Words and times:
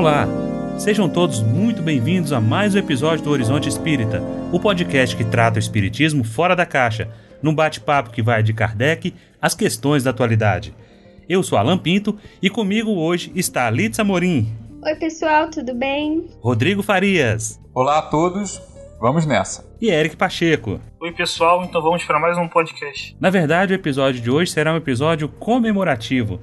Olá, 0.00 0.26
sejam 0.78 1.10
todos 1.10 1.42
muito 1.42 1.82
bem-vindos 1.82 2.32
a 2.32 2.40
mais 2.40 2.74
um 2.74 2.78
episódio 2.78 3.22
do 3.22 3.30
Horizonte 3.30 3.68
Espírita, 3.68 4.22
o 4.50 4.58
podcast 4.58 5.14
que 5.14 5.26
trata 5.26 5.56
o 5.56 5.58
espiritismo 5.58 6.24
fora 6.24 6.56
da 6.56 6.64
caixa, 6.64 7.06
num 7.42 7.54
bate-papo 7.54 8.08
que 8.08 8.22
vai 8.22 8.42
de 8.42 8.54
Kardec 8.54 9.14
às 9.42 9.54
questões 9.54 10.02
da 10.02 10.08
atualidade. 10.08 10.74
Eu 11.28 11.42
sou 11.42 11.58
Alan 11.58 11.76
Pinto 11.76 12.18
e 12.40 12.48
comigo 12.48 12.92
hoje 12.92 13.30
está 13.34 13.68
Litza 13.68 14.02
Morim. 14.02 14.50
Oi, 14.82 14.94
pessoal, 14.94 15.50
tudo 15.50 15.74
bem? 15.74 16.30
Rodrigo 16.40 16.82
Farias. 16.82 17.60
Olá 17.74 17.98
a 17.98 18.02
todos, 18.02 18.58
vamos 18.98 19.26
nessa. 19.26 19.70
E 19.82 19.90
Eric 19.90 20.16
Pacheco. 20.16 20.80
Oi, 20.98 21.12
pessoal, 21.12 21.62
então 21.62 21.82
vamos 21.82 22.02
para 22.04 22.18
mais 22.18 22.38
um 22.38 22.48
podcast. 22.48 23.14
Na 23.20 23.28
verdade, 23.28 23.74
o 23.74 23.76
episódio 23.76 24.22
de 24.22 24.30
hoje 24.30 24.50
será 24.50 24.72
um 24.72 24.78
episódio 24.78 25.28
comemorativo. 25.28 26.40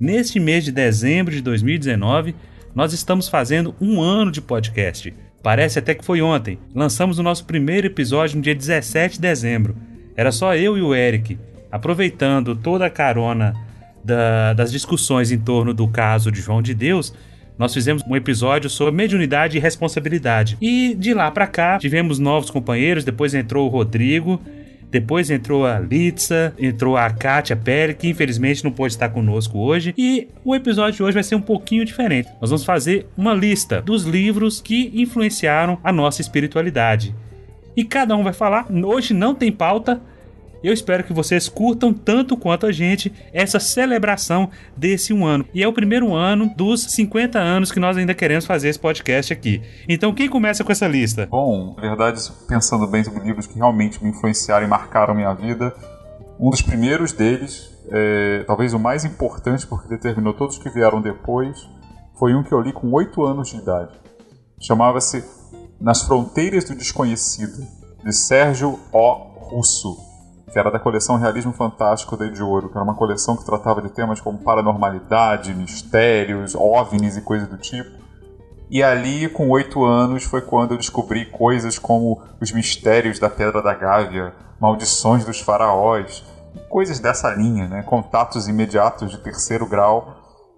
Neste 0.00 0.40
mês 0.40 0.64
de 0.64 0.72
dezembro 0.72 1.34
de 1.34 1.42
2019, 1.42 2.34
nós 2.74 2.92
estamos 2.92 3.28
fazendo 3.28 3.74
um 3.80 4.00
ano 4.00 4.32
de 4.32 4.40
podcast. 4.40 5.14
Parece 5.42 5.78
até 5.78 5.94
que 5.94 6.04
foi 6.04 6.20
ontem. 6.20 6.58
Lançamos 6.74 7.18
o 7.18 7.22
nosso 7.22 7.44
primeiro 7.44 7.86
episódio 7.86 8.36
no 8.36 8.42
dia 8.42 8.54
17 8.54 9.14
de 9.14 9.20
dezembro. 9.20 9.76
Era 10.16 10.32
só 10.32 10.56
eu 10.56 10.76
e 10.76 10.82
o 10.82 10.94
Eric, 10.94 11.38
aproveitando 11.70 12.56
toda 12.56 12.86
a 12.86 12.90
carona 12.90 13.54
da, 14.02 14.52
das 14.54 14.72
discussões 14.72 15.30
em 15.30 15.38
torno 15.38 15.72
do 15.72 15.86
caso 15.86 16.32
de 16.32 16.40
João 16.40 16.60
de 16.60 16.74
Deus. 16.74 17.14
Nós 17.56 17.72
fizemos 17.72 18.02
um 18.08 18.16
episódio 18.16 18.68
sobre 18.68 18.94
mediunidade 18.94 19.56
e 19.56 19.60
responsabilidade. 19.60 20.56
E 20.60 20.94
de 20.98 21.14
lá 21.14 21.30
para 21.30 21.46
cá, 21.46 21.78
tivemos 21.78 22.18
novos 22.18 22.50
companheiros. 22.50 23.04
Depois 23.04 23.34
entrou 23.34 23.66
o 23.66 23.70
Rodrigo, 23.70 24.40
depois 24.94 25.28
entrou 25.28 25.66
a 25.66 25.80
Litza, 25.80 26.54
entrou 26.56 26.96
a 26.96 27.10
Kátia 27.10 27.56
Pérez, 27.56 27.96
que 27.98 28.08
infelizmente 28.08 28.62
não 28.62 28.70
pôde 28.70 28.94
estar 28.94 29.08
conosco 29.08 29.58
hoje. 29.58 29.92
E 29.98 30.28
o 30.44 30.54
episódio 30.54 30.98
de 30.98 31.02
hoje 31.02 31.14
vai 31.14 31.24
ser 31.24 31.34
um 31.34 31.40
pouquinho 31.40 31.84
diferente. 31.84 32.28
Nós 32.40 32.50
vamos 32.50 32.64
fazer 32.64 33.08
uma 33.16 33.34
lista 33.34 33.82
dos 33.82 34.04
livros 34.04 34.60
que 34.60 34.92
influenciaram 34.94 35.78
a 35.82 35.90
nossa 35.90 36.20
espiritualidade. 36.20 37.12
E 37.76 37.82
cada 37.82 38.14
um 38.14 38.22
vai 38.22 38.32
falar. 38.32 38.68
Hoje 38.70 39.12
não 39.12 39.34
tem 39.34 39.50
pauta, 39.50 40.00
eu 40.68 40.72
espero 40.72 41.04
que 41.04 41.12
vocês 41.12 41.46
curtam 41.46 41.92
tanto 41.92 42.38
quanto 42.38 42.64
a 42.64 42.72
gente 42.72 43.12
essa 43.34 43.60
celebração 43.60 44.48
desse 44.74 45.12
um 45.12 45.26
ano. 45.26 45.44
E 45.52 45.62
é 45.62 45.68
o 45.68 45.72
primeiro 45.74 46.14
ano 46.14 46.50
dos 46.56 46.84
50 46.84 47.38
anos 47.38 47.70
que 47.70 47.78
nós 47.78 47.98
ainda 47.98 48.14
queremos 48.14 48.46
fazer 48.46 48.70
esse 48.70 48.78
podcast 48.78 49.30
aqui. 49.30 49.60
Então, 49.86 50.14
quem 50.14 50.26
começa 50.26 50.64
com 50.64 50.72
essa 50.72 50.86
lista? 50.86 51.26
Bom, 51.26 51.74
na 51.76 51.82
verdade, 51.82 52.18
pensando 52.48 52.86
bem 52.86 53.04
sobre 53.04 53.22
livros 53.22 53.46
que 53.46 53.56
realmente 53.56 54.02
me 54.02 54.08
influenciaram 54.08 54.64
e 54.64 54.68
marcaram 54.68 55.14
minha 55.14 55.34
vida, 55.34 55.74
um 56.40 56.48
dos 56.48 56.62
primeiros 56.62 57.12
deles, 57.12 57.70
é, 57.90 58.42
talvez 58.46 58.72
o 58.72 58.78
mais 58.78 59.04
importante 59.04 59.66
porque 59.66 59.86
determinou 59.86 60.32
todos 60.32 60.56
que 60.56 60.70
vieram 60.70 61.02
depois, 61.02 61.68
foi 62.18 62.34
um 62.34 62.42
que 62.42 62.52
eu 62.52 62.60
li 62.62 62.72
com 62.72 62.90
8 62.90 63.22
anos 63.22 63.50
de 63.50 63.58
idade. 63.58 63.92
Chamava-se 64.58 65.22
Nas 65.78 66.02
Fronteiras 66.02 66.64
do 66.64 66.74
Desconhecido, 66.74 67.66
de 68.02 68.12
Sérgio 68.14 68.80
O. 68.90 69.34
Russo 69.44 70.13
que 70.54 70.58
era 70.60 70.70
da 70.70 70.78
coleção 70.78 71.16
Realismo 71.16 71.52
Fantástico 71.52 72.16
de 72.16 72.40
Ouro, 72.40 72.68
que 72.68 72.76
era 72.76 72.84
uma 72.84 72.94
coleção 72.94 73.36
que 73.36 73.44
tratava 73.44 73.82
de 73.82 73.88
temas 73.88 74.20
como 74.20 74.38
paranormalidade, 74.38 75.52
mistérios, 75.52 76.54
ovnis 76.54 77.16
e 77.16 77.22
coisas 77.22 77.48
do 77.48 77.58
tipo. 77.58 77.90
E 78.70 78.80
ali, 78.80 79.28
com 79.28 79.50
oito 79.50 79.84
anos, 79.84 80.22
foi 80.22 80.40
quando 80.42 80.70
eu 80.70 80.78
descobri 80.78 81.26
coisas 81.26 81.76
como 81.76 82.22
os 82.40 82.52
mistérios 82.52 83.18
da 83.18 83.28
Pedra 83.28 83.60
da 83.60 83.74
Gávea, 83.74 84.32
maldições 84.60 85.24
dos 85.24 85.40
faraós, 85.40 86.22
coisas 86.68 87.00
dessa 87.00 87.30
linha, 87.30 87.66
né? 87.66 87.82
contatos 87.82 88.46
imediatos 88.46 89.10
de 89.10 89.18
terceiro 89.18 89.66
grau. 89.66 90.14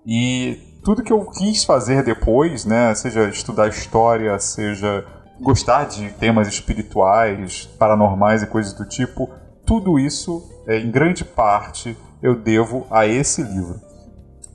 E 0.06 0.78
tudo 0.84 1.02
que 1.02 1.12
eu 1.12 1.24
quis 1.24 1.64
fazer 1.64 2.04
depois, 2.04 2.66
né? 2.66 2.94
seja 2.94 3.30
estudar 3.30 3.68
história, 3.68 4.38
seja 4.38 5.06
gostar 5.40 5.84
de 5.84 6.10
temas 6.10 6.48
espirituais, 6.48 7.64
paranormais 7.78 8.42
e 8.42 8.46
coisas 8.46 8.74
do 8.74 8.86
tipo, 8.86 9.30
tudo 9.66 9.98
isso, 9.98 10.48
é, 10.66 10.78
em 10.78 10.90
grande 10.90 11.24
parte, 11.24 11.96
eu 12.22 12.36
devo 12.36 12.86
a 12.90 13.06
esse 13.06 13.42
livro. 13.42 13.80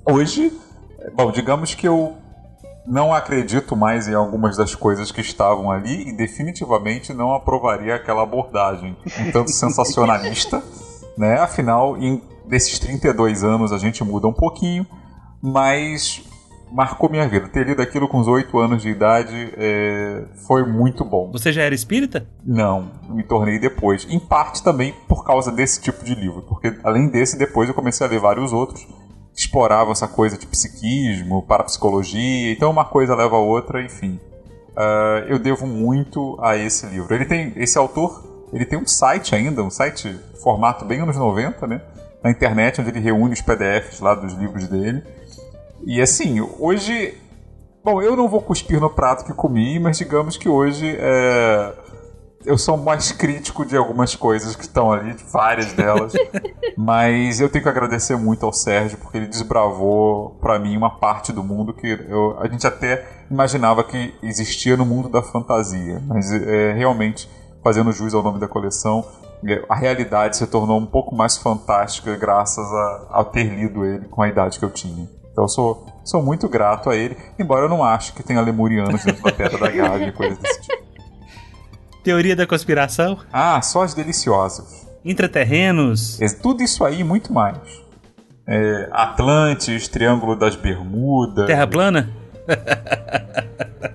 Hoje, 0.05 0.51
bom, 1.13 1.31
digamos 1.31 1.75
que 1.75 1.87
eu 1.87 2.15
não 2.87 3.13
acredito 3.13 3.75
mais 3.75 4.07
em 4.07 4.15
algumas 4.15 4.57
das 4.57 4.73
coisas 4.73 5.11
que 5.11 5.21
estavam 5.21 5.69
ali 5.69 6.09
e 6.09 6.11
definitivamente 6.11 7.13
não 7.13 7.33
aprovaria 7.33 7.95
aquela 7.95 8.23
abordagem 8.23 8.97
um 9.19 9.31
tanto 9.31 9.51
sensacionalista, 9.53 10.63
né? 11.17 11.39
Afinal, 11.39 11.97
em 11.97 12.21
desses 12.45 12.79
32 12.79 13.43
anos 13.43 13.71
a 13.71 13.77
gente 13.77 14.03
muda 14.03 14.27
um 14.27 14.33
pouquinho, 14.33 14.87
mas 15.41 16.23
marcou 16.71 17.09
minha 17.09 17.27
vida. 17.27 17.47
Ter 17.47 17.65
lido 17.65 17.81
aquilo 17.81 18.07
com 18.07 18.19
os 18.19 18.27
8 18.27 18.57
anos 18.57 18.81
de 18.81 18.89
idade 18.89 19.53
é, 19.57 20.23
foi 20.47 20.65
muito 20.65 21.03
bom. 21.03 21.31
Você 21.31 21.51
já 21.51 21.63
era 21.63 21.75
espírita? 21.75 22.25
Não, 22.45 22.91
me 23.09 23.23
tornei 23.23 23.59
depois. 23.59 24.07
Em 24.09 24.19
parte 24.19 24.63
também 24.63 24.93
por 25.07 25.23
causa 25.25 25.51
desse 25.51 25.81
tipo 25.81 26.03
de 26.03 26.15
livro, 26.15 26.41
porque 26.43 26.73
além 26.83 27.09
desse, 27.09 27.37
depois 27.37 27.67
eu 27.67 27.75
comecei 27.75 28.05
a 28.07 28.09
ler 28.09 28.19
vários 28.19 28.53
outros 28.53 28.87
que 29.33 29.41
exploravam 29.41 29.91
essa 29.91 30.07
coisa 30.07 30.37
de 30.37 30.45
psiquismo, 30.45 31.43
parapsicologia, 31.43 32.51
então 32.51 32.69
uma 32.69 32.85
coisa 32.85 33.15
leva 33.15 33.35
a 33.35 33.39
outra, 33.39 33.83
enfim. 33.83 34.19
Uh, 34.71 35.27
eu 35.27 35.37
devo 35.39 35.67
muito 35.67 36.37
a 36.41 36.55
esse 36.55 36.85
livro. 36.87 37.13
Ele 37.13 37.25
tem, 37.25 37.53
esse 37.55 37.77
autor, 37.77 38.47
ele 38.53 38.65
tem 38.65 38.79
um 38.79 38.87
site 38.87 39.35
ainda, 39.35 39.61
um 39.63 39.69
site 39.69 40.17
formato 40.41 40.85
bem 40.85 41.01
anos 41.01 41.17
90, 41.17 41.67
né? 41.67 41.81
Na 42.23 42.29
internet, 42.29 42.79
onde 42.79 42.89
ele 42.89 42.99
reúne 42.99 43.33
os 43.33 43.41
PDFs 43.41 43.99
lá 43.99 44.15
dos 44.15 44.33
livros 44.33 44.67
dele. 44.67 45.03
E 45.85 46.01
assim, 46.01 46.41
hoje. 46.59 47.17
Bom, 47.83 48.01
eu 48.01 48.15
não 48.15 48.27
vou 48.27 48.41
cuspir 48.41 48.79
no 48.79 48.89
prato 48.89 49.25
que 49.25 49.33
comi, 49.33 49.79
mas 49.79 49.97
digamos 49.97 50.37
que 50.37 50.47
hoje 50.47 50.95
é, 50.99 51.73
eu 52.45 52.57
sou 52.57 52.77
mais 52.77 53.11
crítico 53.11 53.65
de 53.65 53.75
algumas 53.77 54.15
coisas 54.15 54.55
que 54.55 54.63
estão 54.63 54.91
ali, 54.91 55.13
de 55.13 55.23
várias 55.25 55.73
delas. 55.73 56.13
mas 56.77 57.39
eu 57.39 57.49
tenho 57.49 57.63
que 57.63 57.69
agradecer 57.69 58.15
muito 58.15 58.45
ao 58.45 58.53
Sérgio, 58.53 58.97
porque 58.97 59.17
ele 59.17 59.27
desbravou 59.27 60.37
para 60.41 60.59
mim 60.59 60.75
uma 60.75 60.97
parte 60.99 61.31
do 61.31 61.43
mundo 61.43 61.73
que 61.73 61.87
eu, 61.87 62.37
a 62.39 62.47
gente 62.47 62.65
até 62.65 63.05
imaginava 63.29 63.83
que 63.83 64.13
existia 64.23 64.75
no 64.75 64.85
mundo 64.85 65.09
da 65.09 65.21
fantasia. 65.21 66.01
Mas 66.07 66.31
é, 66.31 66.73
realmente, 66.73 67.29
fazendo 67.63 67.91
jus 67.91 68.13
ao 68.13 68.23
nome 68.23 68.39
da 68.39 68.47
coleção, 68.47 69.05
é, 69.45 69.63
a 69.69 69.75
realidade 69.75 70.37
se 70.37 70.47
tornou 70.47 70.79
um 70.79 70.85
pouco 70.85 71.15
mais 71.15 71.37
fantástica 71.37 72.15
graças 72.15 72.65
a, 72.71 73.07
a 73.11 73.23
ter 73.23 73.43
lido 73.43 73.85
ele 73.85 74.07
com 74.07 74.21
a 74.21 74.27
idade 74.27 74.57
que 74.57 74.65
eu 74.65 74.69
tinha. 74.69 75.07
Então 75.31 75.45
eu 75.45 75.47
sou, 75.47 75.85
sou 76.03 76.21
muito 76.21 76.47
grato 76.49 76.89
a 76.89 76.95
ele, 76.95 77.17
embora 77.39 77.65
eu 77.65 77.69
não 77.69 77.83
ache 77.83 78.11
que 78.11 78.21
tenha 78.23 78.41
lemurianos 78.41 79.03
dentro 79.03 79.23
da 79.23 79.31
Pedra 79.31 79.57
da 79.57 79.71
Gávea 79.71 80.07
e 80.07 80.11
coisas 80.11 80.37
desse 80.37 80.61
tipo. 80.61 80.83
Teoria 82.03 82.35
da 82.35 82.47
conspiração? 82.47 83.19
Ah, 83.31 83.61
só 83.61 83.83
as 83.83 83.93
deliciosas. 83.93 84.87
Intraterrenos? 85.05 86.19
É, 86.21 86.27
tudo 86.27 86.63
isso 86.63 86.83
aí 86.83 87.01
e 87.01 87.03
muito 87.03 87.31
mais. 87.31 87.57
É, 88.47 88.89
Atlantis, 88.91 89.87
Triângulo 89.87 90.35
das 90.35 90.55
Bermudas. 90.55 91.45
Terra 91.45 91.67
plana? 91.67 92.09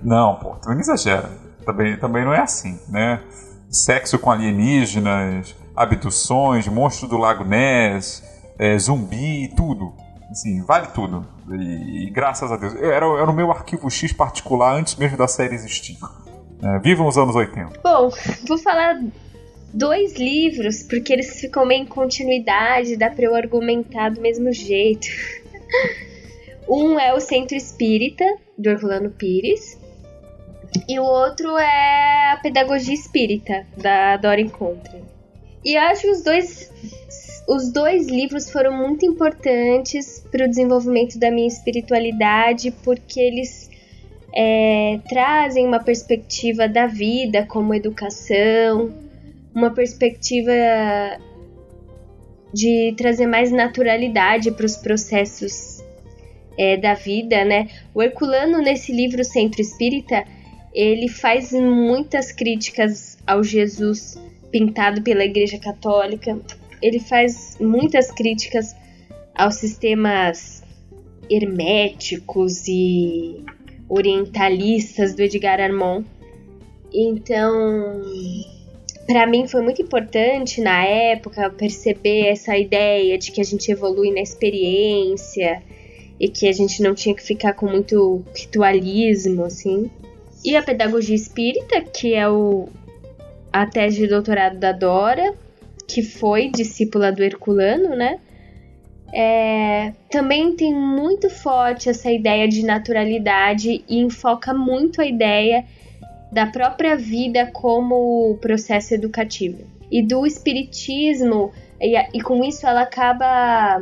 não, 0.01 0.35
pô, 0.35 0.55
não 0.65 0.79
exagera. 0.79 1.29
Também, 1.65 1.97
também 1.97 2.23
não 2.23 2.33
é 2.33 2.39
assim, 2.39 2.79
né? 2.87 3.21
Sexo 3.69 4.17
com 4.17 4.31
alienígenas, 4.31 5.53
abduções, 5.75 6.67
monstro 6.67 7.07
do 7.09 7.17
Lago 7.17 7.43
Ness, 7.43 8.23
é, 8.57 8.77
zumbi, 8.79 9.53
tudo. 9.55 9.93
Assim, 10.29 10.61
vale 10.63 10.87
tudo. 10.87 11.25
E, 11.49 12.07
e 12.07 12.09
graças 12.09 12.51
a 12.51 12.57
Deus. 12.57 12.75
Era, 12.75 13.05
era 13.05 13.29
o 13.29 13.33
meu 13.33 13.51
arquivo 13.51 13.89
X 13.89 14.11
particular 14.11 14.75
antes 14.75 14.95
mesmo 14.95 15.17
da 15.17 15.27
série 15.27 15.55
existir. 15.55 15.97
É, 16.61 16.79
vivam 16.79 17.07
os 17.07 17.17
anos 17.17 17.35
80. 17.35 17.79
Bom, 17.83 18.09
vou 18.47 18.57
falar 18.57 18.99
dois 19.73 20.15
livros, 20.15 20.83
porque 20.83 21.13
eles 21.13 21.39
ficam 21.39 21.65
meio 21.65 21.83
em 21.83 21.85
continuidade, 21.85 22.97
dá 22.97 23.09
pra 23.09 23.25
eu 23.25 23.35
argumentar 23.35 24.09
do 24.09 24.21
mesmo 24.21 24.51
jeito. 24.51 25.07
um 26.67 26.99
é 26.99 27.13
o 27.13 27.19
Centro 27.19 27.55
Espírita, 27.55 28.25
do 28.57 28.69
Orlando 28.69 29.11
Pires. 29.11 29.77
E 30.87 30.99
o 30.99 31.03
outro 31.03 31.57
é 31.57 32.31
a 32.33 32.39
Pedagogia 32.41 32.93
Espírita, 32.93 33.65
da 33.77 34.17
Dora 34.17 34.41
Encontre. 34.41 35.03
E 35.63 35.75
eu 35.75 35.81
acho 35.81 36.09
os 36.09 36.23
dois 36.23 36.71
os 37.47 37.71
dois 37.71 38.07
livros 38.07 38.51
foram 38.51 38.75
muito 38.75 39.05
importantes 39.05 40.21
para 40.29 40.45
o 40.45 40.49
desenvolvimento 40.49 41.17
da 41.17 41.31
minha 41.31 41.47
espiritualidade, 41.47 42.71
porque 42.83 43.21
eles 43.21 43.69
é, 44.35 44.99
trazem 45.07 45.65
uma 45.65 45.79
perspectiva 45.79 46.67
da 46.67 46.87
vida 46.87 47.45
como 47.45 47.73
educação, 47.73 48.91
uma 49.55 49.71
perspectiva 49.71 50.51
de 52.53 52.93
trazer 52.97 53.27
mais 53.27 53.49
naturalidade 53.49 54.51
para 54.51 54.65
os 54.65 54.75
processos 54.75 55.81
é, 56.57 56.75
da 56.75 56.95
vida, 56.95 57.45
né? 57.45 57.69
O 57.93 58.03
Herculano, 58.03 58.59
nesse 58.59 58.91
livro 58.91 59.23
Centro 59.23 59.61
Espírita, 59.61 60.25
ele 60.73 61.07
faz 61.07 61.53
muitas 61.53 62.31
críticas 62.31 63.17
ao 63.25 63.41
Jesus 63.43 64.19
pintado 64.51 65.01
pela 65.01 65.23
Igreja 65.23 65.57
Católica, 65.57 66.37
ele 66.81 66.99
faz 66.99 67.57
muitas 67.59 68.11
críticas 68.11 68.75
aos 69.35 69.55
sistemas 69.55 70.63
herméticos 71.29 72.67
e 72.67 73.43
orientalistas 73.89 75.13
do 75.13 75.21
Edgar 75.21 75.59
Armond. 75.59 76.05
Então, 76.93 78.01
para 79.05 79.27
mim 79.27 79.47
foi 79.47 79.61
muito 79.61 79.81
importante 79.81 80.61
na 80.61 80.83
época 80.85 81.49
perceber 81.49 82.27
essa 82.27 82.57
ideia 82.57 83.17
de 83.17 83.31
que 83.31 83.41
a 83.41 83.43
gente 83.43 83.71
evolui 83.71 84.11
na 84.11 84.21
experiência 84.21 85.61
e 86.19 86.27
que 86.27 86.47
a 86.47 86.51
gente 86.51 86.81
não 86.81 86.95
tinha 86.95 87.15
que 87.15 87.21
ficar 87.21 87.53
com 87.53 87.67
muito 87.67 88.23
ritualismo, 88.35 89.43
assim. 89.43 89.89
E 90.43 90.55
a 90.55 90.63
pedagogia 90.63 91.15
espírita, 91.15 91.81
que 91.81 92.13
é 92.13 92.27
o, 92.27 92.69
a 93.51 93.65
tese 93.65 93.97
de 93.97 94.07
doutorado 94.07 94.57
da 94.57 94.71
Dora, 94.71 95.35
que 95.87 96.03
foi 96.03 96.49
discípula 96.49 97.11
do 97.11 97.23
Herculano, 97.23 97.95
né? 97.95 98.19
É, 99.13 99.93
também 100.11 100.53
tem 100.55 100.73
muito 100.73 101.29
forte 101.29 101.89
essa 101.89 102.11
ideia 102.11 102.47
de 102.47 102.63
naturalidade 102.65 103.83
e 103.87 103.99
enfoca 103.99 104.53
muito 104.53 105.01
a 105.01 105.05
ideia 105.05 105.63
da 106.31 106.45
própria 106.45 106.97
vida 106.97 107.49
como 107.53 108.37
processo 108.41 108.93
educativo. 108.93 109.63
E 109.89 110.03
do 110.05 110.27
espiritismo, 110.27 111.53
e, 111.79 111.95
e 112.13 112.21
com 112.21 112.43
isso 112.43 112.67
ela 112.67 112.81
acaba 112.81 113.81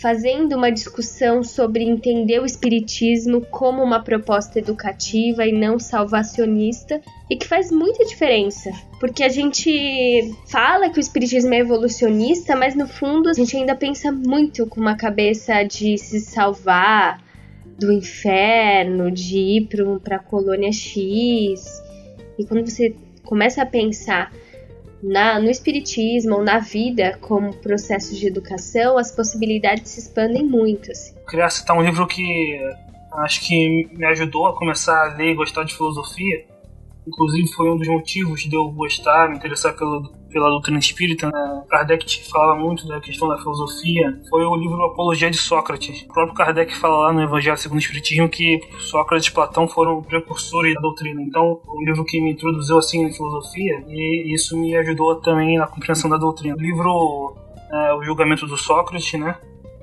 fazendo 0.00 0.56
uma 0.56 0.70
discussão 0.70 1.42
sobre 1.42 1.84
entender 1.84 2.40
o 2.40 2.44
espiritismo 2.44 3.40
como 3.42 3.82
uma 3.82 4.02
proposta 4.02 4.58
educativa 4.58 5.46
e 5.46 5.52
não 5.52 5.78
salvacionista, 5.78 7.00
e 7.30 7.36
que 7.36 7.46
faz 7.46 7.70
muita 7.70 8.04
diferença, 8.04 8.70
porque 9.00 9.22
a 9.22 9.28
gente 9.28 10.34
fala 10.46 10.90
que 10.90 10.98
o 10.98 11.00
espiritismo 11.00 11.54
é 11.54 11.58
evolucionista, 11.58 12.54
mas 12.56 12.74
no 12.74 12.86
fundo 12.86 13.28
a 13.28 13.32
gente 13.32 13.56
ainda 13.56 13.74
pensa 13.74 14.10
muito 14.12 14.66
com 14.66 14.80
uma 14.80 14.96
cabeça 14.96 15.62
de 15.62 15.96
se 15.96 16.20
salvar 16.20 17.22
do 17.78 17.92
inferno, 17.92 19.10
de 19.10 19.38
ir 19.38 19.68
para 20.02 20.16
a 20.16 20.20
colônia 20.20 20.72
X. 20.72 21.82
E 22.38 22.44
quando 22.44 22.68
você 22.68 22.94
começa 23.24 23.62
a 23.62 23.66
pensar 23.66 24.32
na, 25.04 25.38
no 25.38 25.50
espiritismo 25.50 26.36
ou 26.36 26.42
na 26.42 26.58
vida 26.58 27.18
como 27.20 27.54
processo 27.56 28.14
de 28.14 28.26
educação, 28.26 28.96
as 28.96 29.12
possibilidades 29.12 29.90
se 29.90 30.00
expandem 30.00 30.42
muito. 30.42 30.90
Assim. 30.90 31.14
Eu 31.16 31.26
queria 31.26 31.50
citar 31.50 31.76
um 31.76 31.82
livro 31.82 32.06
que 32.06 32.58
acho 33.18 33.42
que 33.42 33.88
me 33.92 34.06
ajudou 34.06 34.46
a 34.46 34.56
começar 34.56 35.10
a 35.10 35.14
ler 35.14 35.32
e 35.32 35.34
gostar 35.34 35.64
de 35.64 35.76
filosofia. 35.76 36.46
Inclusive 37.06 37.52
foi 37.52 37.70
um 37.70 37.76
dos 37.76 37.88
motivos 37.88 38.40
de 38.40 38.54
eu 38.54 38.70
gostar, 38.70 39.28
me 39.28 39.36
interessar 39.36 39.74
pela 39.74 40.50
doutrina 40.50 40.78
espírita, 40.78 41.30
né? 41.30 41.62
Kardec 41.68 42.28
falava 42.28 42.58
muito 42.58 42.86
da 42.88 43.00
questão 43.00 43.28
da 43.28 43.38
filosofia, 43.38 44.20
foi 44.28 44.44
o 44.44 44.56
livro 44.56 44.82
Apologia 44.82 45.30
de 45.30 45.36
Sócrates. 45.36 46.02
O 46.02 46.12
próprio 46.12 46.34
Kardec 46.34 46.74
fala 46.76 47.06
lá 47.06 47.12
no 47.12 47.22
Evangelho 47.22 47.56
segundo 47.56 47.78
o 47.78 47.80
Espiritismo 47.80 48.28
que 48.28 48.60
Sócrates 48.78 49.28
e 49.28 49.32
Platão 49.32 49.68
foram 49.68 50.02
precursores 50.02 50.74
da 50.74 50.80
doutrina. 50.80 51.22
Então, 51.22 51.60
um 51.68 51.84
livro 51.84 52.04
que 52.04 52.20
me 52.20 52.32
introduziu 52.32 52.78
assim 52.78 53.04
na 53.04 53.12
filosofia 53.12 53.84
e 53.88 54.34
isso 54.34 54.56
me 54.56 54.74
ajudou 54.76 55.16
também 55.16 55.58
na 55.58 55.66
compreensão 55.66 56.10
da 56.10 56.16
doutrina. 56.16 56.56
O 56.56 56.60
livro 56.60 57.36
é, 57.70 57.94
O 57.94 58.02
Julgamento 58.02 58.46
do 58.46 58.56
Sócrates, 58.56 59.20
né? 59.20 59.36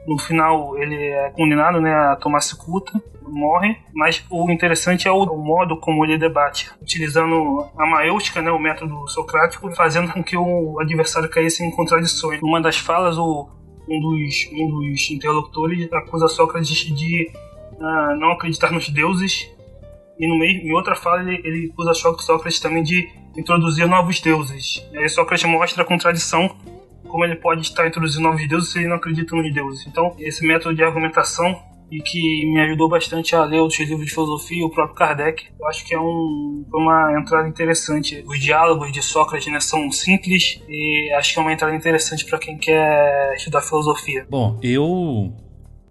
No 0.08 0.18
final, 0.18 0.78
ele 0.78 0.96
é 0.96 1.30
condenado 1.32 1.80
né, 1.80 1.94
a 1.94 2.16
tomar 2.16 2.42
cicuta 2.42 3.02
morre, 3.32 3.78
mas 3.94 4.24
o 4.30 4.52
interessante 4.52 5.08
é 5.08 5.12
o, 5.12 5.24
o 5.24 5.38
modo 5.38 5.78
como 5.78 6.04
ele 6.04 6.18
debate, 6.18 6.70
utilizando 6.82 7.66
a 7.78 7.86
maiústica, 7.86 8.42
né, 8.42 8.52
o 8.52 8.60
método 8.60 9.08
socrático, 9.08 9.72
fazendo 9.72 10.12
com 10.12 10.24
que 10.24 10.36
o 10.36 10.80
adversário 10.80 11.30
caísse 11.30 11.64
em 11.64 11.72
contradições. 11.72 12.42
Numa 12.42 12.62
das 12.62 12.78
falas, 12.78 13.18
o, 13.18 13.50
um, 13.88 14.00
dos, 14.00 14.50
um 14.54 14.70
dos 14.70 15.10
interlocutores 15.10 15.92
acusa 15.94 16.28
Sócrates 16.28 16.78
de 16.78 17.32
uh, 17.74 18.16
não 18.18 18.34
acreditar 18.34 18.72
nos 18.72 18.90
deuses, 18.90 19.50
e 20.20 20.28
no 20.28 20.38
meio, 20.38 20.62
em 20.62 20.74
outra 20.74 20.96
fala 20.96 21.22
ele, 21.22 21.42
ele 21.44 21.72
acusa 21.72 21.94
Sócrates 21.94 22.60
também 22.60 22.84
de 22.84 23.10
introduzir 23.36 23.88
novos 23.88 24.20
deuses. 24.20 24.86
E 24.92 24.98
aí 24.98 25.10
Sócrates 25.10 25.50
mostra 25.50 25.84
a 25.84 25.86
contradição 25.86 26.56
como 27.12 27.26
ele 27.26 27.36
pode 27.36 27.62
estar 27.62 27.88
introduzindo 27.88 28.24
novos 28.24 28.48
deuses 28.48 28.72
se 28.72 28.80
ele 28.80 28.88
não 28.88 28.96
acredita 28.96 29.36
nos 29.36 29.54
deuses. 29.54 29.86
Então, 29.86 30.16
esse 30.18 30.46
método 30.46 30.76
de 30.76 30.84
argumentação 30.84 31.60
e 31.92 32.02
que 32.02 32.46
me 32.46 32.62
ajudou 32.62 32.88
bastante 32.88 33.36
a 33.36 33.44
ler 33.44 33.60
outros 33.60 33.80
livros 33.82 34.06
de 34.06 34.14
filosofia, 34.14 34.66
o 34.66 34.70
próprio 34.70 34.96
Kardec. 34.96 35.48
Eu 35.60 35.68
acho 35.68 35.86
que 35.86 35.94
é 35.94 36.00
um, 36.00 36.66
uma 36.74 37.20
entrada 37.20 37.48
interessante. 37.50 38.24
Os 38.26 38.40
diálogos 38.40 38.94
de 38.94 39.02
Sócrates 39.02 39.52
né, 39.52 39.60
são 39.60 39.92
simples 39.92 40.62
e 40.70 41.12
acho 41.18 41.34
que 41.34 41.40
é 41.40 41.42
uma 41.42 41.52
entrada 41.52 41.76
interessante 41.76 42.26
para 42.26 42.40
quem 42.40 42.58
quer 42.58 43.34
estudar 43.36 43.62
filosofia. 43.62 44.26
Bom, 44.30 44.58
eu 44.64 45.34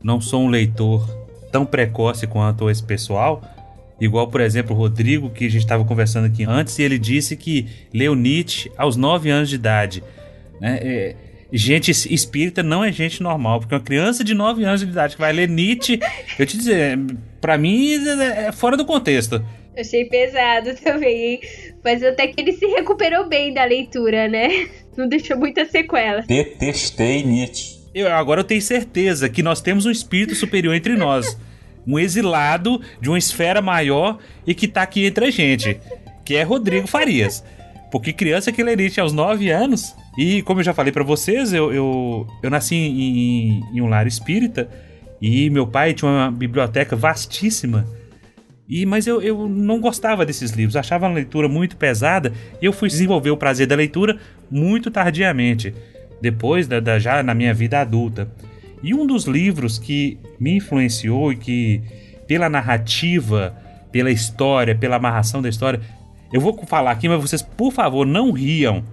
não 0.02 0.22
sou 0.22 0.40
um 0.40 0.48
leitor 0.48 1.06
tão 1.52 1.66
precoce 1.66 2.26
quanto 2.26 2.70
esse 2.70 2.82
pessoal, 2.82 3.42
Igual, 4.00 4.28
por 4.28 4.40
exemplo, 4.40 4.74
o 4.74 4.78
Rodrigo, 4.78 5.28
que 5.28 5.44
a 5.44 5.50
gente 5.50 5.60
estava 5.60 5.84
conversando 5.84 6.24
aqui 6.24 6.44
antes, 6.44 6.78
e 6.78 6.82
ele 6.82 6.98
disse 6.98 7.36
que 7.36 7.66
leu 7.92 8.14
Nietzsche 8.14 8.72
aos 8.76 8.96
9 8.96 9.28
anos 9.28 9.50
de 9.50 9.56
idade. 9.56 10.02
Né? 10.60 10.78
É, 10.82 11.16
gente 11.52 11.90
espírita 11.90 12.62
não 12.62 12.84
é 12.84 12.92
gente 12.92 13.22
normal, 13.22 13.60
porque 13.60 13.74
uma 13.74 13.80
criança 13.80 14.22
de 14.22 14.34
9 14.34 14.64
anos 14.64 14.80
de 14.80 14.86
idade 14.86 15.14
que 15.14 15.20
vai 15.20 15.32
ler 15.32 15.48
Nietzsche, 15.48 15.98
eu 16.38 16.46
te 16.46 16.56
dizer, 16.56 16.98
para 17.40 17.58
mim 17.58 17.94
é 17.94 18.52
fora 18.52 18.76
do 18.76 18.84
contexto. 18.84 19.44
Achei 19.76 20.04
pesado 20.04 20.74
também, 20.82 21.32
hein? 21.32 21.40
Mas 21.82 22.02
até 22.02 22.26
que 22.26 22.40
ele 22.40 22.52
se 22.52 22.66
recuperou 22.66 23.28
bem 23.28 23.54
da 23.54 23.64
leitura, 23.64 24.28
né? 24.28 24.68
Não 24.96 25.08
deixou 25.08 25.38
muita 25.38 25.64
sequela. 25.64 26.22
Detestei 26.22 27.22
Nietzsche. 27.22 27.80
Eu, 27.94 28.12
agora 28.12 28.40
eu 28.40 28.44
tenho 28.44 28.60
certeza 28.60 29.28
que 29.28 29.42
nós 29.42 29.60
temos 29.60 29.86
um 29.86 29.90
espírito 29.90 30.34
superior 30.34 30.74
entre 30.74 30.96
nós. 30.96 31.38
Um 31.86 31.98
exilado 31.98 32.80
de 33.00 33.08
uma 33.08 33.18
esfera 33.18 33.62
maior 33.62 34.18
e 34.46 34.54
que 34.54 34.68
tá 34.68 34.82
aqui 34.82 35.06
entre 35.06 35.26
a 35.26 35.30
gente. 35.30 35.80
Que 36.24 36.36
é 36.36 36.42
Rodrigo 36.42 36.86
Farias. 36.86 37.42
Porque 37.90 38.12
criança 38.12 38.52
que 38.52 38.62
Nietzsche 38.62 39.00
aos 39.00 39.12
9 39.12 39.50
anos 39.50 39.94
e 40.16 40.42
como 40.42 40.60
eu 40.60 40.64
já 40.64 40.74
falei 40.74 40.92
para 40.92 41.04
vocês, 41.04 41.52
eu, 41.52 41.72
eu, 41.72 42.26
eu 42.42 42.50
nasci 42.50 42.74
em, 42.74 43.62
em, 43.72 43.80
um 43.80 43.88
lar 43.88 44.06
espírita 44.06 44.68
e 45.20 45.50
meu 45.50 45.66
pai 45.66 45.94
tinha 45.94 46.10
uma 46.10 46.30
biblioteca 46.30 46.96
vastíssima. 46.96 47.86
E, 48.68 48.86
mas 48.86 49.06
eu, 49.06 49.20
eu 49.20 49.48
não 49.48 49.80
gostava 49.80 50.24
desses 50.24 50.52
livros, 50.52 50.76
achava 50.76 51.06
a 51.06 51.12
leitura 51.12 51.48
muito 51.48 51.76
pesada 51.76 52.32
e 52.62 52.64
eu 52.64 52.72
fui 52.72 52.88
desenvolver 52.88 53.30
o 53.30 53.36
prazer 53.36 53.66
da 53.66 53.74
leitura 53.74 54.18
muito 54.48 54.90
tardiamente, 54.90 55.74
depois 56.20 56.68
da, 56.68 56.78
da, 56.78 56.98
já 56.98 57.22
na 57.22 57.34
minha 57.34 57.52
vida 57.52 57.80
adulta. 57.80 58.30
E 58.82 58.94
um 58.94 59.06
dos 59.06 59.24
livros 59.24 59.78
que 59.78 60.18
me 60.38 60.56
influenciou 60.56 61.32
e 61.32 61.36
que, 61.36 61.82
pela 62.26 62.48
narrativa, 62.48 63.54
pela 63.90 64.10
história, 64.10 64.74
pela 64.74 64.96
amarração 64.96 65.42
da 65.42 65.48
história, 65.48 65.80
eu 66.32 66.40
vou 66.40 66.56
falar 66.66 66.90
aqui, 66.92 67.08
mas 67.08 67.20
vocês, 67.20 67.42
por 67.42 67.72
favor, 67.72 68.06
não 68.06 68.30
riam 68.30 68.84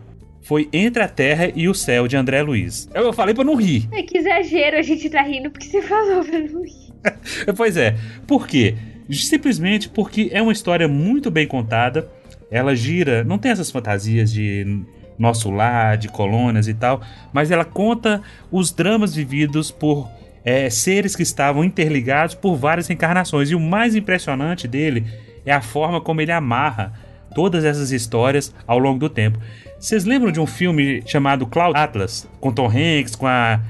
foi 0.47 0.69
Entre 0.71 1.03
a 1.03 1.09
Terra 1.09 1.51
e 1.53 1.67
o 1.67 1.73
Céu, 1.73 2.07
de 2.07 2.15
André 2.15 2.41
Luiz. 2.41 2.89
Eu 2.93 3.11
falei 3.11 3.35
pra 3.35 3.43
não 3.43 3.53
rir. 3.53 3.85
É 3.91 4.01
que 4.01 4.17
exagero, 4.17 4.77
a 4.77 4.81
gente 4.81 5.09
tá 5.09 5.21
rindo 5.21 5.51
porque 5.51 5.67
você 5.67 5.81
falou 5.83 6.23
pra 6.23 6.39
não 6.39 6.63
rir. 6.63 6.93
pois 7.57 7.75
é. 7.75 7.97
Por 8.25 8.47
quê? 8.47 8.75
Simplesmente 9.11 9.89
porque 9.89 10.29
é 10.31 10.41
uma 10.41 10.53
história 10.53 10.87
muito 10.87 11.29
bem 11.29 11.45
contada. 11.45 12.09
Ela 12.49 12.73
gira, 12.77 13.25
não 13.25 13.37
tem 13.37 13.51
essas 13.51 13.69
fantasias 13.69 14.31
de 14.31 14.85
nosso 15.19 15.51
lar, 15.51 15.97
de 15.97 16.07
colônias 16.07 16.69
e 16.69 16.73
tal, 16.73 17.01
mas 17.33 17.51
ela 17.51 17.65
conta 17.65 18.21
os 18.49 18.71
dramas 18.71 19.13
vividos 19.15 19.69
por 19.69 20.09
é, 20.45 20.69
seres 20.69 21.13
que 21.13 21.23
estavam 21.23 21.61
interligados 21.61 22.35
por 22.35 22.55
várias 22.55 22.87
reencarnações. 22.87 23.51
E 23.51 23.55
o 23.55 23.59
mais 23.59 23.97
impressionante 23.97 24.65
dele 24.65 25.05
é 25.45 25.51
a 25.51 25.59
forma 25.59 25.99
como 25.99 26.21
ele 26.21 26.31
amarra 26.31 26.93
todas 27.33 27.63
essas 27.65 27.91
histórias 27.91 28.53
ao 28.65 28.79
longo 28.79 28.99
do 28.99 29.09
tempo. 29.09 29.39
Vocês 29.79 30.05
lembram 30.05 30.31
de 30.31 30.39
um 30.39 30.47
filme 30.47 31.03
chamado 31.05 31.45
Cloud 31.45 31.77
Atlas, 31.77 32.27
com 32.39 32.51
Tom 32.51 32.67
Hanks, 32.67 33.15
com 33.15 33.27
a 33.27 33.61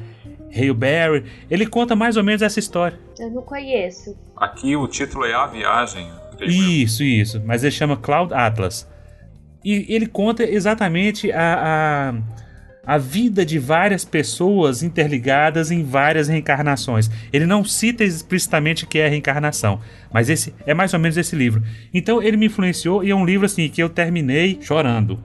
Hale 0.55 0.73
Berry? 0.73 1.25
Ele 1.49 1.65
conta 1.65 1.95
mais 1.95 2.15
ou 2.15 2.23
menos 2.23 2.41
essa 2.41 2.59
história. 2.59 2.97
Eu 3.19 3.29
não 3.29 3.41
conheço. 3.41 4.17
Aqui 4.35 4.75
o 4.75 4.87
título 4.87 5.25
é 5.25 5.33
A 5.33 5.45
Viagem. 5.47 6.09
Isso, 6.41 7.03
isso. 7.03 7.41
Mas 7.45 7.63
ele 7.63 7.71
chama 7.71 7.97
Cloud 7.97 8.33
Atlas. 8.33 8.87
E 9.65 9.85
ele 9.93 10.05
conta 10.05 10.43
exatamente 10.43 11.31
a, 11.31 12.13
a, 12.13 12.13
a 12.87 12.97
vida 12.97 13.45
de 13.45 13.59
várias 13.59 14.05
pessoas 14.05 14.81
interligadas 14.81 15.69
em 15.69 15.83
várias 15.83 16.29
reencarnações. 16.29 17.11
Ele 17.33 17.45
não 17.45 17.65
cita 17.65 18.05
explicitamente 18.05 18.85
que 18.85 18.97
é 18.97 19.07
a 19.07 19.09
reencarnação, 19.09 19.81
mas 20.11 20.29
esse 20.29 20.53
é 20.65 20.73
mais 20.73 20.93
ou 20.93 20.99
menos 20.99 21.17
esse 21.17 21.35
livro. 21.35 21.61
Então 21.93 22.23
ele 22.23 22.37
me 22.37 22.45
influenciou 22.45 23.03
e 23.03 23.11
é 23.11 23.15
um 23.15 23.25
livro 23.25 23.45
assim 23.45 23.67
que 23.67 23.83
eu 23.83 23.89
terminei 23.89 24.57
chorando 24.61 25.19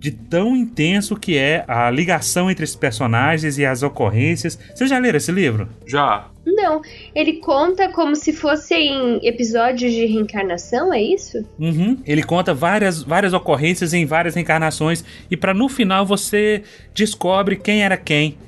de 0.00 0.10
tão 0.10 0.56
intenso 0.56 1.14
que 1.14 1.36
é 1.36 1.62
a 1.68 1.90
ligação 1.90 2.50
entre 2.50 2.64
esses 2.64 2.74
personagens 2.74 3.58
e 3.58 3.66
as 3.66 3.82
ocorrências. 3.82 4.58
Você 4.74 4.86
já 4.86 4.98
leram 4.98 5.18
esse 5.18 5.30
livro? 5.30 5.68
Já. 5.86 6.26
Não, 6.46 6.80
ele 7.14 7.34
conta 7.34 7.90
como 7.90 8.16
se 8.16 8.32
fossem 8.32 9.20
episódios 9.22 9.92
de 9.92 10.06
reencarnação, 10.06 10.90
é 10.90 11.02
isso? 11.02 11.44
Uhum. 11.58 11.98
Ele 12.06 12.22
conta 12.22 12.54
várias, 12.54 13.02
várias 13.02 13.34
ocorrências 13.34 13.92
em 13.92 14.06
várias 14.06 14.34
reencarnações 14.34 15.04
e 15.30 15.36
para 15.36 15.52
no 15.52 15.68
final 15.68 16.06
você 16.06 16.62
descobre 16.94 17.56
quem 17.56 17.82
era 17.82 17.98
quem. 17.98 18.38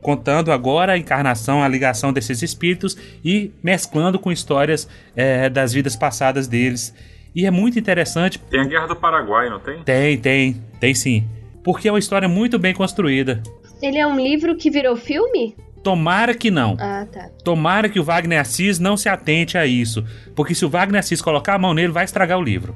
contando 0.00 0.50
agora 0.50 0.92
a 0.92 0.98
encarnação, 0.98 1.62
a 1.62 1.68
ligação 1.68 2.12
desses 2.12 2.40
espíritos 2.40 2.96
e 3.22 3.50
mesclando 3.62 4.18
com 4.18 4.32
histórias 4.32 4.88
é, 5.14 5.50
das 5.50 5.72
vidas 5.72 5.96
passadas 5.96 6.46
deles. 6.46 6.94
E 7.34 7.46
é 7.46 7.50
muito 7.50 7.78
interessante. 7.78 8.38
Tem 8.38 8.60
a 8.60 8.64
Guerra 8.64 8.86
do 8.88 8.96
Paraguai, 8.96 9.48
não 9.48 9.60
tem? 9.60 9.82
Tem, 9.82 10.18
tem, 10.18 10.64
tem 10.80 10.94
sim. 10.94 11.28
Porque 11.62 11.88
é 11.88 11.92
uma 11.92 11.98
história 11.98 12.28
muito 12.28 12.58
bem 12.58 12.74
construída. 12.74 13.42
Ele 13.82 13.98
é 13.98 14.06
um 14.06 14.16
livro 14.16 14.56
que 14.56 14.70
virou 14.70 14.96
filme? 14.96 15.56
Tomara 15.82 16.34
que 16.34 16.50
não. 16.50 16.76
Ah, 16.78 17.06
tá. 17.10 17.30
Tomara 17.42 17.88
que 17.88 17.98
o 17.98 18.04
Wagner 18.04 18.40
Assis 18.40 18.78
não 18.78 18.96
se 18.96 19.08
atente 19.08 19.56
a 19.56 19.64
isso. 19.64 20.04
Porque 20.34 20.54
se 20.54 20.64
o 20.64 20.68
Wagner 20.68 20.98
Assis 20.98 21.22
colocar 21.22 21.54
a 21.54 21.58
mão 21.58 21.72
nele, 21.72 21.92
vai 21.92 22.04
estragar 22.04 22.38
o 22.38 22.42
livro. 22.42 22.74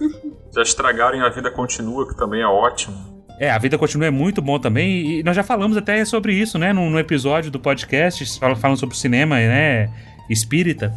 Já 0.54 0.60
estragarem 0.62 1.22
A 1.22 1.30
Vida 1.30 1.50
Continua, 1.50 2.06
que 2.06 2.14
também 2.14 2.42
é 2.42 2.46
ótimo. 2.46 3.24
É, 3.38 3.50
A 3.50 3.58
Vida 3.58 3.78
Continua 3.78 4.08
é 4.08 4.10
muito 4.10 4.42
bom 4.42 4.58
também. 4.58 5.20
E 5.20 5.22
nós 5.22 5.34
já 5.34 5.42
falamos 5.42 5.76
até 5.76 6.04
sobre 6.04 6.34
isso, 6.34 6.58
né? 6.58 6.72
No, 6.74 6.90
no 6.90 6.98
episódio 6.98 7.50
do 7.50 7.58
podcast, 7.58 8.38
falando 8.38 8.76
sobre 8.76 8.94
o 8.94 8.98
cinema, 8.98 9.36
né? 9.36 9.88
Espírita. 10.28 10.92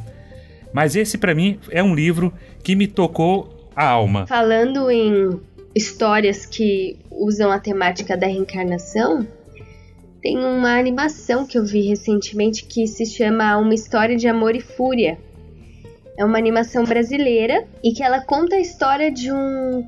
Mas 0.76 0.94
esse, 0.94 1.18
para 1.18 1.34
mim, 1.34 1.58
é 1.72 1.82
um 1.82 1.96
livro 1.96 2.34
que 2.62 2.76
me 2.76 2.86
tocou 2.86 3.70
a 3.74 3.88
alma. 3.88 4.28
Falando 4.28 4.92
em 4.92 5.40
histórias 5.74 6.46
que 6.46 7.00
usam 7.10 7.50
a 7.50 7.58
temática 7.58 8.18
da 8.18 8.28
reencarnação, 8.28 9.26
tem 10.22 10.38
uma 10.38 10.78
animação 10.78 11.48
que 11.48 11.58
eu 11.58 11.66
vi 11.66 11.88
recentemente 11.88 12.66
que 12.66 12.88
se 12.88 13.06
chama 13.06 13.56
Uma 13.56 13.74
História 13.74 14.18
de 14.18 14.28
Amor 14.28 14.54
e 14.54 14.60
Fúria. 14.60 15.18
É 16.18 16.26
uma 16.26 16.38
animação 16.38 16.84
brasileira 16.84 17.66
e 17.82 17.94
que 17.94 18.04
ela 18.04 18.20
conta 18.20 18.58
a 18.58 18.60
história 18.60 19.10
de 19.10 19.32
um 19.32 19.88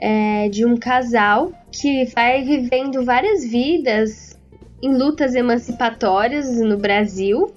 é, 0.00 0.48
de 0.48 0.64
um 0.64 0.76
casal 0.76 1.52
que 1.70 2.04
vai 2.06 2.42
vivendo 2.42 3.04
várias 3.04 3.44
vidas 3.44 4.36
em 4.82 4.92
lutas 4.92 5.36
emancipatórias 5.36 6.60
no 6.60 6.76
Brasil. 6.76 7.54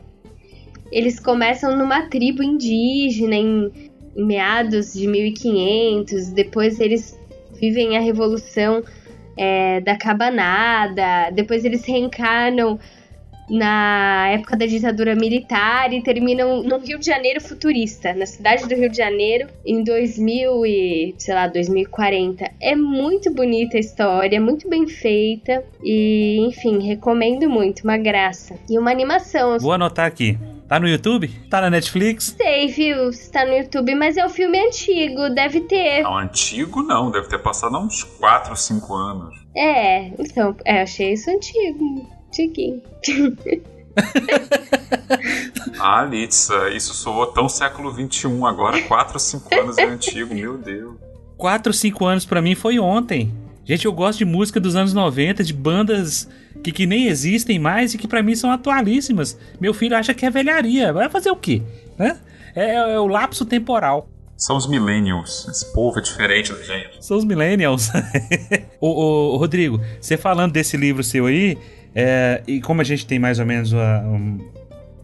Eles 0.93 1.19
começam 1.19 1.75
numa 1.75 2.03
tribo 2.03 2.43
indígena 2.43 3.35
em, 3.35 3.71
em 4.15 4.25
meados 4.25 4.93
de 4.93 5.07
1500, 5.07 6.29
depois 6.29 6.79
eles 6.79 7.19
vivem 7.59 7.97
a 7.97 7.99
revolução 7.99 8.83
é, 9.35 9.81
da 9.81 9.97
cabanada, 9.97 11.31
depois 11.33 11.65
eles 11.65 11.83
reencarnam 11.83 12.79
na 13.53 14.29
época 14.29 14.57
da 14.57 14.65
ditadura 14.65 15.15
militar 15.15 15.93
e 15.93 16.01
terminam 16.01 16.63
no 16.63 16.79
Rio 16.79 16.97
de 16.97 17.05
Janeiro 17.05 17.39
futurista, 17.39 18.11
na 18.11 18.25
cidade 18.25 18.67
do 18.67 18.73
Rio 18.73 18.89
de 18.89 18.97
Janeiro, 18.97 19.47
em 19.63 19.83
2000 19.83 20.65
e, 20.65 21.15
sei 21.19 21.35
lá, 21.35 21.45
2040. 21.45 22.49
É 22.59 22.75
muito 22.75 23.31
bonita 23.31 23.77
a 23.77 23.79
história, 23.79 24.41
muito 24.41 24.67
bem 24.67 24.87
feita 24.87 25.63
e, 25.83 26.39
enfim, 26.47 26.79
recomendo 26.79 27.47
muito, 27.47 27.83
uma 27.83 27.95
graça. 27.95 28.55
E 28.67 28.79
uma 28.79 28.89
animação. 28.89 29.59
Vou 29.59 29.71
anotar 29.71 30.07
aqui. 30.07 30.35
Tá 30.67 30.79
no 30.79 30.87
YouTube? 30.87 31.27
Tá 31.51 31.61
na 31.61 31.69
Netflix? 31.69 32.35
Sei, 32.35 32.67
viu? 32.69 33.09
Está 33.09 33.45
no 33.45 33.53
YouTube, 33.53 33.93
mas 33.93 34.17
é 34.17 34.25
um 34.25 34.29
filme 34.29 34.57
antigo, 34.57 35.29
deve 35.29 35.61
ter. 35.61 36.01
Não, 36.01 36.17
antigo 36.17 36.81
não, 36.81 37.11
deve 37.11 37.27
ter 37.27 37.37
passado 37.37 37.77
uns 37.77 38.03
4, 38.03 38.55
5 38.55 38.95
anos. 38.95 39.35
É, 39.55 40.07
então, 40.17 40.55
é, 40.65 40.81
achei 40.81 41.13
isso 41.13 41.29
antigo. 41.29 42.22
Antiguinho. 42.33 42.81
ah, 45.79 46.03
Litsa, 46.03 46.69
isso 46.69 46.95
soou 46.95 47.27
tão 47.27 47.47
século 47.47 47.93
XXI, 47.93 48.27
agora 48.45 48.81
4 48.81 49.13
ou 49.13 49.19
5 49.19 49.59
anos 49.59 49.77
é 49.77 49.85
antigo, 49.85 50.33
meu 50.33 50.57
Deus. 50.57 50.95
4 51.37 51.69
ou 51.69 51.73
5 51.73 52.05
anos 52.05 52.25
para 52.25 52.41
mim 52.41 52.55
foi 52.55 52.79
ontem. 52.79 53.31
Gente, 53.63 53.85
eu 53.85 53.93
gosto 53.93 54.17
de 54.17 54.25
música 54.25 54.59
dos 54.59 54.75
anos 54.75 54.93
90, 54.93 55.43
de 55.43 55.53
bandas 55.53 56.27
que, 56.63 56.71
que 56.71 56.87
nem 56.87 57.07
existem 57.07 57.59
mais 57.59 57.93
e 57.93 57.97
que 57.97 58.07
para 58.07 58.23
mim 58.23 58.35
são 58.35 58.51
atualíssimas. 58.51 59.37
Meu 59.59 59.73
filho 59.73 59.95
acha 59.95 60.13
que 60.13 60.25
é 60.25 60.29
velharia. 60.29 60.91
Vai 60.91 61.09
fazer 61.09 61.29
o 61.29 61.35
quê? 61.35 61.61
Né? 61.97 62.17
É, 62.55 62.75
é, 62.75 62.99
o 62.99 63.07
lapso 63.07 63.45
temporal. 63.45 64.09
São 64.35 64.57
os 64.57 64.67
millennials. 64.67 65.47
Esse 65.47 65.71
povo 65.71 65.99
é 65.99 66.01
diferente 66.01 66.51
da 66.51 66.61
gente. 66.61 67.05
São 67.05 67.15
os 67.15 67.23
millennials. 67.23 67.89
ô, 68.81 68.89
ô, 68.89 69.37
Rodrigo, 69.37 69.79
você 70.01 70.17
falando 70.17 70.51
desse 70.51 70.75
livro 70.75 71.03
seu 71.03 71.27
aí, 71.27 71.57
é, 71.95 72.41
e 72.47 72.61
como 72.61 72.81
a 72.81 72.83
gente 72.83 73.05
tem 73.05 73.19
mais 73.19 73.39
ou 73.39 73.45
menos 73.45 73.71
uma, 73.71 74.03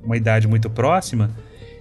uma 0.03 0.17
idade 0.17 0.47
muito 0.47 0.69
próxima, 0.69 1.29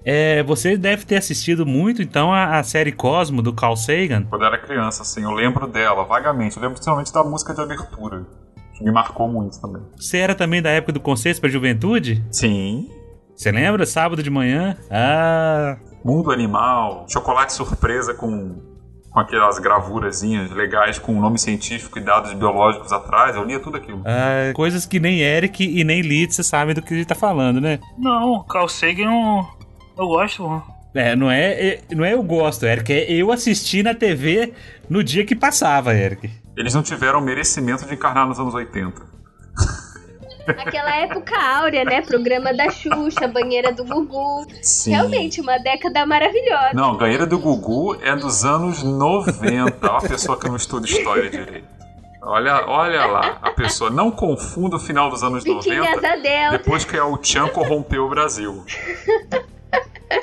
é, 0.04 0.42
você 0.42 0.76
deve 0.76 1.04
ter 1.04 1.16
assistido 1.16 1.66
muito, 1.66 2.00
então, 2.00 2.32
a, 2.32 2.58
a, 2.58 2.62
série 2.62 2.92
Cosmo, 2.92 3.42
do 3.42 3.52
Carl 3.52 3.76
Sagan. 3.76 4.24
Quando 4.24 4.42
eu 4.42 4.48
era 4.48 4.58
criança, 4.58 5.02
assim, 5.02 5.22
eu 5.22 5.32
lembro 5.32 5.66
dela, 5.66 6.04
vagamente. 6.04 6.56
Eu 6.56 6.62
lembro 6.62 6.76
principalmente 6.76 7.12
da 7.12 7.22
música 7.24 7.52
de 7.52 7.60
abertura, 7.60 8.26
que 8.74 8.84
me 8.84 8.90
marcou 8.90 9.28
muito 9.28 9.60
também. 9.60 9.82
Você 9.96 10.18
era 10.18 10.34
também 10.34 10.62
da 10.62 10.70
época 10.70 10.92
do 10.92 11.00
Conceito 11.00 11.40
para 11.40 11.50
Juventude? 11.50 12.24
Sim. 12.30 12.88
Você 13.36 13.52
lembra? 13.52 13.84
Sábado 13.86 14.22
de 14.22 14.30
manhã? 14.30 14.76
Ah... 14.90 15.76
Mundo 16.04 16.30
Animal, 16.30 17.04
Chocolate 17.08 17.52
Surpresa 17.52 18.14
com 18.14 18.56
com 19.10 19.20
aquelas 19.20 19.58
gravurazinhas 19.58 20.50
legais 20.50 20.98
com 20.98 21.20
nome 21.20 21.38
científico 21.38 21.98
e 21.98 22.02
dados 22.02 22.32
biológicos 22.34 22.92
atrás. 22.92 23.36
Eu 23.36 23.44
lia 23.44 23.60
tudo 23.60 23.76
aquilo. 23.76 24.02
Ah, 24.04 24.52
coisas 24.54 24.86
que 24.86 25.00
nem 25.00 25.20
Eric 25.20 25.64
e 25.64 25.82
nem 25.84 26.00
Litz 26.00 26.36
sabem 26.46 26.74
do 26.74 26.82
que 26.82 26.94
ele 26.94 27.04
tá 27.04 27.14
falando, 27.14 27.60
né? 27.60 27.78
Não, 27.98 28.44
Carl 28.44 28.68
Sagan 28.68 29.46
eu 29.98 30.06
gosto. 30.06 30.62
É, 30.94 31.14
não 31.14 31.30
é, 31.30 31.50
é, 31.52 31.80
não 31.94 32.04
é 32.04 32.14
eu 32.14 32.22
gosto, 32.22 32.64
Eric, 32.64 32.92
é 32.92 33.12
eu 33.12 33.30
assisti 33.30 33.82
na 33.82 33.94
TV 33.94 34.54
no 34.88 35.02
dia 35.02 35.24
que 35.24 35.34
passava, 35.34 35.94
Eric. 35.94 36.30
Eles 36.56 36.74
não 36.74 36.82
tiveram 36.82 37.20
merecimento 37.20 37.84
de 37.86 37.94
encarnar 37.94 38.26
nos 38.26 38.38
anos 38.38 38.54
80. 38.54 39.02
Aquela 40.56 40.96
época 40.96 41.36
áurea, 41.36 41.84
né? 41.84 42.02
Programa 42.02 42.52
da 42.54 42.70
Xuxa, 42.70 43.28
banheira 43.28 43.72
do 43.72 43.84
Gugu. 43.84 44.46
Sim. 44.62 44.90
Realmente, 44.90 45.40
uma 45.40 45.58
década 45.58 46.06
maravilhosa. 46.06 46.70
Não, 46.74 46.96
banheira 46.96 47.26
do 47.26 47.38
Gugu 47.38 47.96
é 48.02 48.14
dos 48.16 48.44
anos 48.44 48.82
90. 48.82 49.86
Olha 49.86 49.98
a 49.98 50.00
pessoa 50.00 50.38
que 50.38 50.48
não 50.48 50.56
estuda 50.56 50.86
história 50.86 51.28
direito. 51.28 51.78
Olha, 52.20 52.64
olha 52.66 53.06
lá, 53.06 53.38
a 53.40 53.50
pessoa 53.52 53.90
não 53.90 54.10
confunda 54.10 54.76
o 54.76 54.78
final 54.78 55.08
dos 55.08 55.22
anos 55.22 55.44
Biquinhas 55.44 55.86
90 55.96 56.50
depois 56.50 56.84
que 56.84 56.98
o 56.98 57.18
Chan 57.22 57.48
corrompeu 57.48 58.04
o 58.04 58.08
Brasil. 58.10 58.64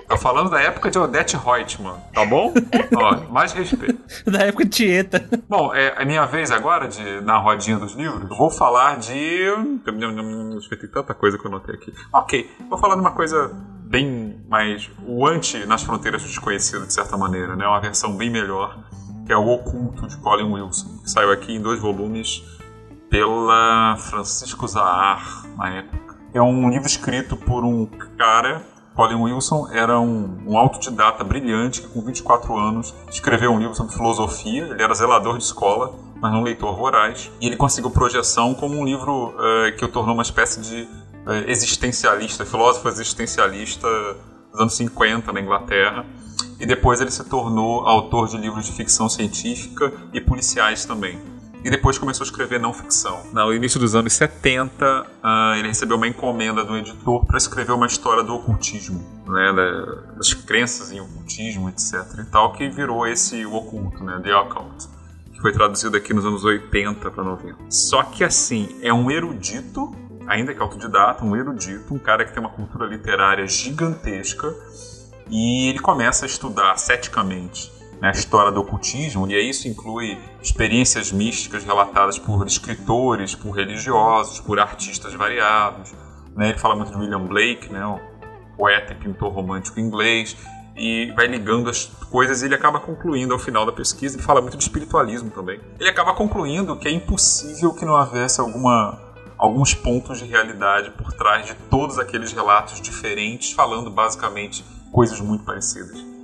Tá 0.08 0.18
falando 0.18 0.50
da 0.50 0.62
época 0.62 0.90
de 0.90 0.98
Odette 0.98 1.36
Reutemann, 1.36 2.00
tá 2.14 2.26
bom? 2.26 2.54
Ó, 2.96 3.32
mais 3.32 3.54
respeito. 3.54 4.00
Da 4.30 4.40
época 4.40 4.66
de 4.66 4.70
Tieta. 4.72 5.28
Bom, 5.48 5.74
é 5.74 5.94
a 6.02 6.06
minha 6.06 6.26
vez 6.26 6.52
agora 6.52 6.88
de 6.88 7.22
na 7.22 7.38
rodinha 7.38 7.78
dos 7.78 7.94
livros. 7.94 8.30
Eu 8.30 8.36
vou 8.36 8.50
falar 8.50 8.98
de. 8.98 9.46
Tem 9.86 10.90
tanta 10.92 11.14
coisa 11.14 11.38
que 11.38 11.46
eu 11.46 11.52
notei 11.52 11.76
aqui. 11.76 11.94
Ok, 12.14 12.50
vou 12.70 12.78
falar 12.78 12.96
de 12.96 13.02
uma 13.02 13.12
coisa 13.12 13.52
bem 13.88 14.44
mais. 14.48 14.90
O 15.06 15.26
anti 15.28 15.66
nas 15.66 15.84
fronteiras 15.84 16.22
do 16.22 16.28
desconhecido, 16.28 16.86
de 16.86 16.94
certa 16.94 17.18
maneira, 17.18 17.56
né? 17.56 17.68
Uma 17.68 17.80
versão 17.80 18.16
bem 18.16 18.30
melhor, 18.30 18.78
que 19.26 19.34
é 19.34 19.38
O 19.38 19.48
Oculto 19.48 20.08
de 20.08 20.18
Colin 20.18 20.52
Wilson, 20.52 21.00
que 21.04 21.10
saiu 21.10 21.32
aqui 21.32 21.54
em 21.54 21.62
dois 21.62 21.80
volumes 21.80 22.44
pela 23.10 23.96
Francisco 23.98 24.68
Zahar, 24.68 25.46
na 25.58 25.70
época. 25.70 26.16
É 26.34 26.42
um 26.42 26.70
livro 26.70 26.88
escrito 26.88 27.38
por 27.38 27.64
um 27.64 27.86
cara 28.18 28.62
Colin 28.96 29.16
Wilson 29.16 29.68
era 29.74 30.00
um, 30.00 30.38
um, 30.48 30.58
autodidata 30.58 31.24
brilhante 31.24 31.82
que, 31.82 31.88
com 31.90 32.02
24 32.02 32.58
anos, 32.58 32.96
escreveu 33.12 33.52
um 33.52 33.60
livro 33.60 33.76
sobre 33.76 33.94
filosofia. 33.94 34.64
Ele 34.64 34.82
era 34.82 34.94
zelador 34.94 35.38
de 35.38 35.44
escola, 35.44 35.94
mas 36.22 36.32
não 36.32 36.42
leitor 36.42 36.78
voraz. 36.78 37.30
E 37.42 37.48
ele 37.48 37.58
conseguiu 37.58 37.92
projeção 37.92 38.54
como 38.54 38.78
um 38.80 38.86
livro 38.86 39.36
uh, 39.36 39.78
que 39.78 39.84
o 39.84 39.88
tornou 39.90 40.14
uma 40.14 40.24
espécie 40.24 40.62
de 40.62 40.84
uh, 40.84 41.32
existencialista, 41.48 42.46
filósofo 42.46 42.88
existencialista 42.88 43.88
dos 44.52 44.62
anos 44.62 44.76
50 44.76 45.34
na 45.34 45.42
Inglaterra. 45.42 46.06
E 46.58 46.66
depois 46.66 47.02
ele 47.02 47.12
se 47.12 47.24
tornou 47.26 47.86
autor 47.86 48.30
de 48.30 48.38
livros 48.38 48.66
de 48.66 48.72
ficção 48.72 49.10
científica 49.10 49.92
e 50.14 50.22
policiais 50.22 50.86
também 50.86 51.35
e 51.66 51.70
depois 51.72 51.98
começou 51.98 52.24
a 52.24 52.28
escrever 52.28 52.60
não 52.60 52.72
ficção. 52.72 53.24
No 53.34 53.52
início 53.52 53.80
dos 53.80 53.96
anos 53.96 54.14
70, 54.14 54.86
uh, 54.86 55.08
ah, 55.24 55.56
ele 55.58 55.70
recebeu 55.70 55.98
uma 55.98 56.08
encomenda 56.08 56.64
do 56.64 56.78
editor 56.78 57.26
para 57.26 57.38
escrever 57.38 57.72
uma 57.72 57.88
história 57.88 58.24
do 58.24 58.36
ocultismo, 58.36 59.04
né, 59.28 59.52
das 60.16 60.32
crenças 60.36 60.92
em 60.92 61.02
ocultismo, 61.02 61.68
etc. 61.68 62.20
e 62.20 62.26
tal, 62.26 62.54
que 62.54 62.70
virou 62.70 63.08
esse 63.08 63.44
o 63.48 63.56
oculto, 63.56 64.04
né, 64.04 64.22
The 64.24 64.36
Occult, 64.36 64.88
que 65.34 65.42
foi 65.42 65.52
traduzido 65.52 65.98
aqui 65.98 66.14
nos 66.14 66.24
anos 66.24 66.44
80 66.44 67.10
para 67.10 67.24
90. 67.24 67.58
Só 67.72 68.04
que 68.04 68.24
assim, 68.24 68.70
é 68.84 68.94
um 68.94 69.10
erudito, 69.10 69.92
ainda 70.28 70.54
que 70.54 70.62
autodidata, 70.62 71.26
um 71.26 71.36
erudito, 71.36 71.96
um 71.96 71.98
cara 71.98 72.26
que 72.26 72.32
tem 72.32 72.44
uma 72.44 72.52
cultura 72.52 72.86
literária 72.86 73.48
gigantesca, 73.48 74.54
e 75.32 75.70
ele 75.70 75.80
começa 75.80 76.26
a 76.26 76.28
estudar 76.28 76.78
ceticamente 76.78 77.74
né, 78.06 78.10
a 78.10 78.12
história 78.12 78.52
do 78.52 78.62
ocultismo, 78.62 79.28
e 79.28 79.50
isso 79.50 79.68
inclui 79.68 80.16
experiências 80.40 81.12
místicas 81.12 81.64
relatadas 81.64 82.20
por 82.20 82.46
escritores, 82.46 83.34
por 83.34 83.52
religiosos, 83.52 84.40
por 84.40 84.60
artistas 84.60 85.14
variados. 85.16 85.92
Né? 86.36 86.50
Ele 86.50 86.58
fala 86.60 86.76
muito 86.76 86.92
de 86.92 86.98
William 86.98 87.26
Blake, 87.26 87.74
né, 87.74 87.84
o 87.84 88.00
poeta 88.56 88.94
e 88.94 88.96
pintor 88.96 89.34
romântico 89.34 89.80
inglês, 89.80 90.38
e 90.76 91.12
vai 91.16 91.26
ligando 91.26 91.68
as 91.68 91.86
coisas 92.12 92.44
e 92.44 92.46
ele 92.46 92.54
acaba 92.54 92.80
concluindo 92.80 93.34
ao 93.34 93.40
final 93.40 93.66
da 93.66 93.72
pesquisa, 93.72 94.18
ele 94.18 94.24
fala 94.24 94.40
muito 94.40 94.58
de 94.58 94.64
espiritualismo 94.64 95.32
também. 95.32 95.60
Ele 95.80 95.90
acaba 95.90 96.14
concluindo 96.14 96.76
que 96.76 96.88
é 96.88 96.92
impossível 96.92 97.74
que 97.74 97.86
não 97.86 97.94
houvesse 97.94 98.40
alguma 98.40 99.02
alguns 99.38 99.74
pontos 99.74 100.20
de 100.20 100.26
realidade 100.26 100.92
por 100.92 101.12
trás 101.12 101.46
de 101.48 101.56
todos 101.70 102.00
aqueles 102.00 102.32
relatos 102.32 102.80
diferentes, 102.80 103.52
falando 103.52 103.90
basicamente 103.90 104.64
coisas 104.92 105.20
muito 105.20 105.44
parecidas. 105.44 106.15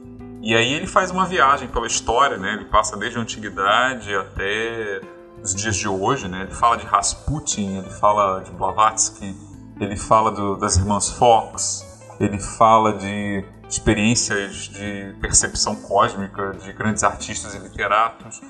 E 0.41 0.55
aí 0.55 0.73
ele 0.73 0.87
faz 0.87 1.11
uma 1.11 1.25
viagem 1.25 1.67
pela 1.67 1.85
história, 1.85 2.35
né? 2.37 2.53
Ele 2.53 2.65
passa 2.65 2.97
desde 2.97 3.19
a 3.19 3.21
antiguidade 3.21 4.13
até 4.15 5.01
os 5.43 5.53
dias 5.55 5.75
de 5.75 5.87
hoje, 5.87 6.27
né? 6.27 6.43
Ele 6.43 6.51
fala 6.51 6.77
de 6.77 6.85
Rasputin, 6.85 7.77
ele 7.77 7.89
fala 7.89 8.41
de 8.41 8.51
Blavatsky, 8.51 9.35
ele 9.79 9.95
fala 9.95 10.31
do, 10.31 10.55
das 10.55 10.77
irmãs 10.77 11.09
Fox, 11.09 11.85
ele 12.19 12.39
fala 12.39 12.93
de 12.93 13.45
experiências 13.69 14.67
de 14.69 15.15
percepção 15.21 15.75
cósmica 15.75 16.53
de 16.53 16.73
grandes 16.73 17.03
artistas 17.03 17.53
e 17.53 17.59
literatos. 17.59 18.41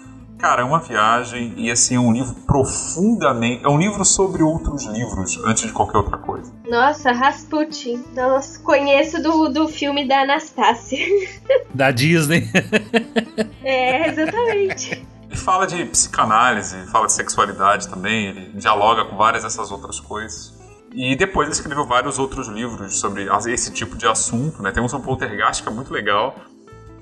Cara, 0.42 0.64
é 0.64 0.66
uma 0.66 0.80
viagem 0.80 1.54
e 1.56 1.70
assim 1.70 1.96
é 1.96 2.00
um 2.00 2.12
livro 2.12 2.34
profundamente. 2.48 3.64
É 3.64 3.70
um 3.70 3.78
livro 3.78 4.04
sobre 4.04 4.42
outros 4.42 4.86
livros 4.86 5.38
antes 5.46 5.68
de 5.68 5.72
qualquer 5.72 6.00
outra 6.00 6.18
coisa. 6.18 6.52
Nossa, 6.68 7.12
Rasputin. 7.12 8.04
Nossa, 8.16 8.60
conheço 8.60 9.22
do, 9.22 9.50
do 9.50 9.68
filme 9.68 10.08
da 10.08 10.22
Anastácia. 10.22 10.98
Da 11.76 11.92
Disney. 11.92 12.50
é, 13.64 14.10
exatamente. 14.10 15.06
Ele 15.30 15.36
fala 15.38 15.68
de 15.68 15.86
psicanálise, 15.86 16.76
fala 16.88 17.06
de 17.06 17.14
sexualidade 17.14 17.88
também, 17.88 18.26
ele 18.28 18.52
dialoga 18.56 19.06
com 19.06 19.16
várias 19.16 19.44
dessas 19.44 19.72
outras 19.72 20.00
coisas. 20.00 20.60
E 20.94 21.16
depois 21.16 21.48
ele 21.48 21.56
escreveu 21.56 21.86
vários 21.86 22.20
outros 22.20 22.48
livros 22.48 23.00
sobre 23.00 23.28
esse 23.48 23.72
tipo 23.72 23.96
de 23.96 24.08
assunto, 24.08 24.62
né? 24.62 24.72
Tem 24.72 24.84
um 24.84 24.88
poltergeist 24.88 25.64
que 25.64 25.70
é 25.70 25.72
muito 25.72 25.94
legal. 25.94 26.36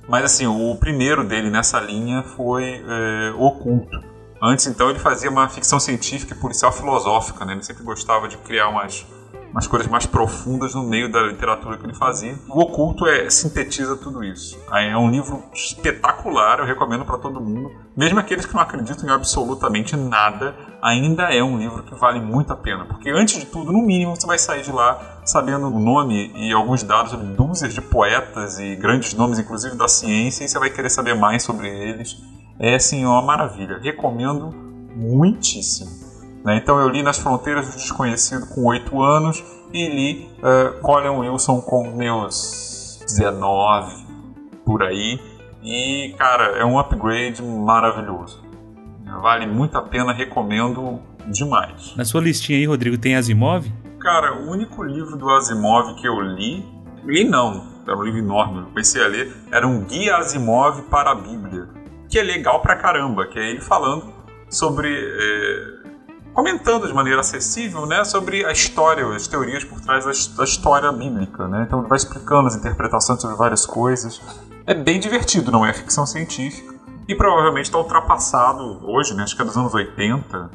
Mas 0.10 0.26
assim, 0.26 0.48
o 0.48 0.76
primeiro 0.76 1.24
dele 1.24 1.52
nessa 1.52 1.80
linha 1.80 2.24
foi 2.24 2.84
é, 2.86 3.32
Oculto. 3.38 4.04
Antes, 4.42 4.66
então, 4.68 4.90
ele 4.90 5.00
fazia 5.00 5.30
uma 5.30 5.48
ficção 5.50 5.80
científica 5.80 6.34
e 6.34 6.38
policial 6.38 6.72
filosófica, 6.72 7.46
né? 7.46 7.54
Ele 7.54 7.62
sempre 7.62 7.84
gostava 7.84 8.28
de 8.28 8.38
criar 8.38 8.70
umas 8.70 9.06
umas 9.52 9.68
coisas 9.68 9.88
mais 9.88 10.06
profundas 10.06 10.76
no 10.76 10.84
meio 10.84 11.12
da 11.12 11.22
literatura 11.22 11.78
que 11.78 11.86
ele 11.86 11.94
fazia. 11.94 12.38
O 12.48 12.62
Oculto 12.62 13.06
é, 13.08 13.30
sintetiza 13.30 13.98
tudo 13.98 14.24
isso. 14.24 14.60
É 14.72 14.96
um 14.98 15.10
livro 15.10 15.44
espetacular, 15.54 16.60
eu 16.60 16.66
recomendo 16.66 17.06
para 17.06 17.18
todo 17.18 17.42
mundo. 17.42 17.72
Mesmo 17.96 18.20
aqueles 18.20 18.46
que 18.46 18.54
não 18.54 18.62
acreditam 18.62 19.08
em 19.08 19.12
absolutamente 19.12 19.96
nada, 19.96 20.56
ainda 20.82 21.34
é 21.34 21.44
um 21.44 21.58
livro 21.58 21.84
que 21.84 21.96
vale 21.96 22.20
muito 22.20 22.54
a 22.54 22.56
pena. 22.56 22.86
Porque, 22.86 23.10
antes 23.10 23.40
de 23.40 23.46
tudo, 23.46 23.72
no 23.72 23.82
mínimo, 23.82 24.16
você 24.16 24.28
vai 24.28 24.38
sair 24.38 24.62
de 24.62 24.72
lá 24.72 25.20
sabendo 25.26 25.68
o 25.68 25.80
nome 25.80 26.32
e 26.36 26.52
alguns 26.52 26.84
dados 26.84 27.12
sobre 27.12 27.28
dúzias 27.28 27.74
de 27.74 27.82
poetas 27.82 28.60
e 28.60 28.76
grandes 28.76 29.14
nomes, 29.14 29.40
inclusive 29.40 29.76
da 29.76 29.88
ciência, 29.88 30.44
e 30.44 30.48
você 30.50 30.58
vai 30.58 30.70
querer 30.70 30.90
saber 30.90 31.16
mais 31.16 31.44
sobre 31.44 31.68
eles. 31.68 32.18
É, 32.60 32.76
assim, 32.76 33.06
uma 33.06 33.22
maravilha. 33.22 33.80
Recomendo 33.82 34.54
muitíssimo. 34.96 36.09
Né? 36.44 36.58
Então 36.58 36.80
eu 36.80 36.90
li 36.90 37.04
Nas 37.04 37.18
Fronteiras 37.18 37.70
do 37.70 37.76
Desconhecido 37.76 38.48
com 38.48 38.66
8 38.66 39.02
anos 39.02 39.44
e 39.74 39.88
li 39.88 40.30
uh, 40.40 40.80
Colin 40.82 41.10
Wilson 41.10 41.62
com 41.62 41.92
meus 41.92 43.04
19 43.08 44.06
por 44.66 44.84
aí. 44.84 45.20
E, 45.62 46.16
cara, 46.18 46.58
é 46.58 46.66
um 46.66 46.80
upgrade 46.80 47.42
maravilhoso. 47.44 48.42
Vale 49.22 49.48
muito 49.48 49.78
a 49.78 49.82
pena, 49.82 50.14
recomendo 50.14 51.00
demais. 51.28 51.96
Na 51.96 52.06
sua 52.06 52.22
listinha 52.22 52.58
aí, 52.58 52.66
Rodrigo, 52.66 52.98
tem 52.98 53.16
Asimov? 53.16 53.70
Cara, 54.00 54.40
o 54.40 54.50
único 54.50 54.84
livro 54.84 55.18
do 55.18 55.30
Asimov 55.32 55.96
que 55.96 56.08
eu 56.08 56.22
li, 56.22 56.66
li 57.04 57.26
não, 57.26 57.68
era 57.86 57.98
um 57.98 58.04
livro 58.04 58.20
enorme, 58.20 58.60
eu 58.60 58.66
comecei 58.68 59.04
a 59.04 59.08
ler, 59.08 59.36
era 59.52 59.68
um 59.68 59.84
Guia 59.84 60.18
Asimov 60.18 60.84
para 60.84 61.12
a 61.12 61.16
Bíblia, 61.16 61.68
que 62.08 62.18
é 62.18 62.24
legal 62.24 62.62
pra 62.62 62.78
caramba, 62.78 63.28
que 63.28 63.38
é 63.38 63.50
ele 63.50 63.62
falando 63.62 64.14
sobre 64.50 64.90
eh, 64.90 65.79
comentando 66.40 66.88
de 66.88 66.94
maneira 66.94 67.20
acessível 67.20 67.86
né, 67.86 68.02
sobre 68.06 68.46
a 68.46 68.52
história, 68.54 69.06
as 69.14 69.28
teorias 69.28 69.66
por 69.66 69.82
trás 69.82 70.06
da, 70.06 70.44
história 70.46 70.90
bíblica. 70.90 71.50
Né? 71.50 71.66
Então 71.68 71.80
ele 71.80 71.90
vai 71.90 71.98
explicando 71.98 72.48
as 72.48 72.56
interpretações 72.56 73.20
sobre 73.20 73.36
várias 73.36 73.66
coisas. 73.66 74.22
É 74.66 74.74
bem 74.74 75.02
divertido, 75.02 75.52
não 75.52 75.66
é 75.66 75.74
ficção 75.74 76.06
científica. 76.06 76.74
E 77.10 77.14
provavelmente 77.16 77.66
está 77.66 77.78
ultrapassado 77.78 78.80
hoje, 78.90 79.14
né? 79.16 79.24
acho 79.24 79.36
que 79.36 79.42
é 79.42 79.46
dos 79.46 79.58
anos 79.58 79.74
80. 79.74 80.50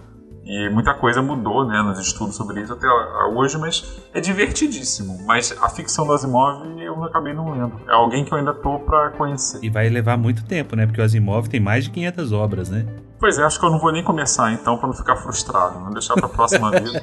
E 0.47 0.71
muita 0.71 0.95
coisa 0.95 1.21
mudou 1.21 1.67
né, 1.67 1.83
nos 1.83 1.99
estudos 1.99 2.35
sobre 2.35 2.63
isso 2.63 2.73
até 2.73 2.87
hoje, 3.35 3.59
mas 3.59 4.03
é 4.15 4.21
divertidíssimo. 4.21 5.19
Mas 5.27 5.55
a 5.61 5.69
ficção 5.69 6.07
do 6.07 6.15
Asimov 6.15 6.81
eu 6.81 7.05
acabei 7.05 7.35
não 7.35 7.51
lendo. 7.51 7.79
É 7.87 7.93
alguém 7.93 8.25
que 8.25 8.33
eu 8.33 8.39
ainda 8.39 8.55
tô 8.55 8.79
para 8.79 9.11
conhecer. 9.11 9.59
E 9.63 9.69
vai 9.69 9.89
levar 9.91 10.17
muito 10.17 10.47
tempo, 10.47 10.77
né? 10.77 10.87
Porque 10.87 11.01
o 11.01 11.05
Asimov 11.05 11.49
tem 11.49 11.61
mais 11.61 11.85
de 11.85 11.91
500 11.91 12.33
obras, 12.33 12.71
né? 12.71 12.87
Pois 13.19 13.39
é, 13.39 13.43
acho 13.43 13.59
que 13.59 13.65
eu 13.65 13.71
não 13.71 13.79
vou 13.79 13.93
nem 13.93 14.03
começar 14.03 14.53
então 14.53 14.77
para 14.77 14.89
não 14.89 14.95
ficar 14.95 15.17
frustrado, 15.17 15.81
não 15.81 15.93
deixar 15.93 16.15
para 16.15 16.27
a 16.27 16.29
próxima 16.29 16.71
vida. 16.79 17.03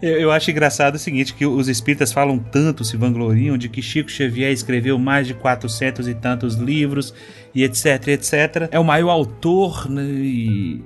Eu 0.00 0.32
acho 0.32 0.50
engraçado 0.50 0.96
o 0.96 0.98
seguinte, 0.98 1.34
que 1.34 1.46
os 1.46 1.68
espíritas 1.68 2.12
falam 2.12 2.38
tanto, 2.38 2.84
se 2.84 2.96
vangloriam 2.96 3.56
de 3.56 3.68
que 3.68 3.82
Chico 3.82 4.10
Xavier 4.10 4.50
escreveu 4.50 4.98
mais 4.98 5.26
de 5.26 5.34
400 5.34 6.08
e 6.08 6.14
tantos 6.14 6.54
livros 6.54 7.14
e 7.54 7.62
etc, 7.62 8.08
etc. 8.08 8.68
É 8.70 8.80
o 8.80 8.84
maior 8.84 9.10
autor 9.10 9.88
né, 9.88 10.02
e, 10.02 10.82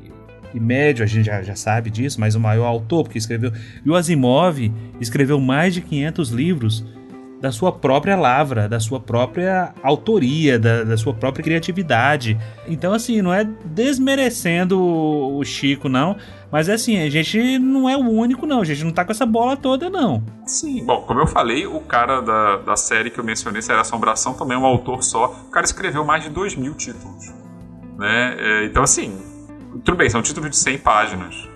e 0.52 0.60
médio, 0.60 1.04
a 1.04 1.06
gente 1.06 1.26
já, 1.26 1.42
já 1.42 1.54
sabe 1.54 1.90
disso, 1.90 2.20
mas 2.20 2.34
o 2.34 2.40
maior 2.40 2.66
autor, 2.66 3.04
porque 3.04 3.18
escreveu... 3.18 3.52
E 3.84 3.88
o 3.88 3.94
Asimov 3.94 4.58
escreveu 5.00 5.40
mais 5.40 5.72
de 5.72 5.80
500 5.80 6.30
livros 6.30 6.84
da 7.40 7.52
sua 7.52 7.70
própria 7.70 8.16
lavra, 8.16 8.68
da 8.68 8.80
sua 8.80 8.98
própria 8.98 9.74
autoria, 9.82 10.58
da, 10.58 10.84
da, 10.84 10.96
sua 10.96 11.12
própria 11.12 11.44
criatividade. 11.44 12.38
Então, 12.66 12.92
assim, 12.92 13.20
não 13.20 13.32
é 13.32 13.44
desmerecendo 13.64 14.80
o 14.80 15.44
Chico, 15.44 15.88
não. 15.88 16.16
Mas 16.50 16.68
é 16.68 16.74
assim, 16.74 16.98
a 16.98 17.10
gente 17.10 17.58
não 17.58 17.88
é 17.88 17.96
o 17.96 18.08
único, 18.08 18.46
não. 18.46 18.60
A 18.60 18.64
gente 18.64 18.84
não 18.84 18.90
tá 18.90 19.04
com 19.04 19.12
essa 19.12 19.26
bola 19.26 19.56
toda, 19.56 19.90
não. 19.90 20.22
Sim, 20.46 20.84
bom, 20.84 21.02
como 21.02 21.20
eu 21.20 21.26
falei, 21.26 21.66
o 21.66 21.80
cara 21.80 22.20
da, 22.20 22.56
da 22.58 22.76
série 22.76 23.10
que 23.10 23.18
eu 23.18 23.24
mencionei, 23.24 23.60
Série 23.60 23.80
Assombração, 23.80 24.32
também 24.34 24.56
é 24.56 24.60
um 24.60 24.64
autor 24.66 25.02
só. 25.02 25.26
O 25.46 25.50
cara 25.50 25.66
escreveu 25.66 26.04
mais 26.04 26.22
de 26.24 26.30
2 26.30 26.56
mil 26.56 26.74
títulos. 26.74 27.34
Né? 27.98 28.36
É, 28.38 28.64
então, 28.64 28.82
assim, 28.82 29.18
tudo 29.84 29.96
bem, 29.96 30.08
são 30.08 30.22
títulos 30.22 30.50
de 30.50 30.56
100 30.56 30.78
páginas. 30.78 31.55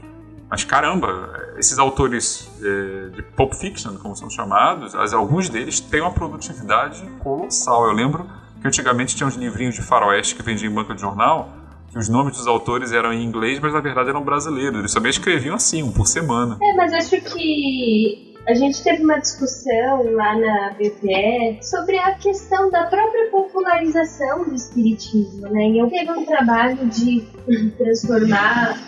Mas 0.50 0.64
caramba, 0.64 1.30
esses 1.56 1.78
autores 1.78 2.50
é, 2.60 3.08
de 3.10 3.22
Pulp 3.22 3.54
Fiction, 3.54 3.96
como 3.98 4.16
são 4.16 4.28
chamados, 4.28 4.94
alguns 5.14 5.48
deles 5.48 5.78
têm 5.78 6.00
uma 6.00 6.10
produtividade 6.10 7.02
colossal. 7.20 7.86
Eu 7.86 7.92
lembro 7.92 8.28
que 8.60 8.66
antigamente 8.66 9.14
tinha 9.14 9.26
uns 9.26 9.36
livrinhos 9.36 9.76
de 9.76 9.82
faroeste 9.82 10.34
que 10.34 10.42
vendiam 10.42 10.72
em 10.72 10.74
banca 10.74 10.94
de 10.94 11.00
jornal, 11.00 11.50
que 11.90 11.98
os 11.98 12.08
nomes 12.08 12.36
dos 12.36 12.46
autores 12.46 12.92
eram 12.92 13.12
em 13.12 13.24
inglês, 13.24 13.60
mas 13.60 13.72
na 13.72 13.80
verdade 13.80 14.10
eram 14.10 14.22
brasileiros. 14.22 14.78
Eles 14.78 14.92
também 14.92 15.10
escreviam 15.10 15.54
assim, 15.54 15.82
um 15.82 15.92
por 15.92 16.06
semana. 16.06 16.58
É, 16.60 16.74
mas 16.74 16.92
acho 16.92 17.20
que 17.20 18.34
a 18.46 18.54
gente 18.54 18.82
teve 18.82 19.04
uma 19.04 19.18
discussão 19.18 20.14
lá 20.14 20.36
na 20.36 20.70
BPE 20.70 21.62
sobre 21.62 21.98
a 21.98 22.14
questão 22.14 22.70
da 22.70 22.84
própria 22.84 23.30
popularização 23.30 24.44
do 24.44 24.54
espiritismo, 24.54 25.48
né? 25.48 25.68
E 25.68 25.78
eu 25.78 25.88
teve 25.88 26.10
um 26.10 26.24
trabalho 26.24 26.86
de 26.88 27.24
transformar 27.76 28.78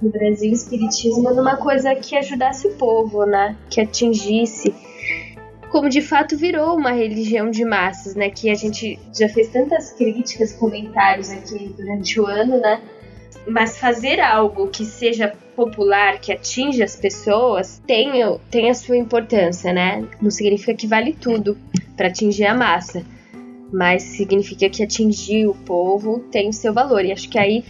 no 0.00 0.10
Brasil 0.10 0.50
o 0.50 0.54
espiritismo 0.54 1.34
numa 1.34 1.56
coisa 1.56 1.94
que 1.94 2.16
ajudasse 2.16 2.66
o 2.66 2.74
povo, 2.74 3.24
né? 3.26 3.56
Que 3.68 3.80
atingisse. 3.80 4.74
Como 5.70 5.88
de 5.88 6.02
fato 6.02 6.36
virou 6.36 6.76
uma 6.76 6.92
religião 6.92 7.50
de 7.50 7.64
massas, 7.64 8.14
né? 8.14 8.30
Que 8.30 8.50
a 8.50 8.54
gente 8.54 8.98
já 9.18 9.28
fez 9.28 9.48
tantas 9.48 9.92
críticas, 9.92 10.52
comentários 10.52 11.30
aqui 11.30 11.74
durante 11.76 12.20
o 12.20 12.26
ano, 12.26 12.60
né? 12.60 12.80
Mas 13.46 13.78
fazer 13.78 14.20
algo 14.20 14.68
que 14.68 14.84
seja 14.84 15.32
popular, 15.56 16.20
que 16.20 16.32
atinja 16.32 16.84
as 16.84 16.96
pessoas, 16.96 17.82
tem, 17.86 18.12
tem 18.50 18.70
a 18.70 18.74
sua 18.74 18.96
importância, 18.96 19.72
né? 19.72 20.06
Não 20.20 20.30
significa 20.30 20.74
que 20.74 20.86
vale 20.86 21.12
tudo 21.12 21.56
para 21.96 22.08
atingir 22.08 22.46
a 22.46 22.54
massa, 22.54 23.04
mas 23.72 24.02
significa 24.02 24.68
que 24.68 24.82
atingir 24.82 25.46
o 25.46 25.54
povo 25.54 26.20
tem 26.30 26.48
o 26.48 26.52
seu 26.52 26.72
valor. 26.72 27.04
E 27.04 27.12
acho 27.12 27.28
que 27.28 27.38
aí 27.38 27.64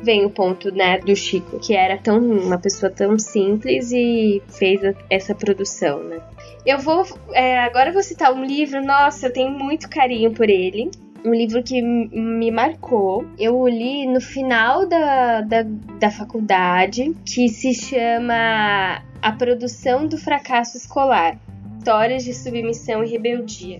vem 0.00 0.24
o 0.24 0.30
ponto, 0.30 0.74
né, 0.74 0.98
do 0.98 1.14
Chico, 1.14 1.58
que 1.58 1.74
era 1.74 1.96
tão 1.96 2.18
uma 2.18 2.58
pessoa 2.58 2.90
tão 2.90 3.18
simples 3.18 3.90
e 3.92 4.42
fez 4.48 4.80
essa 5.08 5.34
produção, 5.34 6.02
né? 6.04 6.20
Eu 6.64 6.78
vou 6.78 7.04
é, 7.32 7.58
agora 7.60 7.92
vou 7.92 8.02
citar 8.02 8.32
um 8.32 8.44
livro, 8.44 8.84
nossa, 8.84 9.26
eu 9.26 9.32
tenho 9.32 9.50
muito 9.50 9.88
carinho 9.88 10.32
por 10.32 10.48
ele. 10.48 10.90
Um 11.24 11.32
livro 11.32 11.62
que 11.62 11.80
me 11.80 12.50
marcou. 12.50 13.24
Eu 13.38 13.66
li 13.66 14.06
no 14.06 14.20
final 14.20 14.86
da, 14.86 15.40
da, 15.40 15.62
da 15.98 16.10
faculdade, 16.10 17.14
que 17.24 17.48
se 17.48 17.72
chama 17.72 19.02
A 19.22 19.32
Produção 19.32 20.06
do 20.06 20.18
Fracasso 20.18 20.76
Escolar 20.76 21.38
Histórias 21.84 22.24
de 22.24 22.32
Submissão 22.32 23.04
e 23.04 23.08
Rebeldia. 23.08 23.78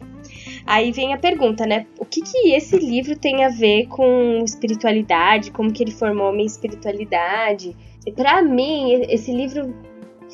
Aí 0.67 0.93
vem 0.93 1.15
a 1.15 1.17
pergunta, 1.17 1.65
né? 1.65 1.87
O 1.99 2.05
que, 2.05 2.21
que 2.21 2.53
esse 2.53 2.77
livro 2.77 3.17
tem 3.17 3.47
a 3.47 3.49
ver 3.49 3.87
com 3.87 4.43
espiritualidade? 4.45 5.51
Como 5.51 5.73
que 5.73 5.83
ele 5.83 5.91
formou 5.91 6.31
minha 6.31 6.45
espiritualidade? 6.45 7.75
Para 8.15 8.43
mim, 8.43 8.93
esse 9.09 9.33
livro 9.33 9.75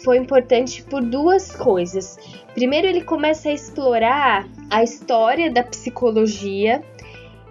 foi 0.03 0.17
importante 0.19 0.83
por 0.83 1.01
duas 1.01 1.55
coisas. 1.55 2.19
Primeiro, 2.55 2.89
ele 2.89 3.03
começa 3.03 3.49
a 3.49 3.53
explorar 3.53 4.49
a 4.69 4.83
história 4.83 5.49
da 5.49 5.63
psicologia 5.63 6.83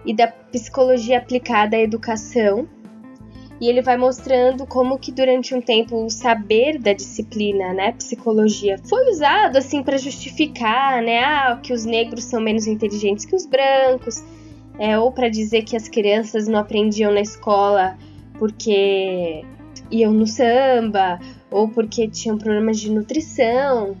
e 0.04 0.12
da 0.12 0.26
psicologia 0.28 1.16
aplicada 1.16 1.78
à 1.78 1.80
educação. 1.80 2.68
E 3.60 3.68
ele 3.68 3.82
vai 3.82 3.96
mostrando 3.96 4.66
como 4.66 4.98
que 4.98 5.12
durante 5.12 5.54
um 5.54 5.60
tempo 5.60 6.04
o 6.04 6.08
saber 6.08 6.78
da 6.78 6.94
disciplina, 6.94 7.74
né, 7.74 7.92
psicologia, 7.92 8.78
foi 8.88 9.10
usado 9.10 9.58
assim 9.58 9.82
para 9.82 9.98
justificar, 9.98 11.02
né, 11.02 11.18
ah, 11.22 11.60
que 11.62 11.72
os 11.72 11.84
negros 11.84 12.24
são 12.24 12.40
menos 12.40 12.66
inteligentes 12.66 13.26
que 13.26 13.36
os 13.36 13.44
brancos, 13.44 14.24
é, 14.78 14.98
ou 14.98 15.12
para 15.12 15.28
dizer 15.28 15.62
que 15.62 15.76
as 15.76 15.88
crianças 15.88 16.48
não 16.48 16.58
aprendiam 16.58 17.12
na 17.12 17.20
escola 17.20 17.98
porque 18.38 19.44
iam 19.90 20.12
no 20.12 20.26
samba, 20.26 21.20
ou 21.50 21.68
porque 21.68 22.08
tinham 22.08 22.38
problemas 22.38 22.80
de 22.80 22.90
nutrição, 22.90 23.94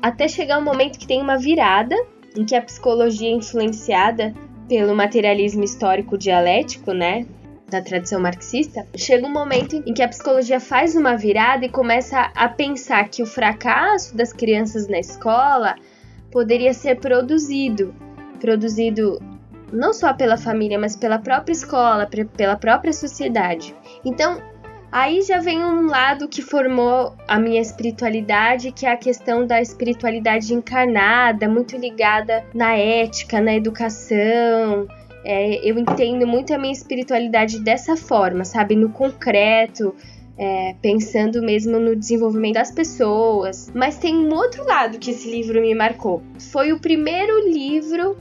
até 0.00 0.28
chegar 0.28 0.58
um 0.58 0.64
momento 0.64 0.98
que 0.98 1.06
tem 1.06 1.20
uma 1.20 1.36
virada 1.36 1.96
em 2.36 2.44
que 2.44 2.54
a 2.54 2.62
psicologia 2.62 3.28
é 3.28 3.32
influenciada 3.32 4.32
pelo 4.68 4.94
materialismo 4.94 5.64
histórico 5.64 6.16
dialético, 6.16 6.92
né, 6.92 7.26
da 7.70 7.80
tradição 7.80 8.20
marxista, 8.20 8.86
chega 8.96 9.26
um 9.26 9.32
momento 9.32 9.76
em 9.86 9.94
que 9.94 10.02
a 10.02 10.08
psicologia 10.08 10.60
faz 10.60 10.94
uma 10.94 11.16
virada 11.16 11.64
e 11.64 11.68
começa 11.68 12.30
a 12.34 12.48
pensar 12.48 13.08
que 13.08 13.22
o 13.22 13.26
fracasso 13.26 14.16
das 14.16 14.32
crianças 14.32 14.88
na 14.88 14.98
escola 14.98 15.76
poderia 16.30 16.74
ser 16.74 16.98
produzido, 16.98 17.94
produzido 18.40 19.18
não 19.72 19.92
só 19.92 20.12
pela 20.12 20.36
família, 20.36 20.78
mas 20.78 20.96
pela 20.96 21.18
própria 21.18 21.52
escola, 21.52 22.08
pela 22.36 22.56
própria 22.56 22.92
sociedade. 22.92 23.74
Então, 24.04 24.42
aí 24.90 25.22
já 25.22 25.38
vem 25.38 25.64
um 25.64 25.86
lado 25.86 26.28
que 26.28 26.42
formou 26.42 27.14
a 27.28 27.38
minha 27.38 27.60
espiritualidade, 27.60 28.72
que 28.72 28.84
é 28.84 28.92
a 28.92 28.96
questão 28.96 29.46
da 29.46 29.60
espiritualidade 29.60 30.52
encarnada, 30.52 31.48
muito 31.48 31.76
ligada 31.76 32.44
na 32.52 32.76
ética, 32.76 33.40
na 33.40 33.54
educação. 33.54 34.88
É, 35.24 35.68
eu 35.68 35.78
entendo 35.78 36.26
muito 36.26 36.54
a 36.54 36.58
minha 36.58 36.72
espiritualidade 36.72 37.60
dessa 37.60 37.96
forma, 37.96 38.44
sabe? 38.44 38.74
No 38.74 38.90
concreto, 38.90 39.94
é, 40.38 40.74
pensando 40.80 41.42
mesmo 41.42 41.78
no 41.78 41.94
desenvolvimento 41.94 42.54
das 42.54 42.70
pessoas. 42.70 43.70
Mas 43.74 43.98
tem 43.98 44.16
um 44.16 44.34
outro 44.34 44.64
lado 44.64 44.98
que 44.98 45.10
esse 45.10 45.30
livro 45.30 45.60
me 45.60 45.74
marcou. 45.74 46.22
Foi 46.38 46.72
o 46.72 46.80
primeiro 46.80 47.46
livro 47.46 48.16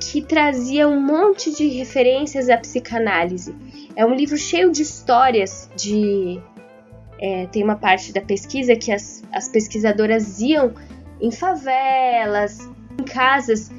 que 0.00 0.22
trazia 0.22 0.88
um 0.88 1.00
monte 1.00 1.54
de 1.54 1.68
referências 1.68 2.48
à 2.48 2.56
psicanálise. 2.56 3.54
É 3.94 4.04
um 4.04 4.14
livro 4.14 4.38
cheio 4.38 4.72
de 4.72 4.82
histórias 4.82 5.70
de. 5.76 6.40
É, 7.20 7.46
tem 7.46 7.62
uma 7.62 7.76
parte 7.76 8.12
da 8.12 8.20
pesquisa 8.20 8.74
que 8.74 8.90
as, 8.90 9.22
as 9.32 9.48
pesquisadoras 9.48 10.40
iam 10.40 10.72
em 11.20 11.30
favelas, 11.30 12.58
em 12.98 13.04
casas 13.04 13.70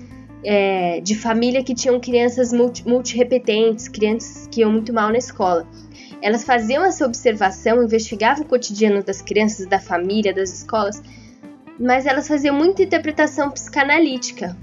é, 0.45 1.01
de 1.01 1.15
família 1.15 1.63
que 1.63 1.73
tinham 1.73 1.99
crianças 1.99 2.53
multi, 2.53 2.87
multirepetentes, 2.87 3.87
crianças 3.87 4.47
que 4.47 4.61
iam 4.61 4.71
muito 4.71 4.93
mal 4.93 5.09
na 5.09 5.17
escola. 5.17 5.67
Elas 6.21 6.43
faziam 6.43 6.85
essa 6.85 7.05
observação, 7.05 7.83
investigavam 7.83 8.45
o 8.45 8.47
cotidiano 8.47 9.03
das 9.03 9.21
crianças, 9.21 9.65
da 9.65 9.79
família, 9.79 10.33
das 10.33 10.51
escolas, 10.53 11.01
mas 11.79 12.05
elas 12.05 12.27
faziam 12.27 12.55
muita 12.55 12.83
interpretação 12.83 13.51
psicanalítica, 13.51 14.55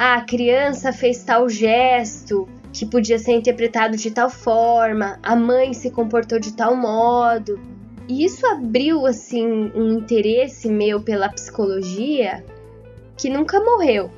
ah, 0.00 0.14
a 0.14 0.20
criança 0.20 0.92
fez 0.92 1.24
tal 1.24 1.48
gesto 1.48 2.48
que 2.72 2.86
podia 2.86 3.18
ser 3.18 3.32
interpretado 3.32 3.96
de 3.96 4.12
tal 4.12 4.30
forma, 4.30 5.18
a 5.24 5.34
mãe 5.34 5.74
se 5.74 5.90
comportou 5.90 6.38
de 6.38 6.52
tal 6.52 6.76
modo. 6.76 7.58
E 8.06 8.24
isso 8.24 8.46
abriu 8.46 9.04
assim 9.04 9.72
um 9.74 9.98
interesse 9.98 10.68
meu 10.68 11.00
pela 11.00 11.28
psicologia 11.28 12.44
que 13.16 13.28
nunca 13.28 13.58
morreu. 13.58 14.08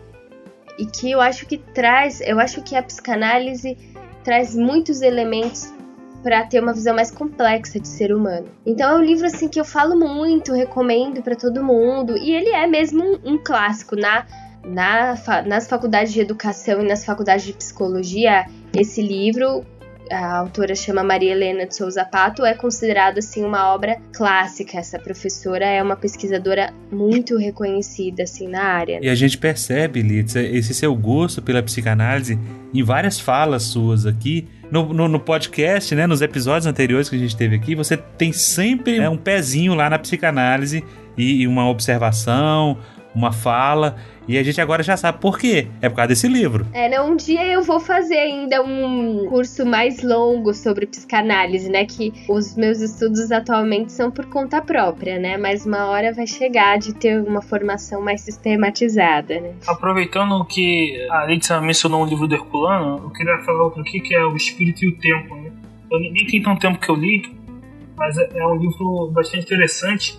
E 0.80 0.86
que 0.86 1.10
eu 1.10 1.20
acho 1.20 1.44
que 1.44 1.58
traz, 1.58 2.22
eu 2.22 2.40
acho 2.40 2.62
que 2.62 2.74
a 2.74 2.82
psicanálise 2.82 3.76
traz 4.24 4.56
muitos 4.56 5.02
elementos 5.02 5.70
para 6.22 6.46
ter 6.46 6.62
uma 6.62 6.72
visão 6.72 6.94
mais 6.94 7.10
complexa 7.10 7.78
de 7.78 7.86
ser 7.86 8.14
humano. 8.14 8.48
Então 8.64 8.90
é 8.90 8.98
um 8.98 9.04
livro 9.04 9.26
assim 9.26 9.46
que 9.46 9.60
eu 9.60 9.64
falo 9.64 9.94
muito, 9.94 10.54
recomendo 10.54 11.22
para 11.22 11.36
todo 11.36 11.62
mundo, 11.62 12.16
e 12.16 12.32
ele 12.32 12.48
é 12.48 12.66
mesmo 12.66 13.04
um, 13.04 13.34
um 13.34 13.38
clássico 13.38 13.94
na 13.94 14.26
na, 14.64 15.14
nas 15.46 15.66
faculdades 15.66 16.12
de 16.12 16.20
educação 16.20 16.82
e 16.82 16.88
nas 16.88 17.04
faculdades 17.04 17.46
de 17.46 17.52
psicologia, 17.52 18.46
esse 18.74 19.00
livro, 19.00 19.64
a 20.10 20.38
autora 20.38 20.74
chama 20.74 21.02
Maria 21.02 21.32
Helena 21.32 21.66
de 21.66 21.74
Souza 21.74 22.04
Pato, 22.04 22.44
é 22.44 22.54
considerado 22.54 23.18
assim 23.18 23.44
uma 23.44 23.72
obra 23.72 23.96
clássica. 24.12 24.78
Essa 24.78 24.98
professora 24.98 25.64
é 25.64 25.82
uma 25.82 25.96
pesquisadora 25.96 26.72
muito 26.90 27.36
reconhecida 27.36 28.24
assim 28.24 28.48
na 28.48 28.62
área. 28.62 28.98
E 29.00 29.08
a 29.08 29.14
gente 29.14 29.38
percebe, 29.38 30.02
Litza, 30.02 30.42
esse 30.42 30.74
seu 30.74 30.94
gosto 30.94 31.40
pela 31.40 31.62
psicanálise 31.62 32.38
em 32.74 32.82
várias 32.82 33.20
falas 33.20 33.62
suas 33.64 34.06
aqui. 34.06 34.48
No, 34.70 34.92
no, 34.92 35.08
no, 35.08 35.18
podcast, 35.18 35.92
né, 35.96 36.06
nos 36.06 36.22
episódios 36.22 36.64
anteriores 36.64 37.08
que 37.08 37.16
a 37.16 37.18
gente 37.18 37.36
teve 37.36 37.56
aqui, 37.56 37.74
você 37.74 37.96
tem 37.96 38.32
sempre 38.32 39.00
né, 39.00 39.08
um 39.08 39.16
pezinho 39.16 39.74
lá 39.74 39.90
na 39.90 39.98
psicanálise 39.98 40.84
e, 41.16 41.42
e 41.42 41.46
uma 41.48 41.68
observação, 41.68 42.78
uma 43.14 43.32
fala. 43.32 43.96
E 44.28 44.38
a 44.38 44.42
gente 44.42 44.60
agora 44.60 44.82
já 44.82 44.96
sabe 44.96 45.18
por 45.18 45.38
quê. 45.38 45.66
É 45.82 45.88
por 45.88 45.96
causa 45.96 46.08
desse 46.08 46.28
livro. 46.28 46.64
É, 46.72 46.88
não, 46.88 47.10
um 47.10 47.16
dia 47.16 47.44
eu 47.46 47.62
vou 47.62 47.80
fazer 47.80 48.16
ainda 48.16 48.62
um 48.62 49.26
curso 49.28 49.66
mais 49.66 50.02
longo 50.02 50.54
sobre 50.54 50.86
psicanálise, 50.86 51.68
né? 51.68 51.84
Que 51.84 52.12
os 52.28 52.54
meus 52.54 52.80
estudos 52.80 53.32
atualmente 53.32 53.90
são 53.90 54.10
por 54.10 54.26
conta 54.26 54.62
própria, 54.62 55.18
né? 55.18 55.36
Mas 55.36 55.66
uma 55.66 55.86
hora 55.86 56.12
vai 56.12 56.26
chegar 56.26 56.78
de 56.78 56.94
ter 56.94 57.20
uma 57.20 57.42
formação 57.42 58.00
mais 58.00 58.20
sistematizada, 58.20 59.40
né? 59.40 59.54
Aproveitando 59.66 60.44
que 60.44 61.06
a 61.10 61.24
Letícia 61.24 61.60
mencionou 61.60 62.04
um 62.04 62.06
livro 62.06 62.28
do 62.28 62.34
Herculano, 62.34 63.02
eu 63.04 63.10
queria 63.10 63.38
falar 63.38 63.64
outro 63.64 63.80
aqui 63.80 63.98
que 64.00 64.14
é 64.14 64.24
O 64.24 64.36
Espírito 64.36 64.84
e 64.84 64.88
o 64.88 64.98
Tempo, 64.98 65.34
né? 65.34 65.50
Eu 65.90 65.98
nem 65.98 66.24
tem 66.26 66.40
tanto 66.40 66.60
tempo 66.60 66.78
que 66.78 66.88
eu 66.88 66.94
li, 66.94 67.22
mas 67.96 68.16
é, 68.16 68.28
é 68.32 68.46
um 68.46 68.56
livro 68.56 69.10
bastante 69.12 69.44
interessante 69.44 70.16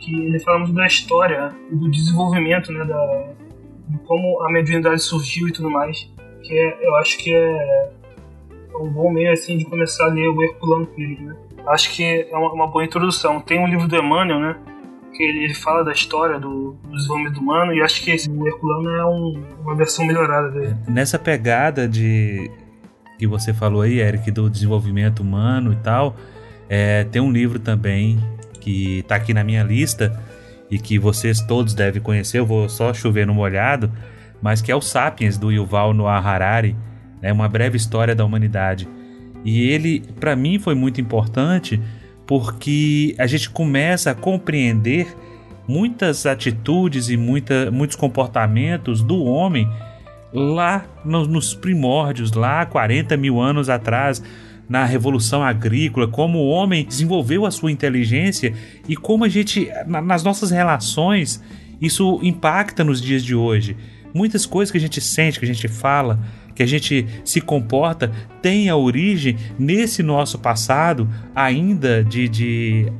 que 0.00 0.14
ele 0.14 0.38
fala 0.40 0.60
muito 0.60 0.72
da 0.72 0.86
história 0.86 1.54
e 1.70 1.76
do 1.76 1.90
desenvolvimento, 1.90 2.72
né, 2.72 2.84
da, 2.84 3.28
de 3.88 3.98
como 4.06 4.42
a 4.42 4.50
mediunidade 4.50 5.02
surgiu 5.02 5.48
e 5.48 5.52
tudo 5.52 5.70
mais, 5.70 6.10
que 6.42 6.58
é, 6.58 6.86
eu 6.86 6.94
acho 6.96 7.18
que 7.18 7.32
é 7.32 7.90
um 8.80 8.88
bom 8.88 9.12
meio 9.12 9.30
assim 9.30 9.58
de 9.58 9.64
começar 9.64 10.06
a 10.06 10.08
ler 10.08 10.28
o 10.28 10.42
Herculano 10.42 10.86
Pires, 10.86 11.20
né. 11.20 11.36
Acho 11.66 11.94
que 11.94 12.02
é 12.02 12.36
uma, 12.36 12.52
uma, 12.52 12.66
boa 12.66 12.82
introdução. 12.82 13.38
Tem 13.38 13.60
um 13.60 13.66
livro 13.66 13.86
do 13.86 13.94
Emmanuel, 13.94 14.40
né, 14.40 14.56
que 15.14 15.22
ele, 15.22 15.44
ele 15.44 15.54
fala 15.54 15.84
da 15.84 15.92
história 15.92 16.40
do, 16.40 16.72
do, 16.82 16.96
desenvolvimento 16.96 17.38
humano 17.38 17.74
e 17.74 17.82
acho 17.82 18.02
que 18.02 18.10
esse, 18.10 18.30
o 18.30 18.46
Herculano 18.46 18.90
é 18.90 19.04
um, 19.04 19.44
uma 19.62 19.74
versão 19.74 20.06
melhorada 20.06 20.50
dele. 20.50 20.74
Nessa 20.88 21.18
pegada 21.18 21.86
de 21.86 22.50
que 23.18 23.26
você 23.26 23.52
falou 23.52 23.82
aí, 23.82 24.00
Eric, 24.00 24.30
do 24.30 24.48
desenvolvimento 24.48 25.20
humano 25.20 25.74
e 25.74 25.76
tal, 25.76 26.16
é, 26.70 27.04
tem 27.04 27.20
um 27.20 27.30
livro 27.30 27.58
também 27.58 28.18
que 28.60 28.98
está 28.98 29.16
aqui 29.16 29.34
na 29.34 29.42
minha 29.42 29.62
lista 29.62 30.20
e 30.70 30.78
que 30.78 30.98
vocês 30.98 31.40
todos 31.40 31.74
devem 31.74 32.00
conhecer, 32.00 32.38
eu 32.38 32.46
vou 32.46 32.68
só 32.68 32.94
chover 32.94 33.26
no 33.26 33.34
molhado, 33.34 33.90
mas 34.40 34.62
que 34.62 34.70
é 34.70 34.76
o 34.76 34.80
Sapiens 34.80 35.36
do 35.36 35.50
Yuval 35.50 35.92
Noah 35.92 36.20
Harari, 36.20 36.76
né, 37.20 37.32
uma 37.32 37.48
breve 37.48 37.76
história 37.76 38.14
da 38.14 38.24
humanidade. 38.24 38.88
E 39.44 39.68
ele, 39.68 40.00
para 40.20 40.36
mim, 40.36 40.58
foi 40.58 40.74
muito 40.74 41.00
importante 41.00 41.80
porque 42.26 43.14
a 43.18 43.26
gente 43.26 43.50
começa 43.50 44.12
a 44.12 44.14
compreender 44.14 45.16
muitas 45.66 46.26
atitudes 46.26 47.08
e 47.08 47.16
muita, 47.16 47.70
muitos 47.70 47.96
comportamentos 47.96 49.02
do 49.02 49.24
homem 49.24 49.68
lá 50.32 50.84
nos, 51.04 51.26
nos 51.26 51.54
primórdios, 51.54 52.32
lá 52.32 52.64
40 52.66 53.16
mil 53.16 53.40
anos 53.40 53.68
atrás, 53.68 54.22
na 54.70 54.84
revolução 54.84 55.42
agrícola, 55.42 56.06
como 56.06 56.38
o 56.38 56.48
homem 56.48 56.84
desenvolveu 56.84 57.44
a 57.44 57.50
sua 57.50 57.72
inteligência 57.72 58.54
e 58.88 58.94
como 58.94 59.24
a 59.24 59.28
gente, 59.28 59.68
nas 59.84 60.22
nossas 60.22 60.52
relações, 60.52 61.42
isso 61.80 62.20
impacta 62.22 62.84
nos 62.84 63.02
dias 63.02 63.24
de 63.24 63.34
hoje. 63.34 63.76
Muitas 64.14 64.46
coisas 64.46 64.70
que 64.70 64.78
a 64.78 64.80
gente 64.80 65.00
sente, 65.00 65.40
que 65.40 65.44
a 65.44 65.48
gente 65.48 65.66
fala, 65.66 66.20
que 66.54 66.62
a 66.62 66.66
gente 66.66 67.04
se 67.24 67.40
comporta, 67.40 68.12
tem 68.40 68.68
a 68.68 68.76
origem 68.76 69.36
nesse 69.58 70.04
nosso 70.04 70.38
passado, 70.38 71.08
ainda 71.34 72.04
de, 72.04 72.28
de 72.28 72.92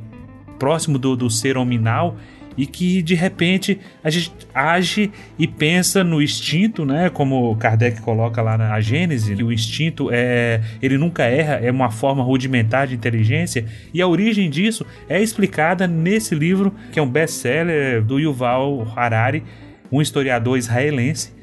próximo 0.59 0.99
do, 0.99 1.15
do 1.15 1.29
ser 1.29 1.55
hominal 1.55 2.17
e 2.57 2.65
que 2.65 3.01
de 3.01 3.15
repente 3.15 3.79
a 4.03 4.09
gente 4.09 4.31
age 4.53 5.11
e 5.37 5.47
pensa 5.47 6.03
no 6.03 6.21
instinto, 6.21 6.85
né? 6.85 7.09
Como 7.09 7.55
Kardec 7.55 8.01
coloca 8.01 8.41
lá 8.41 8.57
na 8.57 8.79
Gênese, 8.81 9.35
que 9.35 9.43
o 9.43 9.51
instinto 9.51 10.09
é 10.11 10.61
ele 10.81 10.97
nunca 10.97 11.23
erra, 11.23 11.55
é 11.55 11.71
uma 11.71 11.91
forma 11.91 12.23
rudimentar 12.23 12.87
de 12.87 12.95
inteligência 12.95 13.65
e 13.93 14.01
a 14.01 14.07
origem 14.07 14.49
disso 14.49 14.85
é 15.07 15.21
explicada 15.21 15.87
nesse 15.87 16.35
livro 16.35 16.73
que 16.91 16.99
é 16.99 17.01
um 17.01 17.09
best-seller 17.09 18.01
do 18.03 18.19
Yuval 18.19 18.87
Harari, 18.95 19.43
um 19.91 20.01
historiador 20.01 20.57
israelense 20.57 21.41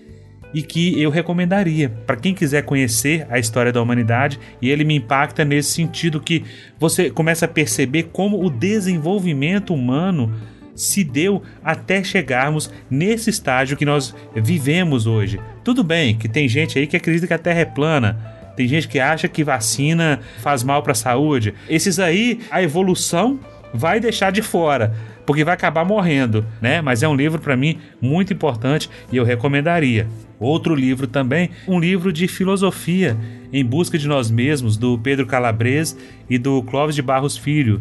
e 0.53 0.62
que 0.62 1.01
eu 1.01 1.11
recomendaria 1.11 1.88
para 1.88 2.16
quem 2.16 2.35
quiser 2.35 2.62
conhecer 2.62 3.27
a 3.31 3.38
história 3.38 3.73
da 3.73 3.83
humanidade 3.83 4.40
e 4.62 4.71
ele 4.71 4.85
me 4.85 4.97
impacta 4.97 5.44
nesse 5.44 5.73
sentido 5.73 6.21
que 6.21 6.44
você 6.79 7.11
começa 7.11 7.44
a 7.44 7.49
perceber 7.49 8.05
como 8.05 8.42
o 8.44 8.49
desenvolvimento 8.49 9.75
humano 9.75 10.33
se 10.79 11.03
deu 11.03 11.43
até 11.62 12.05
chegarmos 12.05 12.71
nesse 12.88 13.29
estágio 13.29 13.77
que 13.77 13.85
nós 13.85 14.14
vivemos 14.35 15.07
hoje. 15.07 15.41
Tudo 15.64 15.83
bem 15.83 16.17
que 16.17 16.29
tem 16.29 16.49
gente 16.49 16.79
aí 16.79 16.87
que 16.87 16.97
acredita 16.97 17.27
que 17.27 17.35
a 17.35 17.38
Terra 17.38 17.61
é 17.61 17.64
plana, 17.64 18.38
Tem 18.57 18.67
gente 18.67 18.88
que 18.88 18.99
acha 18.99 19.29
que 19.29 19.45
vacina 19.45 20.19
faz 20.38 20.64
mal 20.64 20.83
para 20.83 20.91
a 20.91 20.95
saúde. 20.95 21.55
Esses 21.69 22.01
aí, 22.01 22.41
a 22.51 22.61
evolução 22.61 23.38
vai 23.73 24.01
deixar 24.01 24.33
de 24.33 24.43
fora, 24.43 24.95
porque 25.25 25.45
vai 25.45 25.55
acabar 25.55 25.85
morrendo, 25.85 26.45
né? 26.61 26.81
Mas 26.81 27.03
é 27.03 27.09
um 27.09 27.14
livro 27.14 27.41
para 27.41 27.57
mim 27.57 27.79
muito 28.01 28.33
importante 28.33 28.91
e 29.12 29.17
eu 29.17 29.25
recomendaria. 29.25 30.09
Outro 30.41 30.75
livro 30.75 31.07
também, 31.07 31.51
um 31.69 31.79
livro 31.79 32.12
de 32.12 32.27
filosofia 32.27 33.17
em 33.53 33.64
busca 33.64 33.97
de 33.97 34.09
nós 34.09 34.31
mesmos 34.31 34.77
do 34.77 34.99
Pedro 34.99 35.27
Calabres 35.27 35.97
e 36.29 36.37
do 36.37 36.62
Clóvis 36.62 36.97
de 36.97 37.03
Barros 37.03 37.37
Filho. 37.37 37.81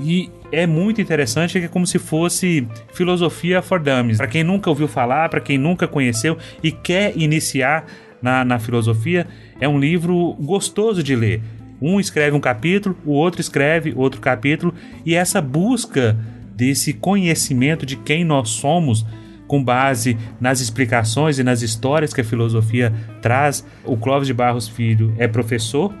E 0.00 0.30
é 0.52 0.66
muito 0.66 1.00
interessante, 1.00 1.58
é 1.58 1.68
como 1.68 1.86
se 1.86 1.98
fosse 1.98 2.66
filosofia 2.92 3.60
for 3.60 3.80
dummies. 3.80 4.18
Para 4.18 4.28
quem 4.28 4.44
nunca 4.44 4.70
ouviu 4.70 4.88
falar, 4.88 5.28
para 5.28 5.40
quem 5.40 5.58
nunca 5.58 5.86
conheceu 5.86 6.38
e 6.62 6.70
quer 6.70 7.16
iniciar 7.16 7.86
na, 8.22 8.44
na 8.44 8.58
filosofia, 8.58 9.26
é 9.60 9.68
um 9.68 9.78
livro 9.78 10.34
gostoso 10.40 11.02
de 11.02 11.14
ler. 11.14 11.42
Um 11.80 12.00
escreve 12.00 12.36
um 12.36 12.40
capítulo, 12.40 12.96
o 13.04 13.12
outro 13.12 13.40
escreve 13.40 13.92
outro 13.96 14.20
capítulo, 14.20 14.74
e 15.04 15.14
essa 15.14 15.40
busca 15.40 16.16
desse 16.54 16.92
conhecimento 16.92 17.86
de 17.86 17.96
quem 17.96 18.24
nós 18.24 18.50
somos, 18.50 19.06
com 19.46 19.62
base 19.62 20.16
nas 20.40 20.60
explicações 20.60 21.38
e 21.38 21.44
nas 21.44 21.62
histórias 21.62 22.12
que 22.12 22.20
a 22.20 22.24
filosofia 22.24 22.92
traz. 23.22 23.64
O 23.84 23.96
Clóvis 23.96 24.26
de 24.26 24.34
Barros 24.34 24.68
Filho 24.68 25.14
é 25.18 25.26
professor 25.26 25.94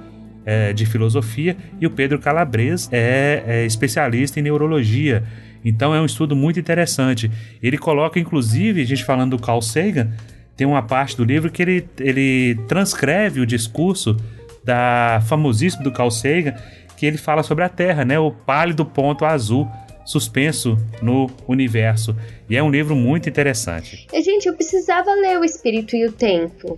é, 0.48 0.72
de 0.72 0.86
filosofia 0.86 1.54
e 1.78 1.86
o 1.86 1.90
Pedro 1.90 2.18
Calabres 2.18 2.88
é, 2.90 3.42
é 3.46 3.66
especialista 3.66 4.40
em 4.40 4.42
neurologia. 4.42 5.22
Então 5.62 5.94
é 5.94 6.00
um 6.00 6.06
estudo 6.06 6.34
muito 6.34 6.58
interessante. 6.58 7.30
Ele 7.62 7.76
coloca, 7.76 8.18
inclusive, 8.18 8.80
a 8.80 8.86
gente 8.86 9.04
falando 9.04 9.36
do 9.36 9.42
Carl 9.42 9.60
Sagan, 9.60 10.10
tem 10.56 10.66
uma 10.66 10.80
parte 10.82 11.18
do 11.18 11.22
livro 11.22 11.50
que 11.50 11.60
ele, 11.60 11.88
ele 12.00 12.54
transcreve 12.66 13.40
o 13.40 13.46
discurso 13.46 14.16
da 14.64 15.22
famosíssimo 15.28 15.84
do 15.84 15.92
Carl 15.92 16.10
Sagan, 16.10 16.54
que 16.96 17.04
ele 17.04 17.18
fala 17.18 17.42
sobre 17.42 17.62
a 17.62 17.68
Terra, 17.68 18.02
né? 18.02 18.18
O 18.18 18.30
pálido 18.30 18.86
ponto 18.86 19.26
azul 19.26 19.68
suspenso 20.06 20.78
no 21.02 21.28
universo. 21.46 22.16
E 22.48 22.56
é 22.56 22.62
um 22.62 22.70
livro 22.70 22.96
muito 22.96 23.28
interessante. 23.28 24.06
Gente, 24.14 24.48
eu 24.48 24.54
precisava 24.54 25.12
ler 25.12 25.38
O 25.38 25.44
Espírito 25.44 25.94
e 25.94 26.06
o 26.06 26.12
Tempo. 26.12 26.74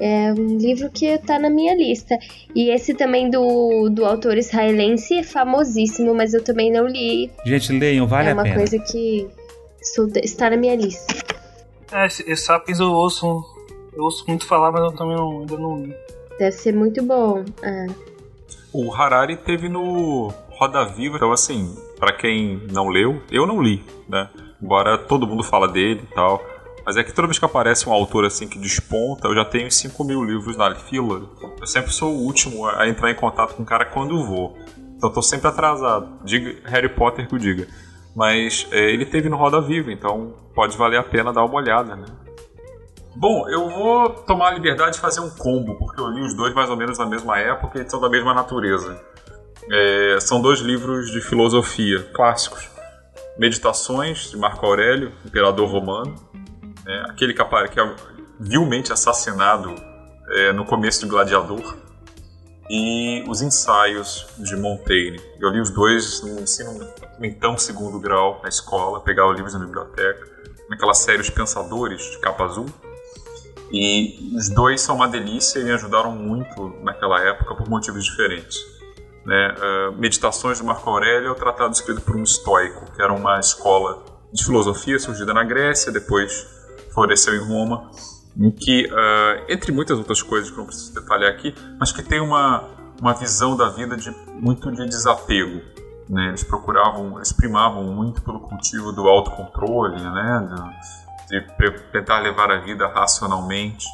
É 0.00 0.32
um 0.32 0.56
livro 0.56 0.90
que 0.90 1.06
está 1.06 1.38
na 1.38 1.50
minha 1.50 1.74
lista. 1.74 2.16
E 2.54 2.70
esse 2.70 2.94
também 2.94 3.30
do, 3.30 3.88
do 3.90 4.04
autor 4.04 4.36
israelense 4.36 5.18
é 5.18 5.22
famosíssimo, 5.22 6.14
mas 6.14 6.34
eu 6.34 6.42
também 6.42 6.70
não 6.70 6.86
li. 6.86 7.30
Gente, 7.44 7.72
leiam, 7.72 8.06
vale 8.06 8.28
é 8.28 8.32
a 8.32 8.36
pena. 8.36 8.48
É 8.48 8.50
uma 8.50 8.56
coisa 8.58 8.78
que 8.78 9.28
está 10.22 10.50
na 10.50 10.56
minha 10.56 10.76
lista. 10.76 11.14
É, 11.92 12.06
esse 12.06 12.36
Sapiens 12.36 12.80
eu 12.80 12.90
ouço, 12.90 13.44
eu 13.94 14.04
ouço 14.04 14.24
muito 14.28 14.46
falar, 14.46 14.70
mas 14.70 14.82
eu 14.82 14.92
também 14.92 15.16
não, 15.16 15.40
ainda 15.40 15.56
não 15.56 15.82
li. 15.82 15.94
Deve 16.38 16.52
ser 16.52 16.74
muito 16.74 17.02
bom. 17.02 17.44
É. 17.62 17.86
O 18.72 18.92
Harari 18.92 19.36
teve 19.36 19.68
no 19.68 20.28
Roda 20.50 20.84
Viva, 20.84 21.16
então 21.16 21.32
assim, 21.32 21.74
para 21.98 22.12
quem 22.12 22.62
não 22.70 22.88
leu, 22.88 23.22
eu 23.30 23.46
não 23.46 23.62
li, 23.62 23.82
né? 24.08 24.28
Embora 24.62 24.98
todo 24.98 25.26
mundo 25.26 25.42
fala 25.42 25.68
dele 25.68 26.02
e 26.10 26.14
tal. 26.14 26.42
Mas 26.88 26.96
é 26.96 27.04
que 27.04 27.12
toda 27.12 27.28
vez 27.28 27.38
que 27.38 27.44
aparece 27.44 27.86
um 27.86 27.92
autor 27.92 28.24
assim 28.24 28.48
que 28.48 28.58
desponta, 28.58 29.28
eu 29.28 29.34
já 29.34 29.44
tenho 29.44 29.70
5 29.70 30.02
mil 30.04 30.24
livros 30.24 30.56
na 30.56 30.74
fila. 30.74 31.20
Eu 31.60 31.66
sempre 31.66 31.92
sou 31.92 32.14
o 32.14 32.22
último 32.22 32.66
a 32.66 32.88
entrar 32.88 33.10
em 33.10 33.14
contato 33.14 33.54
com 33.54 33.62
o 33.62 33.66
cara 33.66 33.84
quando 33.84 34.24
vou. 34.24 34.56
Então 34.96 35.12
tô 35.12 35.20
sempre 35.20 35.48
atrasado. 35.48 36.08
Diga 36.24 36.66
Harry 36.66 36.88
Potter 36.88 37.28
que 37.28 37.34
o 37.34 37.38
diga. 37.38 37.68
Mas 38.16 38.66
é, 38.72 38.90
ele 38.90 39.04
teve 39.04 39.28
no 39.28 39.36
Roda 39.36 39.60
Viva, 39.60 39.92
então 39.92 40.34
pode 40.54 40.78
valer 40.78 40.96
a 40.96 41.02
pena 41.02 41.30
dar 41.30 41.44
uma 41.44 41.56
olhada, 41.56 41.94
né? 41.94 42.06
Bom, 43.14 43.46
eu 43.50 43.68
vou 43.68 44.08
tomar 44.08 44.48
a 44.48 44.54
liberdade 44.54 44.92
de 44.92 45.00
fazer 45.00 45.20
um 45.20 45.28
combo, 45.28 45.74
porque 45.74 46.00
eu 46.00 46.08
li 46.08 46.22
os 46.22 46.32
dois 46.32 46.54
mais 46.54 46.70
ou 46.70 46.76
menos 46.78 46.96
na 46.96 47.04
mesma 47.04 47.38
época 47.38 47.82
e 47.82 47.90
são 47.90 48.00
da 48.00 48.08
mesma 48.08 48.32
natureza. 48.32 48.98
É, 49.70 50.16
são 50.20 50.40
dois 50.40 50.60
livros 50.60 51.10
de 51.10 51.20
filosofia 51.20 52.02
clássicos. 52.14 52.66
Meditações, 53.38 54.30
de 54.30 54.38
Marco 54.38 54.64
Aurélio, 54.64 55.12
imperador 55.26 55.68
romano, 55.70 56.27
né, 56.88 57.04
aquele 57.06 57.34
que, 57.34 57.44
que 57.68 57.78
é 57.78 57.96
vilmente 58.40 58.92
assassinado 58.92 59.74
é, 60.30 60.52
no 60.54 60.64
começo 60.64 61.00
de 61.04 61.06
Gladiador, 61.06 61.76
e 62.70 63.24
os 63.28 63.40
ensaios 63.40 64.26
de 64.38 64.56
Montaigne. 64.56 65.20
Eu 65.40 65.50
li 65.50 65.60
os 65.60 65.70
dois 65.70 66.22
no 66.22 66.40
ensino 66.40 66.86
então 67.20 67.56
segundo 67.56 67.98
grau 67.98 68.40
na 68.42 68.48
escola, 68.48 69.00
pegava 69.00 69.32
livros 69.32 69.54
na 69.54 69.60
biblioteca, 69.60 70.26
naquela 70.68 70.92
série 70.92 71.20
Os 71.20 71.30
Pensadores, 71.30 72.02
de 72.02 72.18
capa 72.18 72.44
azul, 72.44 72.66
e 73.72 74.34
os 74.36 74.48
dois 74.50 74.80
são 74.80 74.96
uma 74.96 75.08
delícia 75.08 75.60
e 75.60 75.64
me 75.64 75.72
ajudaram 75.72 76.12
muito 76.12 76.74
naquela 76.82 77.20
época 77.20 77.54
por 77.54 77.68
motivos 77.68 78.04
diferentes. 78.04 78.58
Né? 79.24 79.54
Uh, 79.58 79.92
Meditações 79.98 80.58
de 80.58 80.64
Marco 80.64 80.88
Aurélio 80.88 81.28
é 81.28 81.30
o 81.30 81.34
tratado 81.34 81.72
escrito 81.72 82.00
por 82.02 82.16
um 82.16 82.22
estoico, 82.22 82.92
que 82.92 83.02
era 83.02 83.12
uma 83.12 83.38
escola 83.40 84.02
de 84.32 84.44
filosofia 84.44 84.98
surgida 84.98 85.32
na 85.34 85.44
Grécia, 85.44 85.90
depois 85.90 86.57
floresceu 86.98 87.36
em 87.36 87.46
Roma, 87.46 87.90
em 88.36 88.50
que, 88.50 88.86
uh, 88.86 89.44
entre 89.48 89.70
muitas 89.70 89.96
outras 89.98 90.20
coisas 90.20 90.50
que 90.50 90.56
não 90.56 90.66
preciso 90.66 90.92
detalhar 90.94 91.30
aqui, 91.30 91.54
mas 91.78 91.92
que 91.92 92.02
tem 92.02 92.20
uma, 92.20 92.64
uma 93.00 93.14
visão 93.14 93.56
da 93.56 93.68
vida 93.68 93.96
de 93.96 94.10
muito 94.34 94.70
de 94.72 94.84
desapego. 94.86 95.60
Né? 96.08 96.28
Eles 96.28 96.42
procuravam, 96.42 97.16
eles 97.16 97.32
primavam 97.32 97.84
muito 97.84 98.20
pelo 98.22 98.40
cultivo 98.40 98.92
do 98.92 99.06
autocontrole, 99.08 100.00
né? 100.00 100.48
de 101.28 101.40
tentar 101.92 102.18
levar 102.20 102.50
a 102.50 102.58
vida 102.58 102.88
racionalmente, 102.88 103.86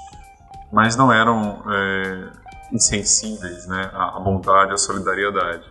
mas 0.73 0.97
não 0.97 1.12
eram 1.12 1.62
é, 1.69 2.29
insensíveis 2.73 3.67
né, 3.67 3.90
à 3.93 4.21
bondade, 4.21 4.73
à 4.73 4.77
solidariedade. 4.77 5.64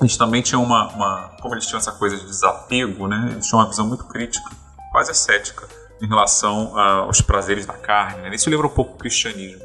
Gente 0.00 0.18
também 0.18 0.42
tinha 0.42 0.58
uma, 0.58 0.88
uma, 0.88 1.30
como 1.40 1.54
eles 1.54 1.66
tinham 1.66 1.78
essa 1.78 1.92
coisa 1.92 2.16
de 2.16 2.26
desapego, 2.26 3.08
né, 3.08 3.28
eles 3.30 3.46
tinham 3.46 3.60
uma 3.60 3.68
visão 3.68 3.86
muito 3.86 4.04
crítica, 4.04 4.50
quase 4.90 5.10
ascética, 5.10 5.66
em 6.02 6.08
relação 6.08 6.76
aos 6.76 7.20
prazeres 7.20 7.64
da 7.64 7.74
carne. 7.74 8.22
Né? 8.22 8.34
Isso 8.34 8.50
lembra 8.50 8.66
um 8.66 8.70
pouco 8.70 8.94
o 8.94 8.98
cristianismo. 8.98 9.62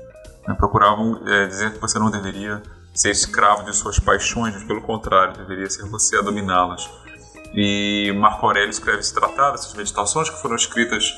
Né? 0.47 0.54
Procuravam 0.54 1.19
é, 1.28 1.47
dizer 1.47 1.73
que 1.73 1.80
você 1.80 1.97
não 1.97 2.12
deveria 2.12 2.62
ser 2.93 3.10
escravo 3.10 3.63
de 3.63 3.76
suas 3.76 4.00
paixões, 4.00 4.54
mas 4.54 4.63
pelo 4.63 4.82
contrário, 4.82 5.36
deveria 5.38 5.69
ser 5.69 5.84
você 5.89 6.17
a 6.17 6.21
dominá-las. 6.21 6.89
E 7.54 8.13
Marco 8.17 8.45
Aurélio 8.45 8.69
escreve 8.69 9.00
esse 9.00 9.13
tratado, 9.13 9.56
essas 9.56 9.73
meditações 9.73 10.30
que 10.30 10.39
foram 10.41 10.56
escritas 10.56 11.10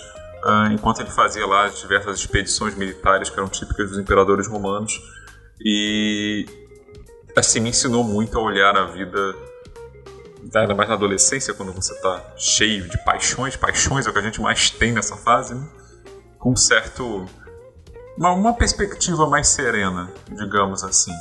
uh, 0.45 0.71
enquanto 0.71 1.01
ele 1.01 1.09
fazia 1.09 1.45
lá 1.45 1.65
as 1.65 1.79
diversas 1.79 2.19
expedições 2.19 2.75
militares 2.75 3.29
que 3.29 3.37
eram 3.37 3.49
típicas 3.49 3.89
dos 3.89 3.99
imperadores 3.99 4.47
romanos. 4.47 4.93
E 5.59 6.45
assim 7.35 7.59
me 7.59 7.69
ensinou 7.69 8.03
muito 8.03 8.37
a 8.37 8.41
olhar 8.41 8.77
a 8.77 8.85
vida, 8.85 9.35
ainda 10.53 10.75
mais 10.75 10.89
na 10.89 10.95
adolescência, 10.95 11.53
quando 11.53 11.71
você 11.73 11.93
está 11.93 12.33
cheio 12.37 12.87
de 12.87 12.97
paixões. 13.03 13.55
Paixões 13.55 14.07
é 14.07 14.09
o 14.09 14.13
que 14.13 14.19
a 14.19 14.23
gente 14.23 14.41
mais 14.41 14.69
tem 14.69 14.91
nessa 14.91 15.15
fase, 15.15 15.55
né? 15.55 15.67
com 16.37 16.55
certo. 16.55 17.25
Uma, 18.17 18.31
uma 18.33 18.53
perspectiva 18.53 19.27
mais 19.27 19.47
serena, 19.49 20.11
digamos 20.29 20.83
assim. 20.83 21.13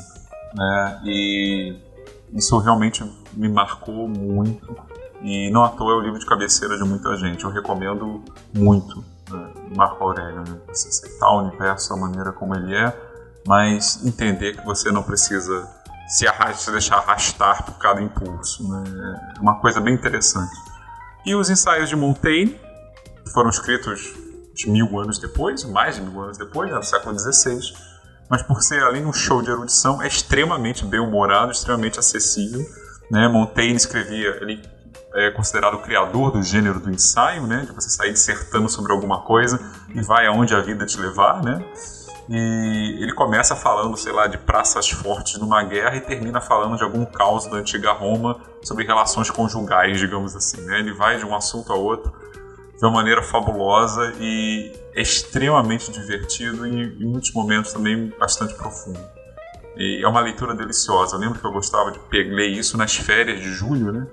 Né? 0.55 1.01
E 1.05 1.77
isso 2.33 2.59
realmente 2.59 3.05
me 3.35 3.49
marcou 3.49 4.09
muito 4.09 4.77
e 5.23 5.51
não 5.51 5.65
à 5.65 5.69
toa 5.69 5.93
é 5.93 5.97
o 5.97 6.01
livro 6.01 6.19
de 6.19 6.27
cabeceira 6.27 6.77
de 6.77 6.85
muita 6.85 7.17
gente. 7.17 7.45
Eu 7.45 7.51
recomendo 7.51 8.23
muito 8.55 9.05
né, 9.31 9.53
Marco 9.77 10.03
Aurélio. 10.05 10.41
Né? 10.41 10.59
Você 10.69 10.89
aceitar 10.89 11.31
o 11.31 11.43
universo 11.43 11.91
da 11.91 11.97
maneira 11.97 12.33
como 12.33 12.55
ele 12.55 12.75
é, 12.75 12.97
mas 13.47 14.05
entender 14.05 14.57
que 14.57 14.65
você 14.65 14.93
não 14.93 15.03
precisa 15.03 15.69
se, 16.09 16.27
se 16.55 16.71
deixar 16.71 16.97
arrastar 16.97 17.65
por 17.65 17.79
cada 17.79 18.01
impulso. 18.01 18.69
Né? 18.69 18.85
É 19.37 19.41
uma 19.41 19.61
coisa 19.61 19.81
bem 19.81 19.95
interessante. 19.95 20.57
E 21.25 21.35
os 21.35 21.51
ensaios 21.51 21.89
de 21.89 21.97
Montaigne, 21.97 22.59
que 23.25 23.31
foram 23.33 23.51
escritos 23.51 24.15
de 24.55 24.71
mil 24.71 24.99
anos 24.99 25.19
depois, 25.19 25.65
mais 25.65 25.97
de 25.97 26.03
mil 26.03 26.21
anos 26.23 26.39
depois, 26.39 26.71
né, 26.71 26.77
no 26.77 26.83
século 26.83 27.19
XVI, 27.19 27.61
mas 28.31 28.43
por 28.43 28.63
ser 28.63 28.83
além 28.83 29.05
um 29.05 29.13
show 29.13 29.43
de 29.43 29.51
erudição, 29.51 30.03
é 30.03 30.09
extremamente 30.09 30.85
bem-humorado, 30.85 31.53
extremamente 31.53 31.99
acessível. 31.99 32.65
Né? 33.11 33.29
Montaigne 33.29 33.77
escrevia, 33.77 34.39
ele 34.41 34.63
é 35.15 35.31
considerado 35.31 35.75
o 35.75 35.83
criador 35.83 36.33
do 36.33 36.43
gênero 36.43 36.81
do 36.81 36.91
ensaio, 36.91 37.47
né? 37.47 37.65
De 37.67 37.73
você 37.73 37.89
sair 37.89 38.13
dissertando 38.13 38.69
sobre 38.69 38.93
alguma 38.93 39.23
coisa 39.23 39.59
e 39.95 40.03
vai 40.03 40.27
aonde 40.27 40.55
a 40.55 40.61
vida 40.61 40.85
te 40.85 41.01
levar, 41.01 41.43
né? 41.43 41.65
E 42.29 42.99
ele 43.01 43.13
começa 43.15 43.57
falando, 43.57 43.97
sei 43.97 44.13
lá, 44.13 44.27
de 44.27 44.37
praças 44.37 44.91
fortes 44.91 45.39
numa 45.39 45.63
guerra 45.63 45.97
e 45.97 46.01
termina 46.01 46.41
falando 46.41 46.77
de 46.77 46.85
algum 46.85 47.05
caos 47.07 47.47
da 47.47 47.57
antiga 47.57 47.93
Roma 47.93 48.39
sobre 48.63 48.85
relações 48.85 49.31
conjugais, 49.31 49.99
digamos 49.99 50.37
assim, 50.37 50.61
né? 50.63 50.79
Ele 50.81 50.93
vai 50.93 51.17
de 51.17 51.25
um 51.25 51.35
assunto 51.35 51.73
a 51.73 51.77
outro 51.77 52.13
de 52.77 52.85
uma 52.85 52.93
maneira 52.93 53.23
fabulosa 53.23 54.13
e 54.21 54.73
é 54.95 55.01
extremamente 55.01 55.91
divertido 55.91 56.67
e 56.67 57.03
em 57.03 57.07
muitos 57.07 57.33
momentos 57.33 57.73
também 57.73 58.13
bastante 58.19 58.55
profundo. 58.55 59.01
E 59.77 60.05
é 60.05 60.09
uma 60.09 60.21
leitura 60.21 60.55
deliciosa. 60.55 61.17
Eu 61.17 61.21
lembro 61.21 61.39
que 61.39 61.47
eu 61.47 61.53
gostava 61.53 61.91
de 61.91 61.99
ler 62.13 62.49
isso 62.49 62.77
nas 62.77 62.95
férias 62.95 63.41
de 63.41 63.49
julho, 63.49 63.91
né? 63.91 64.07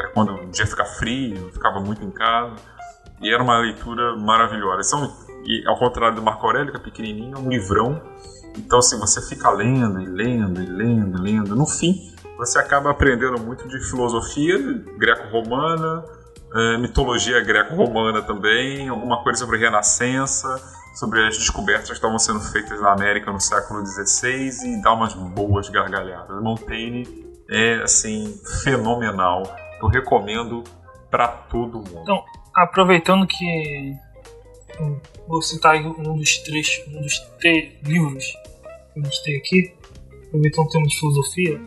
era 0.00 0.08
quando 0.08 0.34
o 0.34 0.46
dia 0.50 0.66
fica 0.66 0.84
frio, 0.84 1.50
ficava 1.52 1.80
muito 1.80 2.04
em 2.04 2.10
casa, 2.10 2.56
e 3.20 3.32
era 3.32 3.42
uma 3.42 3.58
leitura 3.58 4.16
maravilhosa. 4.16 4.82
São 4.82 5.12
E 5.44 5.66
ao 5.66 5.78
contrário 5.78 6.16
do 6.16 6.22
Marco 6.22 6.46
Aurélio, 6.46 6.70
que 6.70 6.78
é 6.78 6.80
pequenininho, 6.80 7.36
é 7.36 7.38
um 7.38 7.48
livrão. 7.48 8.00
Então, 8.56 8.78
assim, 8.78 8.98
você 8.98 9.20
fica 9.22 9.50
lendo 9.50 10.00
e 10.00 10.06
lendo 10.06 10.60
e 10.60 10.66
lendo 10.66 11.18
e 11.18 11.22
lendo. 11.22 11.56
No 11.56 11.66
fim, 11.66 12.12
você 12.36 12.58
acaba 12.58 12.90
aprendendo 12.90 13.40
muito 13.40 13.68
de 13.68 13.78
filosofia 13.88 14.58
greco-romana, 14.98 16.04
é, 16.54 16.78
mitologia 16.78 17.40
greco-romana 17.40 18.22
também, 18.22 18.88
alguma 18.88 19.22
coisa 19.22 19.38
sobre 19.38 19.58
renascença, 19.58 20.48
sobre 20.94 21.26
as 21.26 21.38
descobertas 21.38 21.88
que 21.88 21.94
estavam 21.94 22.18
sendo 22.18 22.40
feitas 22.40 22.80
na 22.80 22.92
América 22.92 23.32
no 23.32 23.40
século 23.40 23.84
XVI 23.86 24.50
e 24.64 24.82
dá 24.82 24.92
umas 24.92 25.14
boas 25.14 25.68
gargalhadas. 25.68 26.42
Montaigne 26.42 27.06
é 27.48 27.82
assim 27.82 28.38
fenomenal. 28.62 29.42
Eu 29.80 29.88
recomendo 29.88 30.64
para 31.10 31.28
todo 31.28 31.78
mundo. 31.78 32.00
Então, 32.02 32.22
aproveitando 32.54 33.26
que 33.26 33.94
vou 35.26 35.42
citar 35.42 35.76
um 35.76 36.16
dos 36.16 36.38
três, 36.38 36.82
um 36.88 37.00
dos 37.00 37.18
três 37.38 37.72
livros 37.84 38.24
que 38.92 38.98
eu 38.98 39.02
listei 39.02 39.36
aqui, 39.36 39.72
aproveitando 40.26 40.66
o 40.66 40.70
tema 40.70 40.86
de 40.86 40.98
filosofia, 40.98 41.60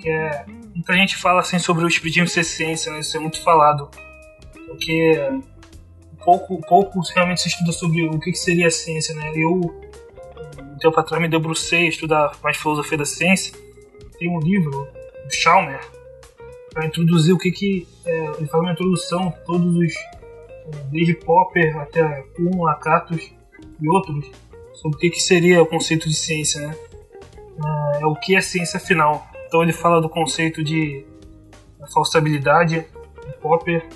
que 0.00 0.08
é 0.08 0.44
muita 0.74 0.94
gente 0.94 1.16
fala 1.16 1.40
assim 1.40 1.58
sobre 1.58 1.84
o 1.84 1.88
espiritismo 1.88 2.28
ser 2.28 2.44
ciência, 2.44 2.92
né? 2.92 3.00
Isso 3.00 3.16
é 3.16 3.20
muito 3.20 3.42
falado, 3.42 3.90
porque 4.66 5.12
pouco, 6.24 6.60
pouco 6.66 7.00
realmente 7.14 7.40
se 7.40 7.48
estuda 7.48 7.72
sobre 7.72 8.02
o 8.02 8.18
que, 8.18 8.34
seria 8.34 8.66
a 8.66 8.70
ciência, 8.70 9.14
né? 9.14 9.32
Eu, 9.34 9.54
um 10.60 10.78
tempo 10.78 10.98
atrás, 11.00 11.20
me 11.20 11.28
debrucei 11.28 11.86
a 11.86 11.88
estudar 11.88 12.32
mais 12.42 12.56
filosofia 12.56 12.98
da 12.98 13.04
ciência. 13.04 13.52
Tem 14.18 14.28
um 14.28 14.38
livro, 14.40 14.88
do 15.24 15.34
Chalmer, 15.34 15.80
para 16.72 16.86
introduzir 16.86 17.34
o 17.34 17.38
que 17.38 17.50
que... 17.50 17.88
É, 18.04 18.26
ele 18.38 18.46
faz 18.46 18.62
uma 18.62 18.72
introdução, 18.72 19.32
todos 19.46 19.74
os... 19.76 19.94
Desde 20.90 21.14
Popper 21.14 21.78
até 21.78 22.22
Kuhn, 22.36 22.62
Lakatos 22.62 23.32
e 23.80 23.88
outros, 23.88 24.30
sobre 24.74 24.96
o 24.96 25.00
que, 25.00 25.10
que 25.10 25.20
seria 25.20 25.62
o 25.62 25.66
conceito 25.66 26.08
de 26.08 26.14
ciência, 26.14 26.66
né? 26.66 26.76
É, 28.00 28.06
o 28.06 28.14
que 28.14 28.36
é 28.36 28.40
ciência 28.40 28.76
afinal. 28.76 29.26
Então 29.46 29.62
ele 29.62 29.72
fala 29.72 30.00
do 30.00 30.08
conceito 30.08 30.62
de 30.62 31.04
falsabilidade, 31.92 32.84
Popper, 33.40 33.86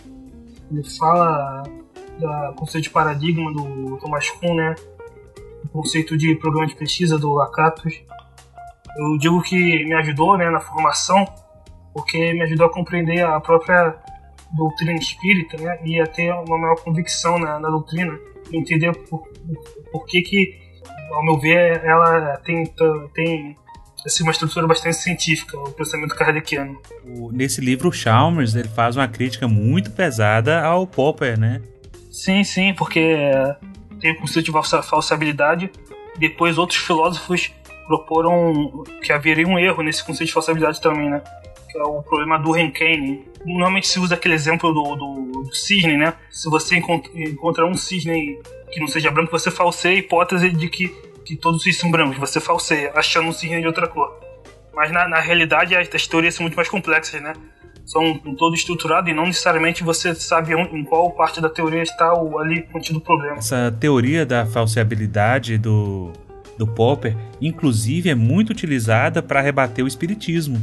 ele 0.70 0.84
fala 0.98 1.62
do 2.18 2.54
conceito 2.54 2.84
de 2.84 2.90
paradigma 2.90 3.52
do 3.52 3.98
Thomas 3.98 4.30
Kuhn, 4.30 4.54
né? 4.54 4.74
O 5.64 5.68
conceito 5.68 6.16
de 6.16 6.34
programa 6.36 6.66
de 6.66 6.74
pesquisa 6.74 7.18
do 7.18 7.32
Lakatos. 7.32 8.02
Eu 8.96 9.18
digo 9.18 9.40
que 9.42 9.84
me 9.84 9.94
ajudou 9.94 10.36
né, 10.36 10.50
na 10.50 10.60
formação, 10.60 11.24
porque 11.94 12.32
me 12.32 12.42
ajudou 12.42 12.66
a 12.66 12.72
compreender 12.72 13.24
a 13.24 13.40
própria 13.40 13.96
doutrina 14.52 14.92
espírita 14.92 15.56
né, 15.56 15.78
e 15.84 16.00
a 16.00 16.06
ter 16.06 16.32
uma 16.32 16.58
maior 16.58 16.76
convicção 16.76 17.38
na, 17.38 17.58
na 17.58 17.68
doutrina, 17.68 18.18
entender 18.52 18.92
por, 19.08 19.26
por 19.90 20.06
que, 20.06 20.22
que, 20.22 20.58
ao 21.10 21.24
meu 21.24 21.38
ver, 21.38 21.82
ela 21.84 22.36
tem, 22.38 22.64
tem 23.14 23.56
assim, 24.04 24.22
uma 24.22 24.32
estrutura 24.32 24.66
bastante 24.66 24.96
científica, 24.96 25.58
o 25.58 25.72
pensamento 25.72 26.14
kardeciano. 26.14 26.80
Nesse 27.32 27.60
livro, 27.60 27.88
o 27.88 27.92
Chalmers 27.92 28.54
ele 28.54 28.68
faz 28.68 28.96
uma 28.96 29.08
crítica 29.08 29.48
muito 29.48 29.90
pesada 29.90 30.62
ao 30.62 30.86
Popper, 30.86 31.38
né? 31.38 31.62
Sim, 32.10 32.44
sim, 32.44 32.74
porque 32.74 33.16
tem 34.00 34.12
o 34.12 34.18
conceito 34.18 34.52
de 34.52 34.82
falsabilidade. 34.82 35.70
Depois 36.18 36.58
outros 36.58 36.78
filósofos 36.78 37.52
proporam 37.86 38.84
que 39.02 39.12
haveria 39.12 39.46
um 39.46 39.58
erro 39.58 39.82
nesse 39.82 40.04
conceito 40.04 40.28
de 40.28 40.34
falsabilidade 40.34 40.80
também, 40.80 41.08
né? 41.08 41.22
Que 41.70 41.78
é 41.78 41.82
o 41.82 42.02
problema 42.02 42.38
do 42.38 42.52
Rankine. 42.52 43.24
Normalmente 43.44 43.88
se 43.88 43.98
usa 43.98 44.14
aquele 44.14 44.34
exemplo 44.34 44.72
do, 44.72 44.96
do, 44.96 45.42
do 45.42 45.54
cisne, 45.54 45.96
né? 45.96 46.14
Se 46.30 46.48
você 46.48 46.76
encontra, 46.76 47.10
encontra 47.14 47.66
um 47.66 47.74
cisne 47.74 48.38
que 48.70 48.80
não 48.80 48.86
seja 48.86 49.10
branco, 49.10 49.30
você 49.30 49.50
falseia 49.50 49.96
a 49.96 49.98
hipótese 49.98 50.50
de 50.50 50.68
que, 50.68 50.88
que 51.24 51.36
todos 51.36 51.58
os 51.58 51.62
cisnes 51.64 51.80
são 51.80 51.90
brancos. 51.90 52.18
Você 52.18 52.40
falseia, 52.40 52.92
achando 52.94 53.28
um 53.28 53.32
cisne 53.32 53.60
de 53.60 53.66
outra 53.66 53.86
cor. 53.86 54.12
Mas 54.74 54.90
na, 54.90 55.08
na 55.08 55.20
realidade 55.20 55.76
as, 55.76 55.88
as 55.94 56.06
teorias 56.06 56.34
são 56.34 56.44
muito 56.44 56.56
mais 56.56 56.68
complexas, 56.68 57.20
né? 57.20 57.34
são 57.84 58.16
todo 58.38 58.54
estruturado 58.54 59.10
e 59.10 59.14
não 59.14 59.26
necessariamente 59.26 59.82
você 59.82 60.14
sabe 60.14 60.54
em 60.54 60.84
qual 60.84 61.10
parte 61.10 61.40
da 61.40 61.50
teoria 61.50 61.82
está 61.82 62.14
o, 62.14 62.38
ali 62.38 62.62
contido 62.62 62.98
o 62.98 63.00
problema. 63.00 63.36
Essa 63.36 63.70
teoria 63.78 64.24
da 64.24 64.46
falseabilidade 64.46 65.58
do, 65.58 66.12
do 66.56 66.66
Popper, 66.66 67.16
inclusive, 67.40 68.08
é 68.08 68.14
muito 68.14 68.50
utilizada 68.50 69.22
para 69.22 69.40
rebater 69.40 69.84
o 69.84 69.88
espiritismo. 69.88 70.62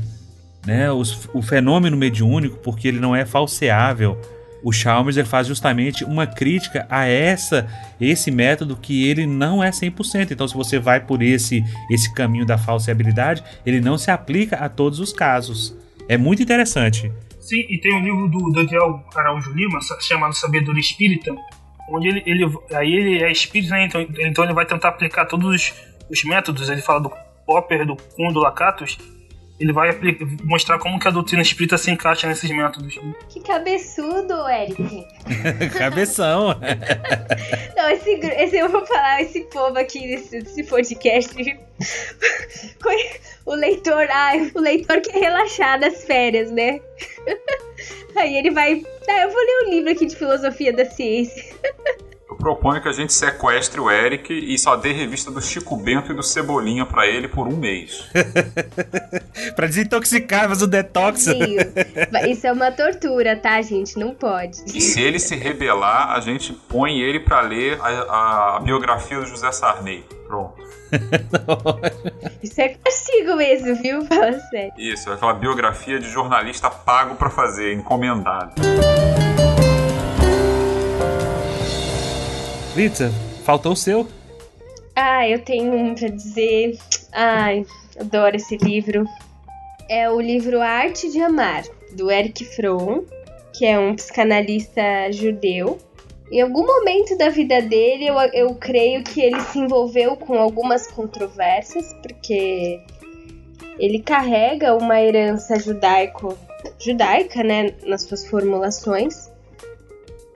Né? 0.65 0.91
Os, 0.91 1.30
o 1.34 1.41
fenômeno 1.41 1.95
mediúnico, 1.98 2.58
porque 2.58 2.88
ele 2.88 3.00
não 3.00 3.15
é 3.15 3.26
falseável. 3.26 4.19
O 4.63 4.74
Chalmers 4.74 5.15
ele 5.15 5.28
faz 5.28 5.48
justamente 5.48 6.04
uma 6.04 6.28
crítica 6.28 6.86
a 6.89 7.06
essa 7.06 7.67
esse 8.00 8.30
método 8.30 8.76
que 8.76 9.08
ele 9.08 9.26
não 9.26 9.63
é 9.63 9.69
100%. 9.69 10.32
Então, 10.32 10.48
se 10.48 10.54
você 10.54 10.78
vai 10.78 11.00
por 11.00 11.22
esse 11.22 11.63
esse 11.89 12.13
caminho 12.13 12.45
da 12.45 12.58
falseabilidade, 12.58 13.43
ele 13.65 13.80
não 13.80 13.98
se 13.98 14.12
aplica 14.12 14.58
a 14.58 14.67
todos 14.67 15.00
os 15.00 15.13
casos. 15.13 15.78
É 16.10 16.17
muito 16.17 16.41
interessante. 16.41 17.12
Sim, 17.39 17.65
e 17.69 17.78
tem 17.80 17.95
um 17.95 18.04
livro 18.04 18.28
do 18.28 18.52
Daniel 18.52 19.04
Araújo 19.15 19.52
Lima 19.54 19.80
chamado 20.02 20.34
Sabedoria 20.34 20.80
Espírita, 20.80 21.34
onde 21.89 22.08
ele, 22.08 22.24
ele 22.26 22.45
aí 22.74 22.93
ele 22.93 23.24
é 23.24 23.32
espírita, 23.32 23.74
né? 23.74 23.86
então, 23.86 24.02
então 24.02 24.43
ele 24.43 24.54
vai 24.54 24.65
tentar 24.65 24.89
aplicar 24.89 25.26
todos 25.26 25.48
os, 25.50 25.74
os 26.12 26.24
métodos. 26.24 26.69
Ele 26.69 26.82
fala 26.82 27.00
do 27.00 27.12
Popper, 27.45 27.86
do 27.86 27.95
Kuhn, 27.95 28.32
do 28.32 28.39
Lakatos, 28.39 28.98
ele 29.60 29.74
vai 29.74 29.89
mostrar 30.43 30.80
como 30.80 30.98
que 31.00 31.08
a 31.08 31.12
doutrina 31.12 31.41
espírita 31.41 31.78
se 31.78 31.91
encaixa 31.91 32.28
nesses 32.28 32.50
métodos. 32.50 32.98
Que 33.28 33.41
cabeçudo, 33.41 34.48
Eric. 34.48 35.06
Cabeção. 35.78 36.56
Não, 37.76 37.89
esse, 37.89 38.12
esse, 38.12 38.58
eu 38.58 38.69
vou 38.69 38.86
falar, 38.86 39.22
esse 39.22 39.41
povo 39.41 39.78
aqui 39.78 40.00
desse, 40.08 40.41
desse 40.41 40.63
podcast. 40.63 41.36
o 43.45 43.54
leitor, 43.54 44.08
ah, 44.10 44.32
o 44.56 44.62
leitor 44.62 45.02
quer 45.02 45.19
relaxar 45.19 45.80
nas 45.80 46.06
férias, 46.06 46.52
né? 46.52 46.80
Aí 48.15 48.38
ele 48.38 48.52
vai. 48.52 48.82
Ah, 49.10 49.22
eu 49.22 49.30
vou 49.30 49.39
ler 49.39 49.67
um 49.67 49.69
livro 49.72 49.91
aqui 49.91 50.06
de 50.06 50.15
filosofia 50.15 50.72
da 50.72 50.86
ciência. 50.86 51.43
Proponho 52.39 52.82
que 52.82 52.88
a 52.88 52.93
gente 52.93 53.12
sequestre 53.13 53.82
o 53.82 53.91
Eric 53.91 54.34
e 54.34 54.58
só 54.58 54.78
dê 54.78 54.93
revista 54.93 55.30
do 55.30 55.41
Chico 55.41 55.75
Bento 55.75 56.13
e 56.13 56.15
do 56.15 56.23
Cebolinha 56.23 56.86
para 56.86 57.06
ele 57.06 57.28
por 57.28 57.45
um 57.47 57.58
mês. 57.58 58.10
pra 59.58 59.67
desintoxicar, 59.67 60.47
fazer 60.47 60.63
o 60.63 60.67
detox. 60.67 61.28
Isso 62.30 62.47
é 62.47 62.52
uma 62.54 62.71
tortura, 62.71 63.36
tá, 63.36 63.62
gente? 63.62 63.99
Não 63.99 64.15
pode. 64.15 64.63
E 64.73 64.80
se 64.80 65.02
ele 65.02 65.19
se 65.19 65.36
rebelar, 65.36 66.13
a 66.13 66.21
gente 66.21 66.54
põe 66.54 67.02
ele 67.02 67.19
para 67.19 67.41
ler 67.41 67.78
a, 67.82 68.56
a 68.56 68.60
biografia 68.62 69.19
do 69.19 69.25
José 69.25 69.52
Sarney. 69.52 70.06
Pronto. 70.25 70.63
Isso 72.41 72.62
é 72.62 72.69
castigo 72.69 73.36
mesmo, 73.36 73.75
viu? 73.75 74.06
Fala 74.06 74.39
sério. 74.49 74.71
Isso, 74.78 75.12
aquela 75.12 75.34
biografia 75.34 75.99
de 75.99 76.10
jornalista 76.10 76.69
pago 76.69 77.15
para 77.15 77.30
fazer, 77.30 77.73
encomendado. 77.73 78.54
Faltou 83.43 83.73
o 83.73 83.75
seu? 83.75 84.07
Ah, 84.95 85.27
eu 85.27 85.39
tenho 85.39 85.73
um 85.73 85.93
pra 85.93 86.07
dizer. 86.07 86.79
Ai, 87.11 87.65
adoro 87.99 88.37
esse 88.37 88.55
livro. 88.55 89.05
É 89.89 90.09
o 90.09 90.21
livro 90.21 90.61
Arte 90.61 91.11
de 91.11 91.19
Amar, 91.19 91.65
do 91.97 92.09
Eric 92.09 92.45
Fromm, 92.45 93.03
que 93.51 93.65
é 93.65 93.77
um 93.77 93.93
psicanalista 93.95 95.11
judeu. 95.11 95.77
Em 96.31 96.39
algum 96.39 96.65
momento 96.65 97.17
da 97.17 97.27
vida 97.27 97.61
dele, 97.61 98.07
eu, 98.07 98.15
eu 98.31 98.55
creio 98.55 99.03
que 99.03 99.19
ele 99.19 99.41
se 99.41 99.59
envolveu 99.59 100.15
com 100.15 100.37
algumas 100.37 100.87
controvérsias, 100.87 101.93
porque 102.01 102.79
ele 103.77 103.99
carrega 103.99 104.73
uma 104.73 105.01
herança 105.01 105.59
judaico, 105.59 106.37
judaica, 106.79 107.43
né, 107.43 107.73
nas 107.85 108.03
suas 108.03 108.25
formulações. 108.25 109.28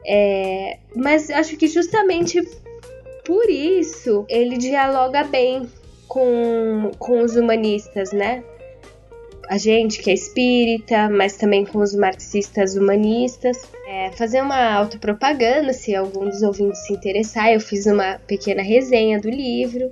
É, 0.06 0.78
mas 0.96 1.30
acho 1.30 1.56
que 1.58 1.68
justamente 1.68 2.42
por 3.26 3.50
isso 3.50 4.26
ele 4.30 4.58
dialoga 4.58 5.23
bem 5.23 5.69
com, 6.08 6.92
com 7.00 7.21
os 7.21 7.36
humanistas, 7.36 8.12
né? 8.12 8.44
A 9.50 9.58
gente 9.58 10.02
que 10.02 10.10
é 10.10 10.13
espírita, 10.13 11.10
mas 11.10 11.36
também 11.36 11.65
com 11.65 11.80
os 11.80 11.94
marxistas 11.94 12.75
humanistas. 12.75 13.58
É, 13.88 14.12
fazer 14.12 14.42
uma 14.42 14.73
autopropaganda, 14.73 15.73
se 15.73 15.94
algum 15.96 16.25
dos 16.25 16.42
ouvintes 16.42 16.86
se 16.86 16.94
interessar, 16.94 17.52
eu 17.52 17.60
fiz 17.60 17.86
uma 17.86 18.19
pequena 18.19 18.62
resenha 18.62 19.19
do 19.19 19.30
livro, 19.30 19.92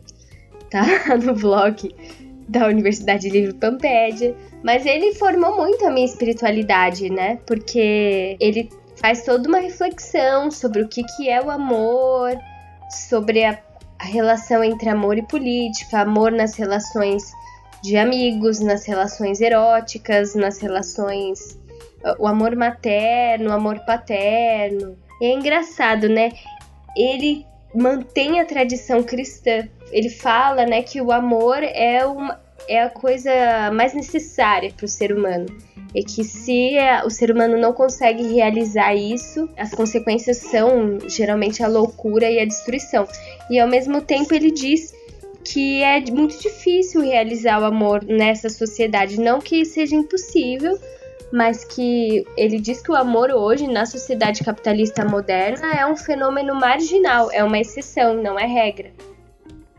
tá? 0.70 0.84
No 1.24 1.34
blog 1.36 1.94
da 2.48 2.68
Universidade 2.68 3.30
Livre 3.30 3.54
Pampédia. 3.54 4.36
Mas 4.64 4.86
ele 4.86 5.16
formou 5.16 5.56
muito 5.56 5.86
a 5.86 5.92
minha 5.92 6.06
espiritualidade, 6.06 7.10
né? 7.10 7.40
Porque 7.46 8.36
ele 8.40 8.70
faz 9.02 9.24
toda 9.26 9.50
uma 9.50 9.60
reflexão 9.60 10.52
sobre 10.52 10.84
o 10.84 10.88
que, 10.88 11.04
que 11.04 11.28
é 11.28 11.42
o 11.42 11.50
amor, 11.50 12.38
sobre 13.10 13.44
a, 13.44 13.60
a 14.00 14.06
relação 14.06 14.64
entre 14.64 14.90
amor 14.90 15.18
e 15.18 15.24
política, 15.24 16.02
amor 16.02 16.32
nas 16.32 16.56
relações 16.56 17.24
de 17.82 17.98
amigos, 17.98 18.60
nas 18.60 18.86
relações 18.86 19.42
eróticas, 19.42 20.36
nas 20.36 20.60
relações. 20.60 21.60
o 22.20 22.28
amor 22.28 22.56
materno, 22.56 23.50
o 23.50 23.54
amor 23.54 23.80
paterno. 23.80 24.96
E 25.20 25.26
é 25.26 25.34
engraçado, 25.34 26.08
né? 26.08 26.32
Ele 26.96 27.46
mantém 27.74 28.40
a 28.40 28.46
tradição 28.46 29.02
cristã. 29.02 29.68
Ele 29.92 30.10
fala, 30.10 30.66
né, 30.66 30.82
que 30.84 31.02
o 31.02 31.12
amor 31.12 31.62
é 31.64 32.06
uma, 32.06 32.40
é 32.68 32.84
a 32.84 32.90
coisa 32.90 33.32
mais 33.74 33.94
necessária 33.94 34.72
para 34.76 34.86
o 34.86 34.90
ser 34.90 35.12
humano. 35.12 35.46
E 35.94 36.04
que 36.04 36.24
se 36.24 36.78
o 37.06 37.10
ser 37.10 37.32
humano 37.32 37.58
não 37.58 37.74
consegue 37.74 38.34
realizar 38.34 38.96
isso, 38.96 39.50
as 39.58 39.74
consequências 39.74 40.38
são 40.38 40.98
geralmente 41.08 41.62
a 41.62 41.68
loucura 41.68 42.30
e 42.30 42.40
a 42.40 42.46
destruição. 42.46 43.06
E 43.50 43.60
ao 43.60 43.68
mesmo 43.68 44.02
tempo 44.02 44.34
ele 44.34 44.52
diz 44.52 44.94
que 45.44 45.84
é 45.84 46.00
muito 46.12 46.40
difícil 46.40 47.02
realizar 47.02 47.60
o 47.62 47.66
amor 47.66 48.06
nessa 48.06 48.48
sociedade. 48.50 49.20
Não 49.20 49.40
que 49.40 49.66
seja 49.66 49.96
impossível, 49.96 50.80
mas 51.32 51.66
que 51.66 52.26
ele 52.38 52.60
diz 52.60 52.82
que 52.82 52.92
o 52.92 52.96
amor 52.96 53.32
hoje, 53.32 53.68
na 53.68 53.86
sociedade 53.86 54.44
capitalista 54.44 55.04
moderna, 55.04 55.74
é 55.74 55.86
um 55.86 55.96
fenômeno 55.96 56.56
marginal, 56.56 57.30
é 57.32 57.44
uma 57.44 57.60
exceção, 57.60 58.14
não 58.14 58.40
é 58.40 58.46
regra. 58.46 58.92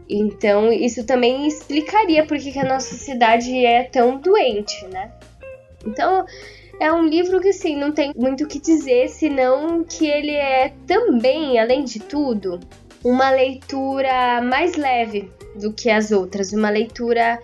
Então, 0.09 0.73
isso 0.73 1.05
também 1.05 1.47
explicaria 1.47 2.27
por 2.27 2.39
que 2.39 2.59
a 2.59 2.65
nossa 2.65 2.95
sociedade 2.95 3.65
é 3.65 3.85
tão 3.85 4.19
doente, 4.19 4.85
né? 4.89 5.11
Então, 5.87 6.25
é 6.81 6.93
um 6.93 7.07
livro 7.07 7.41
que, 7.41 7.49
assim, 7.49 7.77
não 7.77 7.93
tem 7.93 8.13
muito 8.17 8.45
o 8.45 8.49
que 8.49 8.61
dizer, 8.61 9.09
senão 9.09 9.85
que 9.85 10.07
ele 10.07 10.35
é 10.35 10.73
também, 10.87 11.59
além 11.59 11.85
de 11.85 12.01
tudo, 12.01 12.61
uma 13.05 13.31
leitura 13.31 14.41
mais 14.43 14.77
leve 14.77 15.31
do 15.57 15.73
que 15.73 15.91
as 15.91 16.11
outras, 16.11 16.53
uma 16.53 16.71
leitura 16.71 17.39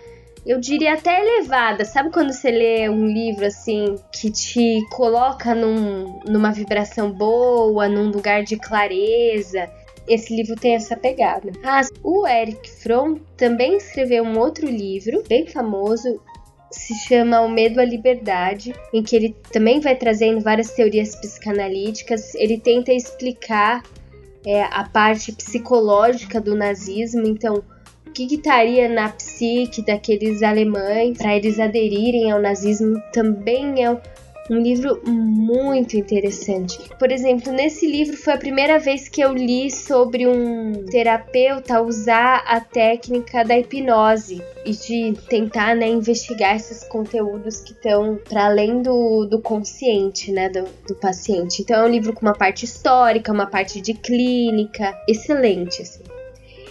eu 0.49 0.59
diria 0.59 0.95
até 0.95 1.21
elevada. 1.21 1.85
Sabe 1.85 2.11
quando 2.11 2.33
você 2.33 2.51
lê 2.51 2.89
um 2.89 3.07
livro 3.07 3.45
assim 3.45 3.97
que 4.11 4.31
te 4.31 4.81
coloca 4.91 5.55
num, 5.55 6.21
numa 6.27 6.51
vibração 6.51 7.11
boa, 7.13 7.87
num 7.87 8.11
lugar 8.11 8.43
de 8.43 8.57
clareza? 8.57 9.71
Esse 10.09 10.35
livro 10.35 10.57
tem 10.57 10.75
essa 10.75 10.97
pegada. 10.97 11.53
Ah, 11.63 11.83
o 12.03 12.27
Eric 12.27 12.71
Fromm 12.71 13.17
também 13.37 13.77
escreveu 13.77 14.25
um 14.25 14.39
outro 14.39 14.67
livro, 14.67 15.23
bem 15.29 15.47
famoso, 15.47 16.21
se 16.71 16.95
chama 17.07 17.41
O 17.41 17.49
Medo 17.49 17.81
à 17.81 17.85
Liberdade, 17.85 18.75
em 18.93 19.03
que 19.03 19.17
ele 19.17 19.37
também 19.53 19.81
vai 19.81 19.97
trazendo 19.97 20.41
várias 20.41 20.71
teorias 20.73 21.15
psicanalíticas. 21.17 22.35
Ele 22.35 22.59
tenta 22.59 22.93
explicar 22.93 23.83
é, 24.47 24.63
a 24.63 24.85
parte 24.85 25.33
psicológica 25.33 26.41
do 26.41 26.55
nazismo, 26.55 27.27
então 27.27 27.63
o 28.07 28.11
que 28.11 28.35
estaria 28.35 28.89
na 28.89 29.11
psique 29.11 29.85
daqueles 29.85 30.43
alemães 30.43 31.17
para 31.17 31.37
eles 31.37 31.61
aderirem 31.61 32.31
ao 32.31 32.41
nazismo 32.41 33.01
também 33.13 33.85
é 33.85 33.91
um 34.51 34.59
livro 34.59 35.01
muito 35.07 35.97
interessante. 35.97 36.79
Por 36.99 37.13
exemplo, 37.13 37.53
nesse 37.53 37.87
livro 37.87 38.17
foi 38.17 38.33
a 38.33 38.39
primeira 38.39 38.79
vez 38.79 39.09
que 39.09 39.21
eu 39.21 39.33
li 39.35 39.71
sobre 39.71 40.27
um 40.27 40.85
terapeuta 40.87 41.83
usar 41.83 42.45
a 42.47 42.61
técnica 42.61 43.45
da 43.45 43.59
hipnose 43.59 44.43
e 44.65 44.73
de 44.73 45.15
tentar 45.29 45.77
né, 45.77 45.89
investigar 45.89 46.57
esses 46.57 46.85
conteúdos 46.85 47.61
que 47.61 47.73
estão 47.73 48.19
para 48.29 48.47
além 48.47 48.83
do, 48.83 49.27
do 49.27 49.41
consciente 49.41 50.33
né, 50.33 50.49
do, 50.49 50.65
do 50.87 50.95
paciente. 50.95 51.63
Então 51.63 51.81
é 51.81 51.85
um 51.85 51.91
livro 51.91 52.13
com 52.13 52.23
uma 52.23 52.35
parte 52.35 52.65
histórica, 52.65 53.33
uma 53.33 53.47
parte 53.47 53.81
de 53.81 53.95
clínica, 53.95 54.97
excelente. 55.07 55.83
Assim. 55.83 56.03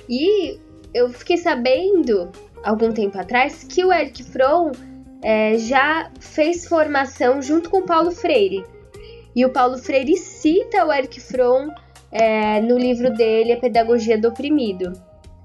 E 0.10 0.60
eu 0.94 1.10
fiquei 1.10 1.38
sabendo 1.38 2.32
algum 2.64 2.92
tempo 2.92 3.18
atrás 3.20 3.64
que 3.64 3.84
o 3.86 3.94
Eric 3.94 4.24
Fromm 4.24 4.72
é, 5.24 5.58
já 5.58 6.10
fez 6.20 6.68
formação 6.68 7.42
junto 7.42 7.70
com 7.70 7.80
o 7.80 7.86
Paulo 7.86 8.12
Freire. 8.12 8.64
E 9.36 9.46
o 9.46 9.52
Paulo 9.52 9.78
Freire 9.78 10.18
cita 10.18 10.86
o 10.86 10.92
Eric 10.92 11.20
Fromm 11.20 11.70
é, 12.12 12.60
no 12.62 12.78
livro 12.78 13.14
dele, 13.14 13.54
A 13.54 13.58
Pedagogia 13.58 14.20
do 14.20 14.30
Oprimido. 14.30 14.94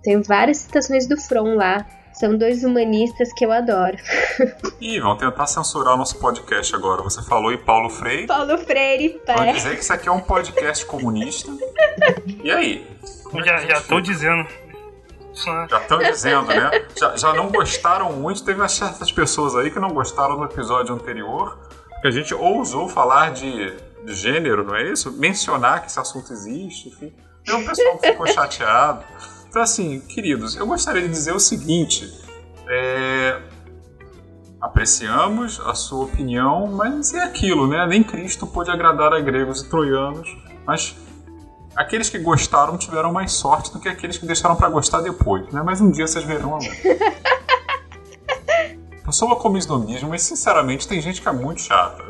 Tem 0.03 0.21
várias 0.23 0.59
citações 0.59 1.07
do 1.07 1.21
Fromm 1.21 1.57
lá. 1.57 1.87
São 2.13 2.37
dois 2.37 2.63
humanistas 2.63 3.33
que 3.33 3.45
eu 3.45 3.51
adoro. 3.51 3.97
Ih, 4.81 5.01
vão 5.01 5.17
tentar 5.17 5.47
censurar 5.47 5.95
o 5.95 5.97
nosso 5.97 6.19
podcast 6.19 6.75
agora. 6.75 7.03
Você 7.03 7.23
falou 7.23 7.53
em 7.53 7.59
Paulo 7.59 7.89
Freire. 7.89 8.27
Paulo 8.27 8.59
Freire, 8.59 9.21
pai. 9.25 9.37
Vão 9.37 9.53
dizer 9.55 9.77
que 9.77 9.83
isso 9.83 9.93
aqui 9.93 10.09
é 10.09 10.13
um 10.13 10.21
podcast 10.21 10.85
comunista. 10.85 11.51
E 12.45 12.51
aí? 12.51 12.87
Já, 13.45 13.59
já 13.67 13.81
tô 13.81 14.01
dizendo. 14.01 14.47
Já 15.35 15.79
estão 15.79 15.99
dizendo, 15.99 16.47
né? 16.49 16.87
Já, 16.99 17.17
já 17.17 17.33
não 17.35 17.51
gostaram 17.51 18.13
muito. 18.13 18.45
Teve 18.45 18.67
certas 18.69 19.11
pessoas 19.11 19.57
aí 19.57 19.71
que 19.71 19.79
não 19.79 19.91
gostaram 19.91 20.37
do 20.37 20.45
episódio 20.45 20.95
anterior, 20.95 21.59
que 22.01 22.09
a 22.09 22.11
gente 22.11 22.35
ousou 22.35 22.89
falar 22.89 23.33
de, 23.33 23.75
de 24.05 24.15
gênero, 24.15 24.65
não 24.65 24.75
é 24.75 24.91
isso? 24.91 25.13
Mencionar 25.13 25.81
que 25.81 25.87
esse 25.87 25.99
assunto 25.99 26.33
existe, 26.33 26.89
enfim. 26.89 27.13
Tem 27.45 27.55
um 27.55 27.65
pessoal 27.65 27.99
que 27.99 28.09
ficou 28.09 28.27
chateado. 28.29 29.05
Então, 29.49 29.63
assim, 29.63 30.01
queridos, 30.01 30.57
eu 30.57 30.67
gostaria 30.67 31.03
de 31.03 31.09
dizer 31.09 31.35
o 31.35 31.41
seguinte: 31.41 32.11
é... 32.69 33.41
apreciamos 34.61 35.61
a 35.61 35.75
sua 35.75 36.05
opinião, 36.05 36.67
mas 36.67 37.15
é 37.15 37.23
aquilo, 37.25 37.67
né? 37.67 37.87
Nem 37.87 38.03
Cristo 38.03 38.47
pôde 38.47 38.71
agradar 38.71 39.13
a 39.13 39.21
gregos 39.21 39.63
e 39.63 39.69
troianos, 39.69 40.29
mas 40.67 40.97
aqueles 41.77 42.09
que 42.09 42.19
gostaram 42.19 42.77
tiveram 42.77 43.13
mais 43.13 43.33
sorte 43.33 43.73
do 43.73 43.81
que 43.81 43.89
aqueles 43.89 44.19
que 44.19 44.27
deixaram 44.27 44.57
para 44.57 44.69
gostar 44.69 45.01
depois, 45.01 45.51
né? 45.53 45.63
Mas 45.65 45.81
um 45.81 45.91
dia 45.91 46.07
vocês 46.07 46.25
verão 46.25 46.55
a 46.55 46.59
luz. 46.59 46.69
Eu 49.05 49.13
sou 49.13 49.35
como 49.37 49.59
islamismo, 49.59 50.09
mas 50.09 50.23
sinceramente 50.23 50.89
tem 50.89 51.01
gente 51.01 51.21
que 51.21 51.29
é 51.29 51.33
muito 51.33 51.61
chata. 51.61 52.03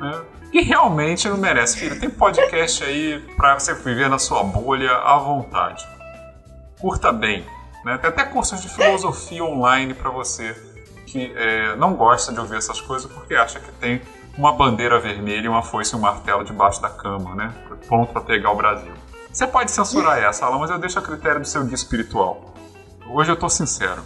Né? 0.00 0.20
E 0.52 0.62
realmente 0.62 1.28
não 1.28 1.36
merece, 1.36 1.78
filho. 1.78 2.00
Tem 2.00 2.10
podcast 2.10 2.82
aí 2.82 3.20
pra 3.36 3.56
você 3.58 3.72
viver 3.74 4.08
na 4.08 4.18
sua 4.18 4.42
bolha 4.42 4.90
à 4.90 5.16
vontade. 5.18 5.86
Curta 6.80 7.12
bem. 7.12 7.46
Né? 7.84 7.96
Tem 7.98 8.10
até 8.10 8.24
cursos 8.24 8.60
de 8.60 8.68
filosofia 8.68 9.44
online 9.44 9.94
para 9.94 10.10
você 10.10 10.56
que 11.06 11.32
é, 11.36 11.76
não 11.76 11.94
gosta 11.94 12.32
de 12.32 12.40
ouvir 12.40 12.56
essas 12.56 12.80
coisas 12.80 13.10
porque 13.10 13.34
acha 13.34 13.60
que 13.60 13.70
tem 13.72 14.00
uma 14.36 14.52
bandeira 14.52 14.98
vermelha, 14.98 15.50
uma 15.50 15.62
foice 15.62 15.94
e 15.94 15.98
um 15.98 16.00
martelo 16.00 16.44
debaixo 16.44 16.80
da 16.80 16.88
cama, 16.88 17.34
né? 17.34 17.54
Pronto 17.86 18.12
para 18.12 18.22
pegar 18.22 18.52
o 18.52 18.56
Brasil. 18.56 18.92
Você 19.32 19.46
pode 19.46 19.70
censurar 19.70 20.18
essa, 20.18 20.46
Alan, 20.46 20.58
mas 20.58 20.70
eu 20.70 20.78
deixo 20.78 20.98
a 20.98 21.02
critério 21.02 21.40
do 21.40 21.46
seu 21.46 21.64
guia 21.64 21.74
espiritual. 21.74 22.54
Hoje 23.08 23.30
eu 23.30 23.36
tô 23.36 23.48
sincero. 23.48 24.02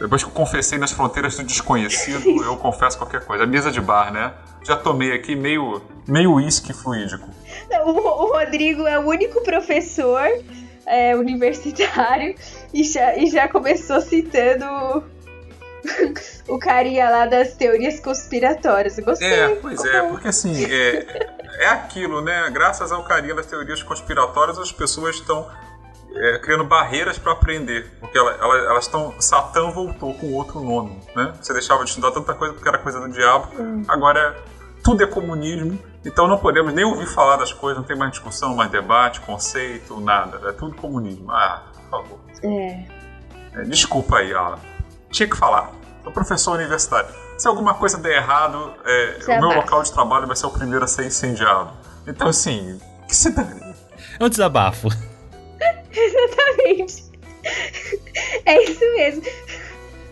Depois 0.00 0.22
que 0.22 0.28
eu 0.28 0.32
confessei 0.32 0.78
nas 0.78 0.92
fronteiras 0.92 1.36
do 1.36 1.44
desconhecido, 1.44 2.28
eu 2.44 2.56
confesso 2.58 2.98
qualquer 2.98 3.24
coisa. 3.24 3.44
A 3.44 3.46
mesa 3.46 3.70
de 3.70 3.80
bar, 3.80 4.12
né? 4.12 4.32
Já 4.64 4.76
tomei 4.76 5.12
aqui 5.12 5.34
meio 5.34 5.80
meio 6.06 6.34
uísque 6.34 6.72
fluídico. 6.72 7.28
O, 7.84 7.90
o, 7.90 8.32
Rodrigo 8.32 8.86
é 8.86 8.98
o 8.98 9.06
único 9.06 9.42
professor 9.42 10.26
é, 10.86 11.14
universitário 11.14 12.34
e 12.72 12.82
já, 12.82 13.16
e 13.16 13.26
já 13.26 13.48
começou 13.48 14.00
citando 14.00 15.04
o 16.48 16.58
carinha 16.58 17.08
lá 17.08 17.26
das 17.26 17.54
teorias 17.54 18.00
conspiratórias. 18.00 18.98
Eu 18.98 19.04
gostei. 19.04 19.28
É, 19.28 19.54
pois 19.56 19.84
é, 19.84 20.02
porque 20.02 20.28
assim, 20.28 20.64
é, 20.64 21.36
é 21.60 21.68
aquilo, 21.68 22.20
né? 22.20 22.48
Graças 22.50 22.92
ao 22.92 23.04
carinha 23.04 23.34
das 23.34 23.46
teorias 23.46 23.82
conspiratórias, 23.82 24.58
as 24.58 24.72
pessoas 24.72 25.16
estão 25.16 25.48
é, 26.14 26.38
criando 26.38 26.64
barreiras 26.64 27.18
para 27.18 27.32
aprender. 27.32 27.90
Porque 28.00 28.18
ela, 28.18 28.32
ela, 28.32 28.56
elas 28.70 28.84
estão. 28.84 29.14
Satã 29.20 29.70
voltou 29.70 30.14
com 30.14 30.32
outro 30.34 30.60
nome, 30.60 31.00
né? 31.14 31.34
Você 31.40 31.52
deixava 31.52 31.84
de 31.84 31.90
estudar 31.90 32.10
tanta 32.10 32.34
coisa 32.34 32.54
porque 32.54 32.68
era 32.68 32.78
coisa 32.78 33.00
do 33.00 33.08
diabo, 33.08 33.48
hum. 33.58 33.84
agora 33.88 34.36
tudo 34.82 35.02
é 35.02 35.06
comunismo. 35.06 35.78
Então 36.04 36.26
não 36.26 36.38
podemos 36.38 36.72
nem 36.72 36.84
ouvir 36.84 37.06
falar 37.06 37.36
das 37.36 37.52
coisas, 37.52 37.78
não 37.78 37.86
tem 37.86 37.96
mais 37.96 38.12
discussão, 38.12 38.54
mais 38.54 38.70
debate, 38.70 39.20
conceito, 39.20 40.00
nada. 40.00 40.48
É 40.48 40.52
tudo 40.52 40.74
comunismo. 40.76 41.30
Ah, 41.30 41.64
por 41.74 41.90
favor. 41.90 42.18
É. 42.42 42.84
é 43.54 43.62
desculpa 43.64 44.18
aí, 44.18 44.32
Alan 44.32 44.58
tinha 45.10 45.28
que 45.28 45.36
falar. 45.36 45.72
Sou 46.02 46.12
professor 46.12 46.54
universitário. 46.54 47.08
Se 47.36 47.46
alguma 47.46 47.74
coisa 47.74 47.98
der 47.98 48.16
errado, 48.16 48.74
é, 48.84 49.18
o 49.36 49.40
meu 49.40 49.56
local 49.56 49.82
de 49.82 49.92
trabalho 49.92 50.26
vai 50.26 50.36
ser 50.36 50.46
o 50.46 50.50
primeiro 50.50 50.84
a 50.84 50.88
ser 50.88 51.06
incendiado. 51.06 51.70
Então, 52.06 52.28
assim, 52.28 52.80
que 53.06 53.14
se 53.14 53.30
dane. 53.30 53.74
É 54.18 54.24
um 54.24 54.28
desabafo. 54.28 54.88
Exatamente. 55.92 57.04
É 58.44 58.62
isso 58.62 58.84
mesmo. 58.96 59.22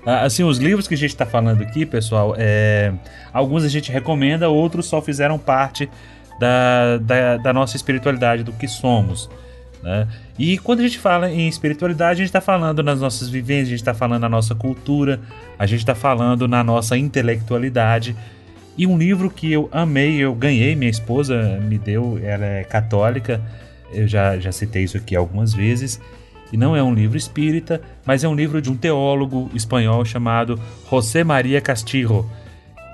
Ah, 0.05 0.22
assim, 0.22 0.44
os 0.44 0.59
livros 0.59 0.86
que 0.86 0.94
a 0.94 0.97
gente 0.97 1.11
está 1.11 1.26
falando 1.26 1.62
aqui, 1.62 1.84
pessoal, 1.84 2.34
é, 2.38 2.92
alguns 3.32 3.64
a 3.64 3.68
gente 3.68 3.90
recomenda, 3.90 4.49
outros 4.49 4.86
só 4.86 5.03
fizeram 5.03 5.36
parte 5.36 5.90
da, 6.38 6.99
da, 6.99 7.36
da 7.38 7.53
nossa 7.53 7.76
espiritualidade, 7.76 8.44
do 8.44 8.53
que 8.53 8.68
somos. 8.68 9.28
Né? 9.82 10.08
E 10.38 10.58
quando 10.58 10.80
a 10.80 10.82
gente 10.82 10.98
fala 10.98 11.30
em 11.30 11.48
espiritualidade, 11.48 12.12
a 12.12 12.24
gente 12.24 12.28
está 12.28 12.40
falando 12.40 12.82
nas 12.82 13.00
nossas 13.00 13.28
vivências, 13.28 13.68
a 13.68 13.70
gente 13.70 13.80
está 13.80 13.94
falando 13.94 14.22
na 14.22 14.28
nossa 14.28 14.54
cultura, 14.54 15.20
a 15.58 15.66
gente 15.66 15.80
está 15.80 15.94
falando 15.94 16.48
na 16.48 16.62
nossa 16.64 16.96
intelectualidade. 16.96 18.16
E 18.76 18.86
um 18.86 18.98
livro 18.98 19.30
que 19.30 19.50
eu 19.50 19.68
amei, 19.72 20.16
eu 20.16 20.34
ganhei, 20.34 20.74
minha 20.74 20.90
esposa 20.90 21.58
me 21.60 21.78
deu, 21.78 22.20
ela 22.22 22.44
é 22.44 22.64
católica, 22.64 23.40
eu 23.92 24.06
já, 24.06 24.38
já 24.38 24.52
citei 24.52 24.84
isso 24.84 24.96
aqui 24.96 25.16
algumas 25.16 25.54
vezes. 25.54 26.00
E 26.52 26.56
não 26.56 26.76
é 26.76 26.82
um 26.82 26.94
livro 26.94 27.16
espírita, 27.16 27.80
mas 28.04 28.22
é 28.22 28.28
um 28.28 28.34
livro 28.34 28.60
de 28.60 28.70
um 28.70 28.76
teólogo 28.76 29.50
espanhol 29.54 30.04
chamado 30.04 30.60
José 30.90 31.24
Maria 31.24 31.60
Castillo. 31.60 32.28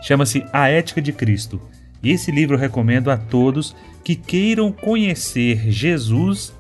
Chama-se 0.03 0.45
A 0.53 0.69
Ética 0.69 1.03
de 1.03 1.13
Cristo. 1.13 1.61
E 2.03 2.11
esse 2.11 2.31
livro 2.31 2.57
eu 2.57 2.61
recomendo 2.61 3.11
a 3.11 3.17
todos 3.17 3.77
que 4.03 4.17
queiram 4.17 4.73
conhecer 4.73 5.71
Jesus 5.71 6.53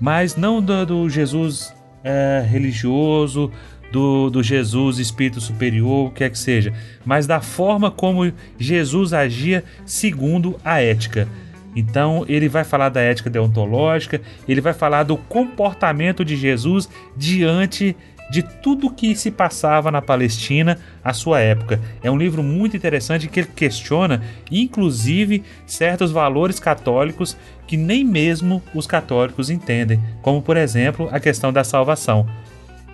mas 0.00 0.36
não 0.36 0.62
do, 0.62 0.84
do 0.86 1.10
Jesus 1.10 1.74
é, 2.04 2.44
religioso, 2.48 3.50
do, 3.90 4.30
do 4.30 4.42
Jesus 4.42 4.98
espírito 4.98 5.40
superior, 5.40 6.08
o 6.08 6.10
que 6.10 6.24
é 6.24 6.30
que 6.30 6.38
seja, 6.38 6.72
mas 7.04 7.26
da 7.26 7.40
forma 7.40 7.90
como 7.90 8.32
Jesus 8.58 9.12
agia 9.12 9.64
segundo 9.84 10.58
a 10.64 10.80
ética. 10.80 11.28
Então, 11.74 12.24
ele 12.28 12.48
vai 12.48 12.64
falar 12.64 12.88
da 12.88 13.00
ética 13.00 13.30
deontológica, 13.30 14.20
ele 14.48 14.60
vai 14.60 14.72
falar 14.72 15.04
do 15.04 15.16
comportamento 15.16 16.24
de 16.24 16.36
Jesus 16.36 16.88
diante 17.16 17.96
de 18.30 18.42
tudo 18.42 18.90
que 18.90 19.14
se 19.14 19.30
passava 19.30 19.90
na 19.90 20.02
Palestina 20.02 20.78
à 21.02 21.12
sua 21.12 21.40
época. 21.40 21.80
É 22.02 22.10
um 22.10 22.18
livro 22.18 22.42
muito 22.42 22.76
interessante 22.76 23.28
que 23.28 23.40
ele 23.40 23.48
questiona, 23.54 24.22
inclusive, 24.50 25.42
certos 25.66 26.10
valores 26.10 26.60
católicos 26.60 27.36
que 27.68 27.76
nem 27.76 28.02
mesmo 28.02 28.62
os 28.74 28.86
católicos 28.86 29.50
entendem, 29.50 30.00
como 30.22 30.40
por 30.40 30.56
exemplo 30.56 31.08
a 31.12 31.20
questão 31.20 31.52
da 31.52 31.62
salvação. 31.62 32.26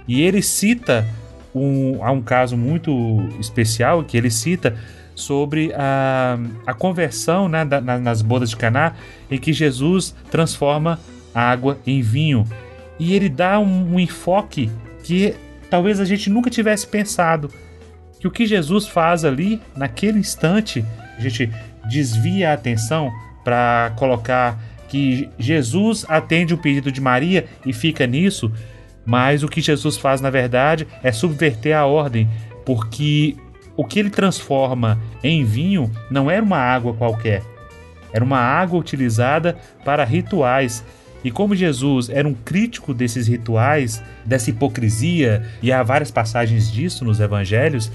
E 0.07 0.20
ele 0.20 0.43
cita 0.43 1.07
um, 1.55 2.05
há 2.05 2.11
um 2.11 2.20
caso 2.20 2.57
muito 2.57 2.93
especial 3.39 4.03
que 4.03 4.16
ele 4.16 4.31
cita 4.31 4.77
sobre 5.14 5.72
a, 5.75 6.37
a 6.66 6.75
conversão 6.75 7.49
né, 7.49 7.64
da, 7.64 7.81
nas 7.81 8.20
bodas 8.20 8.51
de 8.51 8.57
Caná, 8.57 8.95
em 9.31 9.39
que 9.39 9.53
Jesus 9.53 10.12
transforma 10.29 10.99
água 11.33 11.79
em 11.87 12.03
vinho. 12.03 12.45
E 12.99 13.14
ele 13.14 13.29
dá 13.29 13.61
um, 13.61 13.95
um 13.95 14.01
enfoque 14.01 14.68
que 15.05 15.37
talvez 15.70 16.01
a 16.01 16.05
gente 16.05 16.29
nunca 16.29 16.51
tivesse 16.51 16.85
pensado. 16.85 17.49
Que 18.18 18.27
o 18.27 18.31
que 18.31 18.45
Jesus 18.45 18.89
faz 18.89 19.25
ali, 19.25 19.61
naquele 19.77 20.18
instante, 20.18 20.85
a 21.16 21.20
gente 21.20 21.49
desvia 21.89 22.51
a 22.51 22.55
atenção 22.55 23.12
para 23.45 23.92
colocar 23.97 24.59
que 24.88 25.28
Jesus 25.38 26.05
atende 26.09 26.55
o 26.55 26.59
pedido 26.59 26.90
de 26.90 27.01
Maria 27.01 27.47
e 27.66 27.72
fica 27.72 28.07
nisso, 28.07 28.51
mas 29.05 29.42
o 29.42 29.49
que 29.49 29.61
Jesus 29.61 29.97
faz 29.97 30.20
na 30.20 30.30
verdade 30.30 30.86
é 31.03 31.12
subverter 31.12 31.76
a 31.76 31.84
ordem, 31.84 32.28
porque 32.64 33.36
o 33.76 33.84
que 33.84 33.99
ele 33.99 34.11
transforma 34.11 35.01
em 35.22 35.45
vinho 35.45 35.90
não 36.11 36.30
era 36.30 36.42
uma 36.42 36.59
água 36.59 36.95
qualquer, 36.95 37.42
era 38.12 38.24
uma 38.24 38.38
água 38.38 38.78
utilizada 38.78 39.57
para 39.84 40.05
rituais. 40.05 40.84
E 41.24 41.30
como 41.30 41.57
Jesus 41.57 42.11
era 42.11 42.28
um 42.28 42.34
crítico 42.34 42.95
desses 42.95 43.26
rituais, 43.26 44.03
dessa 44.24 44.51
hipocrisia, 44.51 45.42
e 45.62 45.72
há 45.72 45.82
várias 45.82 46.11
passagens 46.11 46.70
disso 46.70 47.05
nos 47.05 47.18
evangelhos, 47.18 47.90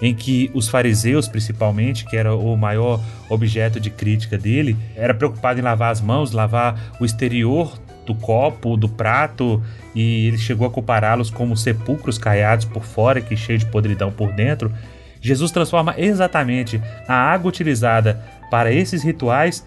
em 0.00 0.14
que 0.14 0.50
os 0.54 0.68
fariseus, 0.68 1.28
principalmente, 1.28 2.04
que 2.04 2.16
era 2.16 2.34
o 2.34 2.56
maior 2.56 3.00
objeto 3.28 3.80
de 3.80 3.90
crítica 3.90 4.36
dele, 4.36 4.76
era 4.94 5.14
preocupado 5.14 5.58
em 5.58 5.62
lavar 5.62 5.90
as 5.90 6.00
mãos, 6.00 6.32
lavar 6.32 6.94
o 7.00 7.04
exterior 7.04 7.78
do 8.04 8.14
copo, 8.14 8.76
do 8.76 8.88
prato, 8.88 9.62
e 9.94 10.28
ele 10.28 10.38
chegou 10.38 10.66
a 10.66 10.70
compará-los 10.70 11.30
como 11.30 11.56
sepulcros 11.56 12.18
caiados 12.18 12.64
por 12.64 12.84
fora, 12.84 13.20
que 13.20 13.36
cheio 13.36 13.58
de 13.58 13.66
podridão 13.66 14.12
por 14.12 14.32
dentro. 14.32 14.72
Jesus 15.20 15.50
transforma 15.50 15.94
exatamente 15.98 16.80
a 17.08 17.14
água 17.14 17.48
utilizada 17.48 18.22
para 18.50 18.72
esses 18.72 19.02
rituais 19.02 19.66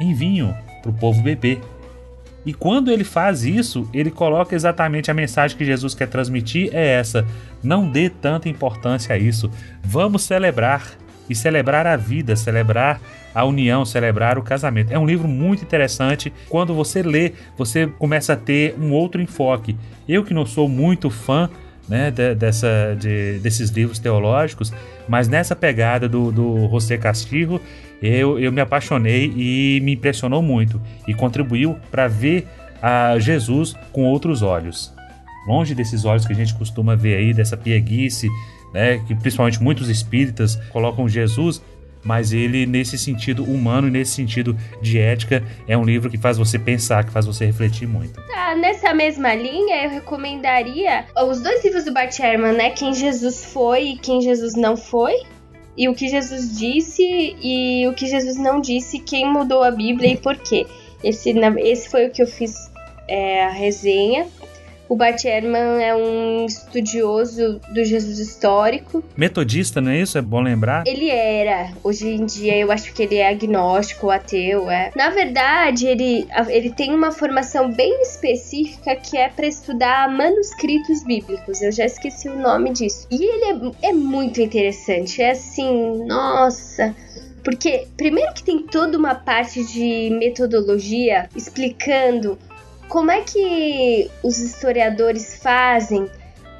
em 0.00 0.14
vinho 0.14 0.54
para 0.82 0.90
o 0.90 0.94
povo 0.94 1.20
beber. 1.22 1.60
E 2.44 2.54
quando 2.54 2.90
ele 2.90 3.04
faz 3.04 3.44
isso, 3.44 3.88
ele 3.92 4.10
coloca 4.10 4.54
exatamente 4.54 5.10
a 5.10 5.14
mensagem 5.14 5.56
que 5.56 5.64
Jesus 5.64 5.94
quer 5.94 6.08
transmitir 6.08 6.70
é 6.72 6.98
essa: 6.98 7.26
não 7.62 7.88
dê 7.88 8.08
tanta 8.08 8.48
importância 8.48 9.14
a 9.14 9.18
isso. 9.18 9.50
Vamos 9.82 10.22
celebrar 10.22 10.96
e 11.28 11.34
celebrar 11.34 11.86
a 11.86 11.96
vida, 11.96 12.34
celebrar 12.34 13.00
a 13.34 13.44
união, 13.44 13.84
celebrar 13.84 14.38
o 14.38 14.42
casamento. 14.42 14.92
É 14.92 14.98
um 14.98 15.06
livro 15.06 15.28
muito 15.28 15.62
interessante. 15.62 16.32
Quando 16.48 16.74
você 16.74 17.02
lê, 17.02 17.32
você 17.56 17.86
começa 17.86 18.32
a 18.32 18.36
ter 18.36 18.74
um 18.78 18.92
outro 18.92 19.22
enfoque. 19.22 19.76
Eu 20.08 20.24
que 20.24 20.34
não 20.34 20.44
sou 20.44 20.68
muito 20.68 21.08
fã 21.08 21.48
né, 21.90 22.12
de, 22.12 22.36
dessa, 22.36 22.96
de, 22.96 23.40
desses 23.40 23.68
livros 23.70 23.98
teológicos, 23.98 24.72
mas 25.08 25.26
nessa 25.26 25.56
pegada 25.56 26.08
do, 26.08 26.30
do 26.30 26.68
José 26.70 26.96
Castillo, 26.96 27.60
eu, 28.00 28.38
eu 28.38 28.52
me 28.52 28.60
apaixonei 28.60 29.32
e 29.36 29.80
me 29.82 29.94
impressionou 29.94 30.40
muito 30.40 30.80
e 31.08 31.12
contribuiu 31.12 31.76
para 31.90 32.06
ver 32.06 32.46
a 32.80 33.18
Jesus 33.18 33.74
com 33.92 34.04
outros 34.04 34.40
olhos. 34.40 34.94
Longe 35.48 35.74
desses 35.74 36.04
olhos 36.04 36.24
que 36.24 36.32
a 36.32 36.36
gente 36.36 36.54
costuma 36.54 36.94
ver 36.94 37.16
aí, 37.16 37.34
dessa 37.34 37.56
pieguice, 37.56 38.28
né, 38.72 38.98
que 39.06 39.14
principalmente 39.16 39.60
muitos 39.60 39.88
espíritas 39.88 40.54
colocam 40.70 41.08
Jesus 41.08 41.60
mas 42.02 42.32
ele, 42.32 42.66
nesse 42.66 42.98
sentido 42.98 43.44
humano 43.44 43.88
e 43.88 43.90
nesse 43.90 44.12
sentido 44.12 44.56
de 44.80 44.98
ética, 44.98 45.42
é 45.66 45.76
um 45.76 45.84
livro 45.84 46.10
que 46.10 46.18
faz 46.18 46.38
você 46.38 46.58
pensar, 46.58 47.04
que 47.04 47.12
faz 47.12 47.26
você 47.26 47.44
refletir 47.46 47.86
muito. 47.86 48.20
Tá, 48.28 48.54
nessa 48.54 48.94
mesma 48.94 49.34
linha, 49.34 49.84
eu 49.84 49.90
recomendaria 49.90 51.04
os 51.28 51.40
dois 51.40 51.64
livros 51.64 51.84
do 51.84 51.92
Bart 51.92 52.18
Ehrman, 52.18 52.52
né? 52.52 52.70
Quem 52.70 52.94
Jesus 52.94 53.44
foi 53.44 53.90
e 53.90 53.98
quem 53.98 54.20
Jesus 54.20 54.54
não 54.54 54.76
foi. 54.76 55.14
E 55.76 55.88
o 55.88 55.94
que 55.94 56.08
Jesus 56.08 56.58
disse 56.58 57.02
e 57.02 57.86
o 57.86 57.94
que 57.94 58.06
Jesus 58.06 58.36
não 58.36 58.60
disse, 58.60 58.98
quem 58.98 59.30
mudou 59.30 59.62
a 59.62 59.70
Bíblia 59.70 60.12
e 60.12 60.16
por 60.16 60.36
quê. 60.36 60.66
Esse, 61.02 61.30
esse 61.30 61.88
foi 61.88 62.06
o 62.06 62.10
que 62.10 62.22
eu 62.22 62.26
fiz 62.26 62.70
é, 63.08 63.44
a 63.44 63.50
resenha. 63.50 64.26
O 64.90 64.96
Bart 64.96 65.24
Ehrman 65.24 65.80
é 65.80 65.94
um 65.94 66.44
estudioso 66.46 67.60
do 67.72 67.84
Jesus 67.84 68.18
histórico. 68.18 69.04
Metodista, 69.16 69.80
não 69.80 69.92
é 69.92 70.00
isso? 70.00 70.18
É 70.18 70.20
bom 70.20 70.40
lembrar? 70.40 70.82
Ele 70.84 71.08
era. 71.08 71.70
Hoje 71.84 72.08
em 72.08 72.26
dia 72.26 72.56
eu 72.56 72.72
acho 72.72 72.92
que 72.92 73.04
ele 73.04 73.14
é 73.14 73.28
agnóstico, 73.28 74.10
ateu, 74.10 74.68
é. 74.68 74.90
Na 74.96 75.10
verdade, 75.10 75.86
ele, 75.86 76.26
ele 76.48 76.70
tem 76.70 76.92
uma 76.92 77.12
formação 77.12 77.70
bem 77.70 78.02
específica 78.02 78.96
que 78.96 79.16
é 79.16 79.28
para 79.28 79.46
estudar 79.46 80.10
manuscritos 80.10 81.04
bíblicos. 81.04 81.62
Eu 81.62 81.70
já 81.70 81.84
esqueci 81.84 82.28
o 82.28 82.36
nome 82.36 82.72
disso. 82.72 83.06
E 83.12 83.22
ele 83.24 83.72
é, 83.80 83.90
é 83.90 83.92
muito 83.92 84.40
interessante. 84.40 85.22
É 85.22 85.30
assim, 85.30 86.04
nossa. 86.04 86.92
Porque, 87.44 87.86
primeiro, 87.96 88.34
que 88.34 88.42
tem 88.42 88.66
toda 88.66 88.98
uma 88.98 89.14
parte 89.14 89.64
de 89.64 90.10
metodologia 90.18 91.28
explicando 91.36 92.36
como 92.90 93.10
é 93.10 93.22
que 93.22 94.10
os 94.20 94.38
historiadores 94.38 95.36
fazem 95.36 96.10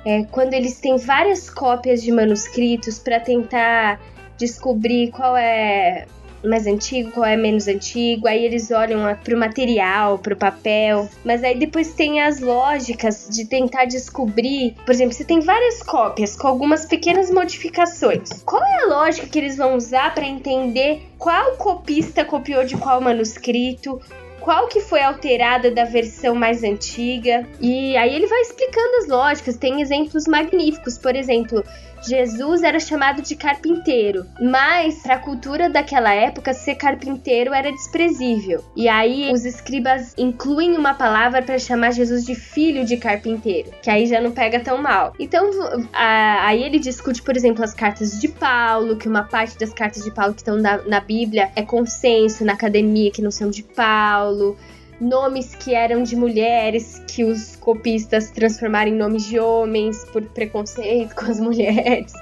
é, 0.06 0.22
quando 0.30 0.54
eles 0.54 0.78
têm 0.80 0.96
várias 0.96 1.50
cópias 1.50 2.02
de 2.02 2.10
manuscritos 2.12 3.00
para 3.00 3.18
tentar 3.20 4.00
descobrir 4.38 5.10
qual 5.10 5.36
é 5.36 6.06
mais 6.42 6.66
antigo, 6.66 7.10
qual 7.10 7.26
é 7.26 7.36
menos 7.36 7.68
antigo, 7.68 8.26
aí 8.26 8.44
eles 8.44 8.70
olham 8.70 9.14
para 9.22 9.34
o 9.34 9.38
material, 9.38 10.18
para 10.18 10.32
o 10.32 10.36
papel, 10.36 11.08
mas 11.22 11.44
aí 11.44 11.58
depois 11.58 11.92
tem 11.92 12.22
as 12.22 12.40
lógicas 12.40 13.28
de 13.30 13.44
tentar 13.44 13.84
descobrir, 13.84 14.74
por 14.86 14.92
exemplo, 14.92 15.12
você 15.12 15.24
tem 15.24 15.40
várias 15.40 15.82
cópias 15.82 16.36
com 16.36 16.48
algumas 16.48 16.86
pequenas 16.86 17.30
modificações. 17.30 18.42
Qual 18.44 18.62
é 18.64 18.84
a 18.84 18.86
lógica 18.86 19.26
que 19.26 19.38
eles 19.38 19.56
vão 19.56 19.74
usar 19.74 20.14
para 20.14 20.24
entender 20.24 21.02
qual 21.18 21.56
copista 21.56 22.24
copiou 22.24 22.64
de 22.64 22.76
qual 22.76 23.00
manuscrito? 23.00 24.00
Qual 24.40 24.66
que 24.66 24.80
foi 24.80 25.02
alterada 25.02 25.70
da 25.70 25.84
versão 25.84 26.34
mais 26.34 26.64
antiga. 26.64 27.46
E 27.60 27.96
aí 27.96 28.14
ele 28.14 28.26
vai 28.26 28.40
explicando 28.40 28.96
as 28.96 29.08
lógicas, 29.08 29.56
tem 29.56 29.80
exemplos 29.80 30.26
magníficos, 30.26 30.98
por 30.98 31.14
exemplo, 31.14 31.62
Jesus 32.02 32.62
era 32.62 32.80
chamado 32.80 33.22
de 33.22 33.34
carpinteiro, 33.34 34.26
mas 34.40 35.02
para 35.02 35.14
a 35.14 35.18
cultura 35.18 35.68
daquela 35.68 36.12
época 36.12 36.52
ser 36.52 36.74
carpinteiro 36.76 37.52
era 37.52 37.70
desprezível. 37.70 38.64
E 38.74 38.88
aí 38.88 39.30
os 39.32 39.44
escribas 39.44 40.14
incluem 40.16 40.76
uma 40.76 40.94
palavra 40.94 41.42
para 41.42 41.58
chamar 41.58 41.92
Jesus 41.92 42.24
de 42.24 42.34
filho 42.34 42.84
de 42.84 42.96
carpinteiro, 42.96 43.70
que 43.82 43.90
aí 43.90 44.06
já 44.06 44.20
não 44.20 44.32
pega 44.32 44.60
tão 44.60 44.80
mal. 44.80 45.12
Então 45.18 45.50
a, 45.92 46.46
aí 46.46 46.62
ele 46.62 46.78
discute, 46.78 47.22
por 47.22 47.36
exemplo, 47.36 47.64
as 47.64 47.74
cartas 47.74 48.20
de 48.20 48.28
Paulo, 48.28 48.96
que 48.96 49.08
uma 49.08 49.24
parte 49.24 49.58
das 49.58 49.72
cartas 49.72 50.04
de 50.04 50.10
Paulo 50.10 50.34
que 50.34 50.40
estão 50.40 50.56
na, 50.56 50.78
na 50.82 51.00
Bíblia 51.00 51.50
é 51.54 51.62
consenso 51.62 52.44
na 52.44 52.54
academia 52.54 53.10
que 53.10 53.22
não 53.22 53.30
são 53.30 53.50
de 53.50 53.62
Paulo 53.62 54.56
nomes 55.00 55.54
que 55.54 55.74
eram 55.74 56.02
de 56.02 56.14
mulheres 56.14 57.02
que 57.08 57.24
os 57.24 57.56
copistas 57.56 58.30
transformaram 58.30 58.90
em 58.90 58.94
nomes 58.94 59.24
de 59.24 59.40
homens 59.40 60.04
por 60.12 60.22
preconceito 60.26 61.14
com 61.16 61.24
as 61.24 61.40
mulheres. 61.40 62.12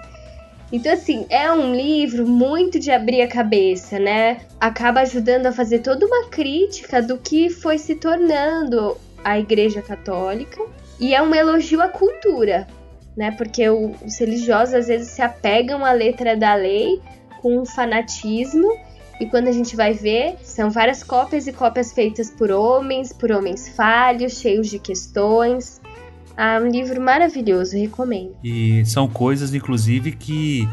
Então, 0.70 0.92
assim, 0.92 1.26
é 1.30 1.50
um 1.50 1.74
livro 1.74 2.26
muito 2.26 2.78
de 2.78 2.90
abrir 2.90 3.22
a 3.22 3.28
cabeça, 3.28 3.98
né? 3.98 4.40
Acaba 4.60 5.00
ajudando 5.00 5.46
a 5.46 5.52
fazer 5.52 5.78
toda 5.78 6.04
uma 6.06 6.28
crítica 6.28 7.00
do 7.00 7.16
que 7.16 7.48
foi 7.48 7.78
se 7.78 7.94
tornando 7.94 8.96
a 9.24 9.38
Igreja 9.38 9.80
Católica. 9.80 10.62
E 11.00 11.14
é 11.14 11.22
um 11.22 11.34
elogio 11.34 11.80
à 11.80 11.88
cultura, 11.88 12.66
né? 13.16 13.30
Porque 13.30 13.66
os 13.68 14.18
religiosos 14.18 14.74
às 14.74 14.88
vezes 14.88 15.08
se 15.08 15.22
apegam 15.22 15.84
à 15.84 15.92
letra 15.92 16.36
da 16.36 16.54
lei 16.54 17.00
com 17.40 17.60
um 17.60 17.64
fanatismo 17.64 18.68
e 19.20 19.26
quando 19.26 19.48
a 19.48 19.52
gente 19.52 19.74
vai 19.74 19.92
ver, 19.92 20.36
são 20.42 20.70
várias 20.70 21.02
cópias 21.02 21.46
e 21.46 21.52
cópias 21.52 21.92
feitas 21.92 22.30
por 22.30 22.50
homens, 22.50 23.12
por 23.12 23.32
homens 23.32 23.68
falhos, 23.68 24.40
cheios 24.40 24.68
de 24.68 24.78
questões. 24.78 25.80
Ah, 26.36 26.60
um 26.62 26.68
livro 26.68 27.00
maravilhoso, 27.00 27.76
recomendo. 27.76 28.36
E 28.44 28.84
são 28.86 29.08
coisas, 29.08 29.52
inclusive, 29.52 30.12
que 30.12 30.68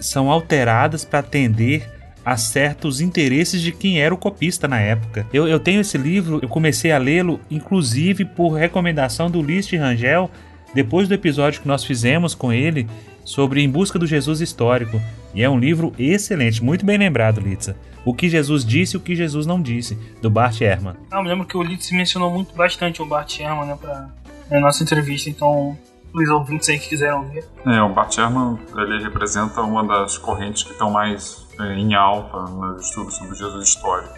são 0.00 0.30
alteradas 0.30 1.04
para 1.04 1.18
atender 1.18 1.90
a 2.24 2.36
certos 2.36 3.00
interesses 3.00 3.60
de 3.60 3.72
quem 3.72 4.00
era 4.00 4.14
o 4.14 4.18
copista 4.18 4.68
na 4.68 4.78
época. 4.78 5.26
Eu, 5.32 5.48
eu 5.48 5.58
tenho 5.58 5.80
esse 5.80 5.98
livro, 5.98 6.38
eu 6.40 6.48
comecei 6.48 6.92
a 6.92 6.98
lê-lo, 6.98 7.40
inclusive 7.50 8.24
por 8.24 8.50
recomendação 8.50 9.28
do 9.28 9.42
List 9.42 9.72
Rangel, 9.72 10.30
depois 10.72 11.08
do 11.08 11.14
episódio 11.14 11.60
que 11.60 11.68
nós 11.68 11.84
fizemos 11.84 12.32
com 12.32 12.52
ele 12.52 12.86
sobre 13.24 13.62
Em 13.62 13.70
Busca 13.70 13.98
do 13.98 14.06
Jesus 14.06 14.40
Histórico. 14.40 15.00
E 15.34 15.42
é 15.42 15.48
um 15.48 15.58
livro 15.58 15.92
excelente, 15.98 16.62
muito 16.62 16.84
bem 16.84 16.98
lembrado, 16.98 17.40
Litza. 17.40 17.76
O 18.04 18.12
que 18.12 18.28
Jesus 18.28 18.64
disse 18.64 18.96
e 18.96 18.98
o 18.98 19.00
que 19.00 19.14
Jesus 19.14 19.46
não 19.46 19.62
disse, 19.62 19.94
do 20.20 20.28
Bart 20.28 20.60
Ehrman. 20.60 20.94
Ah, 21.10 21.18
eu 21.18 21.22
me 21.22 21.28
lembro 21.28 21.46
que 21.46 21.56
o 21.56 21.62
Litz 21.62 21.90
mencionou 21.92 22.30
muito 22.30 22.54
bastante 22.54 23.00
o 23.00 23.06
Bart 23.06 23.38
Ehrman, 23.38 23.66
né, 23.66 23.78
pra, 23.80 24.08
na 24.50 24.60
nossa 24.60 24.82
entrevista, 24.82 25.30
então 25.30 25.76
os 26.12 26.28
ouvintes 26.28 26.68
aí 26.68 26.78
que 26.78 26.90
quiseram 26.90 27.22
ver. 27.28 27.48
É, 27.64 27.80
o 27.80 27.88
Bart 27.88 28.16
Ehrman, 28.18 28.58
ele 28.76 29.02
representa 29.02 29.62
uma 29.62 29.86
das 29.86 30.18
correntes 30.18 30.62
que 30.62 30.72
estão 30.72 30.90
mais 30.90 31.46
é, 31.60 31.74
em 31.74 31.94
alta 31.94 32.38
nos 32.38 32.86
estudos 32.86 33.14
sobre 33.14 33.36
Jesus 33.36 33.68
histórico. 33.68 34.14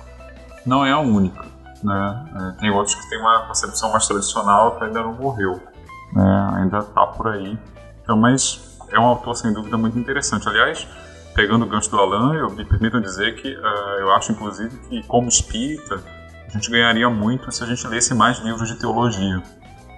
Não 0.66 0.84
é 0.84 0.90
a 0.90 0.98
única, 0.98 1.44
né? 1.82 2.24
É, 2.34 2.60
tem 2.60 2.70
outros 2.70 2.94
que 2.94 3.08
têm 3.10 3.20
uma 3.20 3.46
concepção 3.46 3.92
mais 3.92 4.06
tradicional 4.06 4.76
que 4.76 4.84
ainda 4.84 5.02
não 5.02 5.12
morreu, 5.12 5.60
né? 6.12 6.52
Ainda 6.56 6.78
está 6.78 7.06
por 7.06 7.28
aí. 7.28 7.56
Então, 8.02 8.16
mas 8.16 8.73
é 8.94 9.00
um 9.00 9.06
autor 9.06 9.36
sem 9.36 9.52
dúvida 9.52 9.76
muito 9.76 9.98
interessante. 9.98 10.48
Aliás, 10.48 10.86
pegando 11.34 11.64
o 11.64 11.68
gancho 11.68 11.90
do 11.90 11.98
Alan, 11.98 12.34
eu 12.34 12.50
me 12.50 12.64
permito 12.64 13.00
dizer 13.00 13.34
que 13.34 13.48
uh, 13.48 13.98
eu 13.98 14.12
acho, 14.12 14.32
inclusive, 14.32 14.76
que 14.88 15.02
como 15.04 15.28
espírita, 15.28 16.02
a 16.46 16.50
gente 16.50 16.70
ganharia 16.70 17.10
muito 17.10 17.50
se 17.50 17.62
a 17.64 17.66
gente 17.66 17.86
lesse 17.88 18.14
mais 18.14 18.38
livros 18.38 18.68
de 18.68 18.76
teologia. 18.76 19.42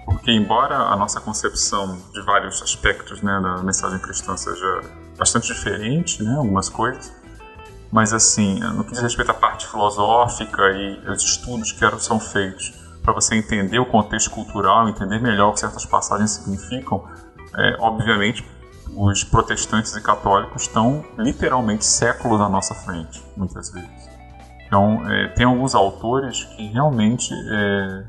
Porque, 0.05 0.31
embora 0.31 0.77
a 0.77 0.97
nossa 0.97 1.21
concepção 1.21 1.99
de 2.13 2.23
vários 2.23 2.63
aspectos 2.63 3.21
né, 3.23 3.41
da 3.43 3.63
mensagem 3.63 3.99
cristã 3.99 4.37
seja 4.37 4.81
bastante 5.19 5.49
diferente, 5.49 6.23
né, 6.23 6.37
algumas 6.37 6.69
coisas, 6.69 7.13
mas, 7.93 8.13
assim, 8.13 8.59
no 8.61 8.85
que 8.85 8.93
diz 8.93 9.01
respeito 9.01 9.31
à 9.31 9.35
parte 9.35 9.67
filosófica 9.67 10.63
e 10.73 11.09
os 11.09 11.23
estudos 11.23 11.73
que 11.73 11.85
eram, 11.85 11.99
são 11.99 12.19
feitos 12.19 12.73
para 13.03 13.13
você 13.13 13.37
entender 13.37 13.79
o 13.79 13.87
contexto 13.87 14.31
cultural, 14.31 14.89
entender 14.89 15.21
melhor 15.21 15.51
o 15.51 15.53
que 15.53 15.61
certas 15.61 15.85
passagens 15.87 16.33
significam, 16.33 17.05
é, 17.57 17.77
obviamente 17.79 18.45
os 18.97 19.23
protestantes 19.23 19.95
e 19.95 20.01
católicos 20.01 20.63
estão 20.63 21.05
literalmente 21.19 21.85
séculos 21.85 22.41
à 22.41 22.49
nossa 22.49 22.75
frente, 22.75 23.23
muitas 23.37 23.71
vezes. 23.71 23.91
Então, 24.67 25.09
é, 25.09 25.29
tem 25.29 25.47
alguns 25.47 25.75
autores 25.75 26.45
que 26.45 26.67
realmente 26.69 27.33
é, 27.33 28.05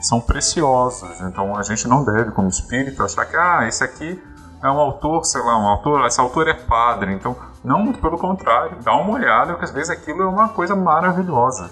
são 0.00 0.20
preciosos. 0.20 1.20
Então, 1.20 1.56
a 1.56 1.62
gente 1.62 1.86
não 1.86 2.04
deve, 2.04 2.32
como 2.32 2.48
espírito, 2.48 3.02
achar 3.02 3.26
que 3.26 3.36
ah, 3.36 3.68
esse 3.68 3.84
aqui 3.84 4.20
é 4.62 4.68
um 4.68 4.78
autor, 4.78 5.24
sei 5.24 5.42
lá, 5.42 5.56
um 5.58 5.68
autor, 5.68 6.06
esse 6.06 6.20
autor 6.20 6.48
é 6.48 6.54
padre. 6.54 7.12
Então, 7.12 7.36
não, 7.62 7.78
muito 7.78 8.00
pelo 8.00 8.18
contrário, 8.18 8.78
dá 8.82 8.94
uma 8.94 9.12
olhada, 9.12 9.52
porque 9.52 9.66
às 9.66 9.70
vezes 9.70 9.90
aquilo 9.90 10.22
é 10.22 10.26
uma 10.26 10.48
coisa 10.48 10.74
maravilhosa. 10.74 11.70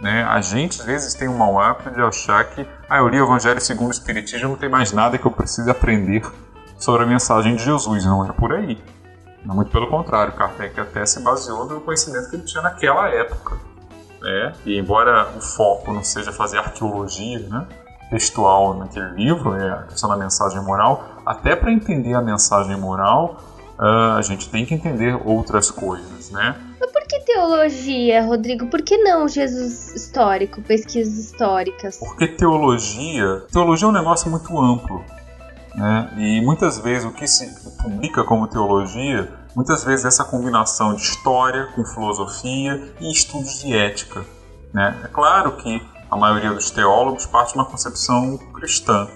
Né? 0.00 0.24
A 0.24 0.40
gente, 0.40 0.80
às 0.80 0.86
vezes, 0.86 1.14
tem 1.14 1.28
um 1.28 1.36
mau 1.36 1.60
hábito 1.60 1.90
de 1.90 2.00
achar 2.00 2.44
que 2.44 2.66
ah, 2.88 2.98
eu 2.98 3.08
li 3.08 3.20
o 3.20 3.24
Evangelho 3.24 3.60
segundo 3.60 3.88
o 3.88 3.92
Espiritismo, 3.92 4.48
não 4.48 4.56
tem 4.56 4.68
mais 4.68 4.90
nada 4.92 5.18
que 5.18 5.26
eu 5.26 5.30
precise 5.30 5.70
aprender 5.70 6.22
sobre 6.78 7.04
a 7.04 7.06
mensagem 7.06 7.56
de 7.56 7.64
Jesus. 7.64 8.04
Não 8.04 8.24
é 8.24 8.32
por 8.32 8.52
aí. 8.52 8.78
Muito 9.44 9.70
pelo 9.70 9.86
contrário, 9.88 10.32
Kardec 10.34 10.78
até 10.80 11.06
se 11.06 11.20
baseou 11.20 11.66
no 11.66 11.80
conhecimento 11.80 12.28
que 12.30 12.36
ele 12.36 12.42
tinha 12.42 12.62
naquela 12.62 13.08
época. 13.08 13.56
Né? 14.20 14.52
E 14.64 14.78
embora 14.78 15.30
o 15.36 15.40
foco 15.40 15.92
não 15.92 16.02
seja 16.02 16.32
fazer 16.32 16.58
arqueologia 16.58 17.38
né, 17.38 17.66
textual 18.10 18.74
naquele 18.74 19.10
livro, 19.10 19.54
é 19.54 19.70
a 19.70 19.82
questão 19.84 20.10
da 20.10 20.16
mensagem 20.16 20.60
moral, 20.62 21.04
até 21.24 21.54
para 21.54 21.70
entender 21.70 22.14
a 22.14 22.20
mensagem 22.20 22.76
moral, 22.76 23.40
uh, 23.78 24.16
a 24.16 24.22
gente 24.22 24.48
tem 24.48 24.66
que 24.66 24.74
entender 24.74 25.16
outras 25.24 25.70
coisas. 25.70 26.30
Né? 26.30 26.56
Mas 26.80 26.90
por 26.90 27.02
que 27.06 27.20
teologia, 27.20 28.24
Rodrigo? 28.24 28.66
Por 28.66 28.82
que 28.82 28.98
não 28.98 29.28
Jesus 29.28 29.94
histórico, 29.94 30.60
pesquisas 30.62 31.16
históricas? 31.18 31.98
Porque 31.98 32.26
teologia, 32.26 33.44
teologia 33.52 33.86
é 33.86 33.90
um 33.90 33.94
negócio 33.94 34.28
muito 34.28 34.58
amplo. 34.58 35.04
Né? 35.76 36.10
E 36.16 36.40
muitas 36.40 36.78
vezes 36.78 37.04
o 37.04 37.12
que 37.12 37.28
se 37.28 37.46
publica 37.82 38.24
como 38.24 38.48
teologia, 38.48 39.30
muitas 39.54 39.84
vezes 39.84 40.06
essa 40.06 40.24
combinação 40.24 40.94
de 40.94 41.02
história 41.02 41.66
com 41.74 41.84
filosofia 41.84 42.94
e 42.98 43.12
estudos 43.12 43.60
de 43.60 43.76
ética. 43.76 44.24
Né? 44.72 44.98
É 45.04 45.08
claro 45.08 45.52
que 45.56 45.82
a 46.10 46.16
maioria 46.16 46.52
dos 46.52 46.70
teólogos 46.70 47.26
parte 47.26 47.52
de 47.52 47.58
uma 47.58 47.66
concepção 47.66 48.38
cristã, 48.54 49.06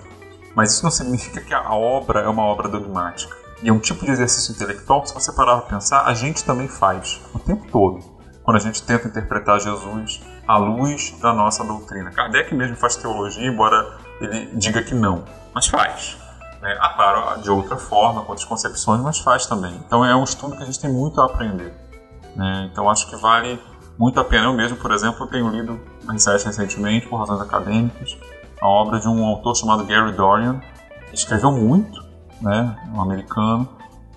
mas 0.54 0.72
isso 0.72 0.84
não 0.84 0.90
significa 0.90 1.40
que 1.40 1.54
a 1.54 1.72
obra 1.72 2.20
é 2.20 2.28
uma 2.28 2.42
obra 2.42 2.68
dogmática. 2.68 3.34
E 3.62 3.68
é 3.68 3.72
um 3.72 3.78
tipo 3.78 4.04
de 4.04 4.10
exercício 4.10 4.52
intelectual 4.52 5.02
que, 5.02 5.08
se 5.08 5.14
você 5.14 5.32
parar 5.32 5.58
para 5.58 5.76
pensar, 5.76 6.04
a 6.06 6.14
gente 6.14 6.44
também 6.44 6.66
faz 6.68 7.20
o 7.34 7.38
tempo 7.38 7.66
todo. 7.70 8.00
Quando 8.42 8.56
a 8.56 8.60
gente 8.60 8.82
tenta 8.82 9.06
interpretar 9.06 9.60
Jesus 9.60 10.20
à 10.46 10.56
luz 10.56 11.14
da 11.20 11.32
nossa 11.32 11.62
doutrina. 11.62 12.10
Kardec 12.10 12.54
mesmo 12.54 12.76
faz 12.76 12.96
teologia, 12.96 13.46
embora 13.46 13.98
ele 14.20 14.46
diga 14.56 14.82
que 14.82 14.94
não, 14.94 15.24
mas 15.54 15.66
faz. 15.66 16.19
Né? 16.60 16.76
Ah, 16.80 16.90
claro, 16.90 17.40
de 17.40 17.50
outra 17.50 17.76
forma, 17.76 18.22
com 18.22 18.30
outras 18.30 18.46
concepções, 18.46 19.00
mas 19.00 19.18
faz 19.18 19.46
também. 19.46 19.74
Então 19.86 20.04
é 20.04 20.14
um 20.14 20.24
estudo 20.24 20.56
que 20.56 20.62
a 20.62 20.66
gente 20.66 20.78
tem 20.78 20.92
muito 20.92 21.20
a 21.20 21.26
aprender. 21.26 21.74
Né? 22.36 22.68
Então 22.70 22.88
acho 22.88 23.08
que 23.08 23.16
vale 23.16 23.60
muito 23.98 24.20
a 24.20 24.24
pena. 24.24 24.46
Eu 24.46 24.52
mesmo, 24.52 24.76
por 24.76 24.92
exemplo, 24.92 25.26
tenho 25.26 25.48
lido 25.48 25.80
recentemente, 26.06 27.06
por 27.06 27.16
razões 27.16 27.40
acadêmicas, 27.40 28.16
a 28.60 28.66
obra 28.66 28.98
de 28.98 29.08
um 29.08 29.24
autor 29.24 29.54
chamado 29.56 29.84
Gary 29.84 30.12
Dorian, 30.12 30.60
que 31.08 31.14
escreveu 31.14 31.50
muito, 31.50 32.02
né? 32.40 32.76
um 32.94 33.00
americano, 33.00 33.68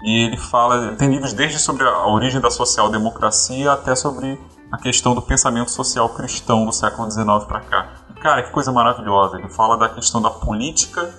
e 0.03 0.25
ele 0.25 0.37
fala, 0.37 0.95
tem 0.95 1.09
livros 1.09 1.31
desde 1.31 1.59
sobre 1.59 1.87
a 1.87 2.07
origem 2.07 2.41
da 2.41 2.51
social-democracia 2.51 3.71
até 3.71 3.95
sobre 3.95 4.37
a 4.69 4.77
questão 4.77 5.15
do 5.15 5.21
pensamento 5.21 5.71
social 5.71 6.09
cristão 6.09 6.65
do 6.65 6.73
século 6.73 7.09
XIX 7.09 7.45
para 7.47 7.61
cá. 7.61 7.89
E, 8.09 8.19
cara, 8.19 8.43
que 8.43 8.51
coisa 8.51 8.71
maravilhosa! 8.71 9.37
Ele 9.37 9.47
fala 9.47 9.77
da 9.77 9.87
questão 9.87 10.21
da 10.21 10.29
política 10.29 11.13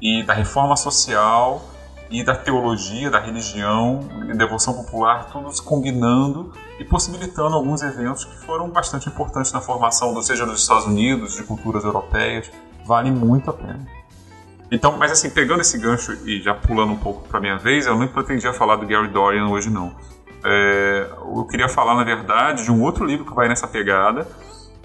e 0.00 0.22
da 0.22 0.32
reforma 0.32 0.76
social 0.76 1.62
e 2.10 2.24
da 2.24 2.34
teologia, 2.34 3.10
da 3.10 3.20
religião 3.20 4.00
e 4.28 4.36
devoção 4.36 4.74
popular, 4.74 5.28
todos 5.30 5.60
combinando 5.60 6.52
e 6.78 6.84
possibilitando 6.84 7.54
alguns 7.54 7.82
eventos 7.82 8.24
que 8.24 8.36
foram 8.38 8.68
bastante 8.68 9.08
importantes 9.08 9.52
na 9.52 9.60
formação, 9.60 10.12
ou 10.12 10.22
seja, 10.22 10.44
dos 10.44 10.62
Estados 10.62 10.86
Unidos, 10.86 11.36
de 11.36 11.44
culturas 11.44 11.84
europeias. 11.84 12.50
Vale 12.84 13.10
muito 13.10 13.50
a 13.50 13.52
pena. 13.52 13.86
Então, 14.70 14.96
mas 14.96 15.12
assim, 15.12 15.30
pegando 15.30 15.60
esse 15.60 15.78
gancho 15.78 16.12
e 16.26 16.40
já 16.40 16.54
pulando 16.54 16.92
um 16.92 16.96
pouco 16.96 17.28
para 17.28 17.40
minha 17.40 17.58
vez, 17.58 17.86
eu 17.86 17.96
não 17.96 18.08
pretendia 18.08 18.52
falar 18.52 18.76
do 18.76 18.86
Gary 18.86 19.08
Dorian 19.08 19.48
hoje 19.48 19.70
não. 19.70 19.94
É, 20.44 21.10
eu 21.18 21.44
queria 21.44 21.68
falar, 21.68 21.94
na 21.94 22.04
verdade, 22.04 22.64
de 22.64 22.72
um 22.72 22.82
outro 22.82 23.04
livro 23.04 23.24
que 23.24 23.34
vai 23.34 23.48
nessa 23.48 23.68
pegada, 23.68 24.26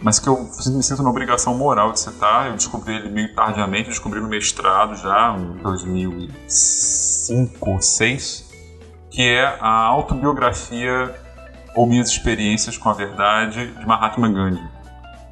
mas 0.01 0.19
que 0.19 0.27
eu 0.27 0.43
me 0.43 0.83
sinto 0.83 1.01
na 1.01 1.09
obrigação 1.09 1.55
moral 1.57 1.91
de 1.91 1.99
citar. 1.99 2.47
Eu 2.47 2.53
descobri 2.53 2.95
ele 2.95 3.09
meio 3.09 3.33
tardiamente, 3.33 3.89
descobri 3.89 4.19
no 4.19 4.27
mestrado 4.27 4.95
já, 4.95 5.35
em 5.37 5.57
2005 5.61 7.57
ou 7.61 7.75
2006, 7.75 8.45
que 9.09 9.21
é 9.21 9.45
a 9.59 9.85
autobiografia 9.85 11.15
ou 11.75 11.85
minhas 11.85 12.09
experiências 12.09 12.77
com 12.77 12.89
a 12.89 12.93
verdade 12.93 13.67
de 13.67 13.85
Mahatma 13.85 14.29
Gandhi, 14.29 14.63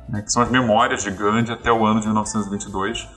né, 0.09 0.21
que 0.21 0.31
são 0.31 0.41
as 0.41 0.49
memórias 0.49 1.03
de 1.03 1.11
Gandhi 1.11 1.51
até 1.51 1.71
o 1.71 1.85
ano 1.85 2.01
de 2.01 2.07
1922, 2.07 3.07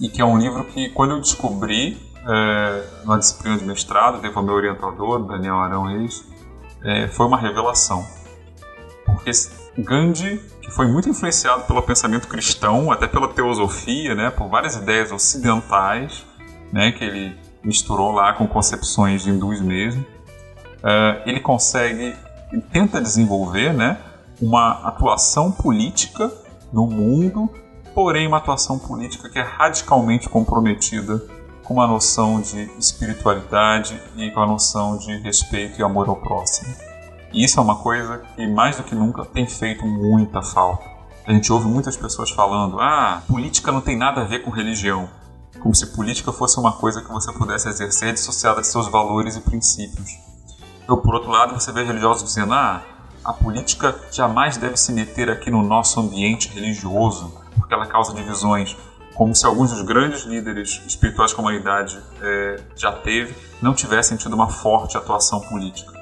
e 0.00 0.08
que 0.08 0.20
é 0.20 0.24
um 0.24 0.38
livro 0.38 0.64
que, 0.64 0.88
quando 0.90 1.12
eu 1.12 1.20
descobri 1.20 1.98
é, 2.26 2.84
na 3.04 3.18
disciplina 3.18 3.58
de 3.58 3.64
mestrado, 3.64 4.20
ao 4.34 4.42
meu 4.42 4.54
orientador, 4.54 5.26
Daniel 5.26 5.56
Arão 5.56 5.84
Reis, 5.84 6.24
é, 6.82 7.06
foi 7.08 7.26
uma 7.26 7.38
revelação. 7.38 8.06
Porque 9.04 9.30
Gandhi, 9.78 10.38
que 10.60 10.70
foi 10.70 10.86
muito 10.86 11.08
influenciado 11.08 11.64
pelo 11.64 11.82
pensamento 11.82 12.28
cristão, 12.28 12.90
até 12.90 13.06
pela 13.06 13.28
teosofia, 13.28 14.14
né, 14.14 14.30
por 14.30 14.48
várias 14.48 14.76
ideias 14.76 15.10
ocidentais, 15.10 16.24
né, 16.72 16.92
que 16.92 17.04
ele 17.04 17.36
misturou 17.62 18.12
lá 18.12 18.32
com 18.34 18.46
concepções 18.46 19.26
hindus 19.26 19.60
mesmo, 19.60 20.02
uh, 20.02 21.22
ele 21.26 21.40
consegue, 21.40 22.14
ele 22.52 22.62
tenta 22.72 23.00
desenvolver, 23.00 23.72
né, 23.72 23.98
uma 24.40 24.86
atuação 24.88 25.50
política 25.50 26.30
no 26.72 26.86
mundo, 26.86 27.48
porém 27.94 28.26
uma 28.26 28.38
atuação 28.38 28.78
política 28.78 29.28
que 29.30 29.38
é 29.38 29.42
radicalmente 29.42 30.28
comprometida 30.28 31.22
com 31.62 31.74
uma 31.74 31.86
noção 31.86 32.40
de 32.40 32.70
espiritualidade 32.78 33.98
e 34.16 34.30
com 34.30 34.40
a 34.40 34.46
noção 34.46 34.98
de 34.98 35.16
respeito 35.18 35.80
e 35.80 35.82
amor 35.82 36.08
ao 36.08 36.16
próximo. 36.16 36.74
E 37.34 37.42
isso 37.42 37.58
é 37.58 37.62
uma 37.62 37.74
coisa 37.74 38.18
que 38.18 38.46
mais 38.46 38.76
do 38.76 38.84
que 38.84 38.94
nunca 38.94 39.24
tem 39.24 39.44
feito 39.44 39.84
muita 39.84 40.40
falta. 40.40 40.88
A 41.26 41.32
gente 41.32 41.52
ouve 41.52 41.66
muitas 41.66 41.96
pessoas 41.96 42.30
falando: 42.30 42.78
ah, 42.78 43.24
política 43.26 43.72
não 43.72 43.80
tem 43.80 43.98
nada 43.98 44.20
a 44.20 44.24
ver 44.24 44.44
com 44.44 44.52
religião. 44.52 45.10
Como 45.58 45.74
se 45.74 45.96
política 45.96 46.32
fosse 46.32 46.60
uma 46.60 46.72
coisa 46.72 47.02
que 47.02 47.10
você 47.10 47.32
pudesse 47.32 47.68
exercer 47.68 48.12
dissociada 48.12 48.60
de 48.60 48.68
seus 48.68 48.86
valores 48.86 49.34
e 49.34 49.40
princípios. 49.40 50.10
Ou 50.86 50.98
por 50.98 51.14
outro 51.14 51.30
lado, 51.30 51.54
você 51.54 51.72
vê 51.72 51.82
religiosos 51.82 52.22
dizendo: 52.22 52.54
ah, 52.54 52.82
a 53.24 53.32
política 53.32 53.98
jamais 54.12 54.56
deve 54.56 54.76
se 54.76 54.92
meter 54.92 55.28
aqui 55.28 55.50
no 55.50 55.64
nosso 55.64 55.98
ambiente 55.98 56.48
religioso, 56.50 57.34
porque 57.56 57.74
ela 57.74 57.86
causa 57.86 58.14
divisões. 58.14 58.76
Como 59.16 59.34
se 59.34 59.44
alguns 59.44 59.72
dos 59.72 59.82
grandes 59.82 60.22
líderes 60.22 60.80
espirituais 60.86 61.32
que 61.32 61.40
a 61.40 61.42
humanidade 61.42 61.98
é, 62.20 62.60
já 62.76 62.92
teve 62.92 63.34
não 63.60 63.74
tivessem 63.74 64.16
tido 64.16 64.34
uma 64.34 64.48
forte 64.48 64.96
atuação 64.96 65.40
política. 65.40 65.93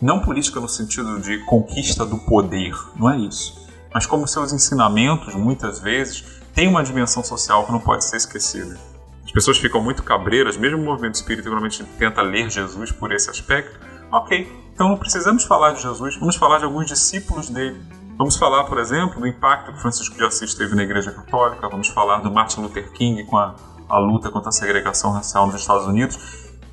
Não 0.00 0.20
política 0.20 0.60
no 0.60 0.68
sentido 0.68 1.18
de 1.20 1.38
conquista 1.44 2.06
do 2.06 2.18
poder, 2.18 2.72
não 2.94 3.10
é 3.10 3.18
isso. 3.18 3.66
Mas 3.92 4.06
como 4.06 4.28
seus 4.28 4.52
ensinamentos, 4.52 5.34
muitas 5.34 5.80
vezes, 5.80 6.24
têm 6.54 6.68
uma 6.68 6.84
dimensão 6.84 7.24
social 7.24 7.66
que 7.66 7.72
não 7.72 7.80
pode 7.80 8.04
ser 8.04 8.16
esquecida. 8.16 8.78
As 9.24 9.32
pessoas 9.32 9.58
ficam 9.58 9.82
muito 9.82 10.02
cabreiras, 10.04 10.56
mesmo 10.56 10.78
o 10.78 10.84
movimento 10.84 11.16
espírita 11.16 11.48
normalmente 11.48 11.82
tenta 11.98 12.22
ler 12.22 12.48
Jesus 12.48 12.92
por 12.92 13.12
esse 13.12 13.28
aspecto. 13.28 13.78
Ok, 14.10 14.50
então 14.72 14.96
precisamos 14.96 15.44
falar 15.44 15.72
de 15.72 15.82
Jesus, 15.82 16.16
vamos 16.16 16.36
falar 16.36 16.58
de 16.58 16.64
alguns 16.64 16.86
discípulos 16.86 17.48
dele. 17.48 17.80
Vamos 18.16 18.36
falar, 18.36 18.64
por 18.64 18.78
exemplo, 18.78 19.20
do 19.20 19.26
impacto 19.26 19.72
que 19.72 19.80
Francisco 19.80 20.16
de 20.16 20.24
Assis 20.24 20.54
teve 20.54 20.74
na 20.74 20.82
Igreja 20.82 21.12
Católica, 21.12 21.68
vamos 21.68 21.88
falar 21.88 22.20
do 22.20 22.30
Martin 22.30 22.62
Luther 22.62 22.90
King 22.92 23.24
com 23.24 23.36
a, 23.36 23.54
a 23.88 23.98
luta 23.98 24.30
contra 24.30 24.48
a 24.48 24.52
segregação 24.52 25.12
racial 25.12 25.46
nos 25.46 25.60
Estados 25.60 25.86
Unidos, 25.86 26.18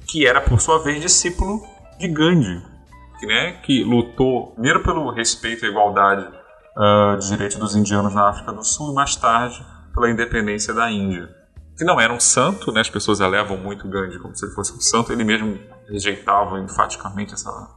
que 0.08 0.26
era, 0.26 0.42
por 0.42 0.62
sua 0.62 0.82
vez, 0.82 1.02
discípulo 1.02 1.62
de 2.00 2.08
Gandhi, 2.08 2.64
né, 3.24 3.53
que 3.63 3.84
lutou 3.84 4.53
primeiro 4.53 4.82
pelo 4.82 5.11
respeito 5.11 5.66
à 5.66 5.70
igualdade 5.70 6.26
uh, 6.76 7.18
de 7.20 7.28
direitos 7.28 7.57
dos 7.57 7.76
indianos 7.76 8.13
na 8.13 8.30
África 8.30 8.51
do 8.51 8.63
Sul 8.63 8.91
e 8.91 8.95
mais 8.95 9.16
tarde 9.16 9.63
pela 9.93 10.09
independência 10.09 10.74
da 10.74 10.89
Índia. 10.89 11.30
Que 11.78 11.84
não 11.84 11.99
era 11.99 12.11
um 12.11 12.20
santo, 12.20 12.72
né, 12.72 12.82
as 12.82 12.89
pessoas 12.89 13.20
elevam 13.20 13.57
muito 13.57 13.88
Gandhi 13.88 14.18
como 14.20 14.36
se 14.36 14.45
ele 14.45 14.53
fosse 14.53 14.74
um 14.74 14.80
santo, 14.80 15.11
ele 15.11 15.24
mesmo 15.24 15.59
rejeitava 15.88 16.59
enfaticamente 16.59 17.34
essa, 17.34 17.70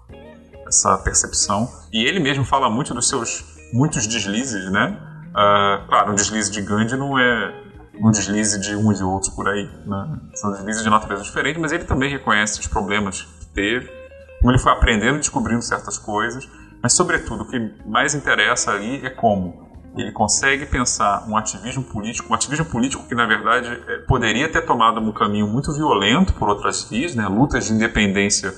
essa 0.66 0.99
percepção. 0.99 1.68
E 1.93 2.05
ele 2.05 2.20
mesmo 2.20 2.45
fala 2.45 2.70
muito 2.70 2.95
dos 2.95 3.09
seus 3.09 3.45
muitos 3.72 4.07
deslizes, 4.07 4.70
né? 4.70 4.97
Uh, 5.30 5.86
claro, 5.89 6.12
um 6.12 6.14
deslize 6.14 6.51
de 6.51 6.62
Gandhi 6.62 6.97
não 6.97 7.18
é 7.18 7.68
um 8.01 8.11
deslize 8.11 8.59
de 8.61 8.76
uns 8.76 9.01
e 9.01 9.03
outros 9.03 9.34
por 9.34 9.49
aí, 9.49 9.68
né? 9.84 10.20
São 10.34 10.53
deslizes 10.53 10.82
de 10.82 10.91
natureza 10.91 11.22
diferente, 11.22 11.59
mas 11.59 11.72
ele 11.72 11.84
também 11.84 12.11
reconhece 12.11 12.61
os 12.61 12.66
problemas 12.66 13.22
que 13.22 13.47
teve, 13.47 13.91
como 14.39 14.51
ele 14.51 14.59
foi 14.59 14.72
aprendendo 14.72 15.18
descobrindo 15.18 15.62
certas 15.62 15.99
coisas, 15.99 16.49
mas 16.82 16.95
sobretudo 16.95 17.43
o 17.43 17.49
que 17.49 17.59
mais 17.86 18.14
interessa 18.14 18.72
ali 18.72 19.05
é 19.05 19.11
como 19.11 19.68
ele 19.97 20.12
consegue 20.12 20.64
pensar 20.66 21.26
um 21.28 21.36
ativismo 21.36 21.82
político, 21.82 22.30
um 22.30 22.34
ativismo 22.34 22.66
político 22.66 23.07
que 23.09 23.14
na 23.14 23.26
verdade 23.26 23.68
é, 23.89 23.99
poderia 24.07 24.51
ter 24.51 24.62
tomado 24.62 25.01
um 25.01 25.12
caminho 25.12 25.49
muito 25.49 25.72
violento 25.72 26.34
por 26.34 26.49
outras 26.49 26.89
vias, 26.89 27.14
né? 27.14 27.26
lutas 27.26 27.66
de 27.66 27.72
independência 27.72 28.53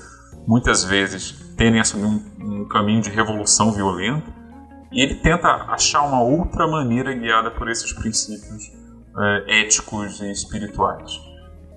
muitas 0.47 0.83
vezes 0.83 1.31
tendem 1.57 1.79
a 1.79 1.81
assumir 1.81 2.05
um, 2.05 2.61
um 2.61 2.67
caminho 2.67 3.01
de 3.01 3.09
revolução 3.09 3.71
violenta, 3.71 4.33
e 4.91 5.01
ele 5.01 5.15
tenta 5.15 5.47
achar 5.69 6.01
uma 6.01 6.21
outra 6.21 6.67
maneira 6.67 7.13
guiada 7.13 7.49
por 7.51 7.69
esses 7.69 7.93
princípios 7.93 8.71
é, 9.17 9.61
éticos 9.61 10.19
e 10.19 10.31
espirituais. 10.31 11.11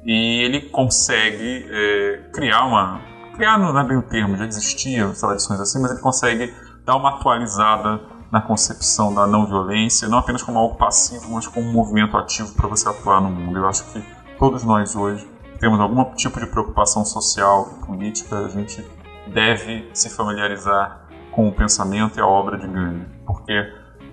E 0.04 0.42
ele 0.44 0.62
consegue 0.70 1.66
é, 1.70 2.30
criar 2.32 2.64
uma. 2.64 3.00
Criar 3.34 3.58
não 3.58 3.76
é 3.76 3.84
bem 3.84 3.96
o 3.96 4.02
termo, 4.02 4.36
já 4.36 4.46
existiam 4.46 5.12
tradições 5.12 5.58
assim, 5.58 5.82
mas 5.82 5.90
ele 5.90 6.00
consegue 6.00 6.54
dar 6.84 6.94
uma 6.94 7.16
atualizada 7.16 8.00
na 8.30 8.40
concepção 8.40 9.12
da 9.12 9.26
não 9.26 9.44
violência, 9.46 10.08
não 10.08 10.18
apenas 10.18 10.42
como 10.42 10.56
algo 10.56 10.76
passivo, 10.76 11.32
mas 11.32 11.46
como 11.48 11.68
um 11.68 11.72
movimento 11.72 12.16
ativo 12.16 12.54
para 12.54 12.68
você 12.68 12.88
atuar 12.88 13.20
no 13.20 13.30
mundo. 13.30 13.58
Eu 13.58 13.68
acho 13.68 13.84
que 13.92 14.04
todos 14.38 14.62
nós 14.62 14.94
hoje 14.94 15.28
temos 15.58 15.80
algum 15.80 16.04
tipo 16.14 16.38
de 16.38 16.46
preocupação 16.46 17.04
social 17.04 17.76
e 17.76 17.86
política, 17.86 18.38
a 18.38 18.48
gente 18.48 18.84
deve 19.26 19.90
se 19.92 20.10
familiarizar 20.10 21.08
com 21.32 21.48
o 21.48 21.52
pensamento 21.52 22.18
e 22.18 22.20
a 22.20 22.26
obra 22.26 22.56
de 22.56 22.68
Gandhi, 22.68 23.06
porque 23.26 23.52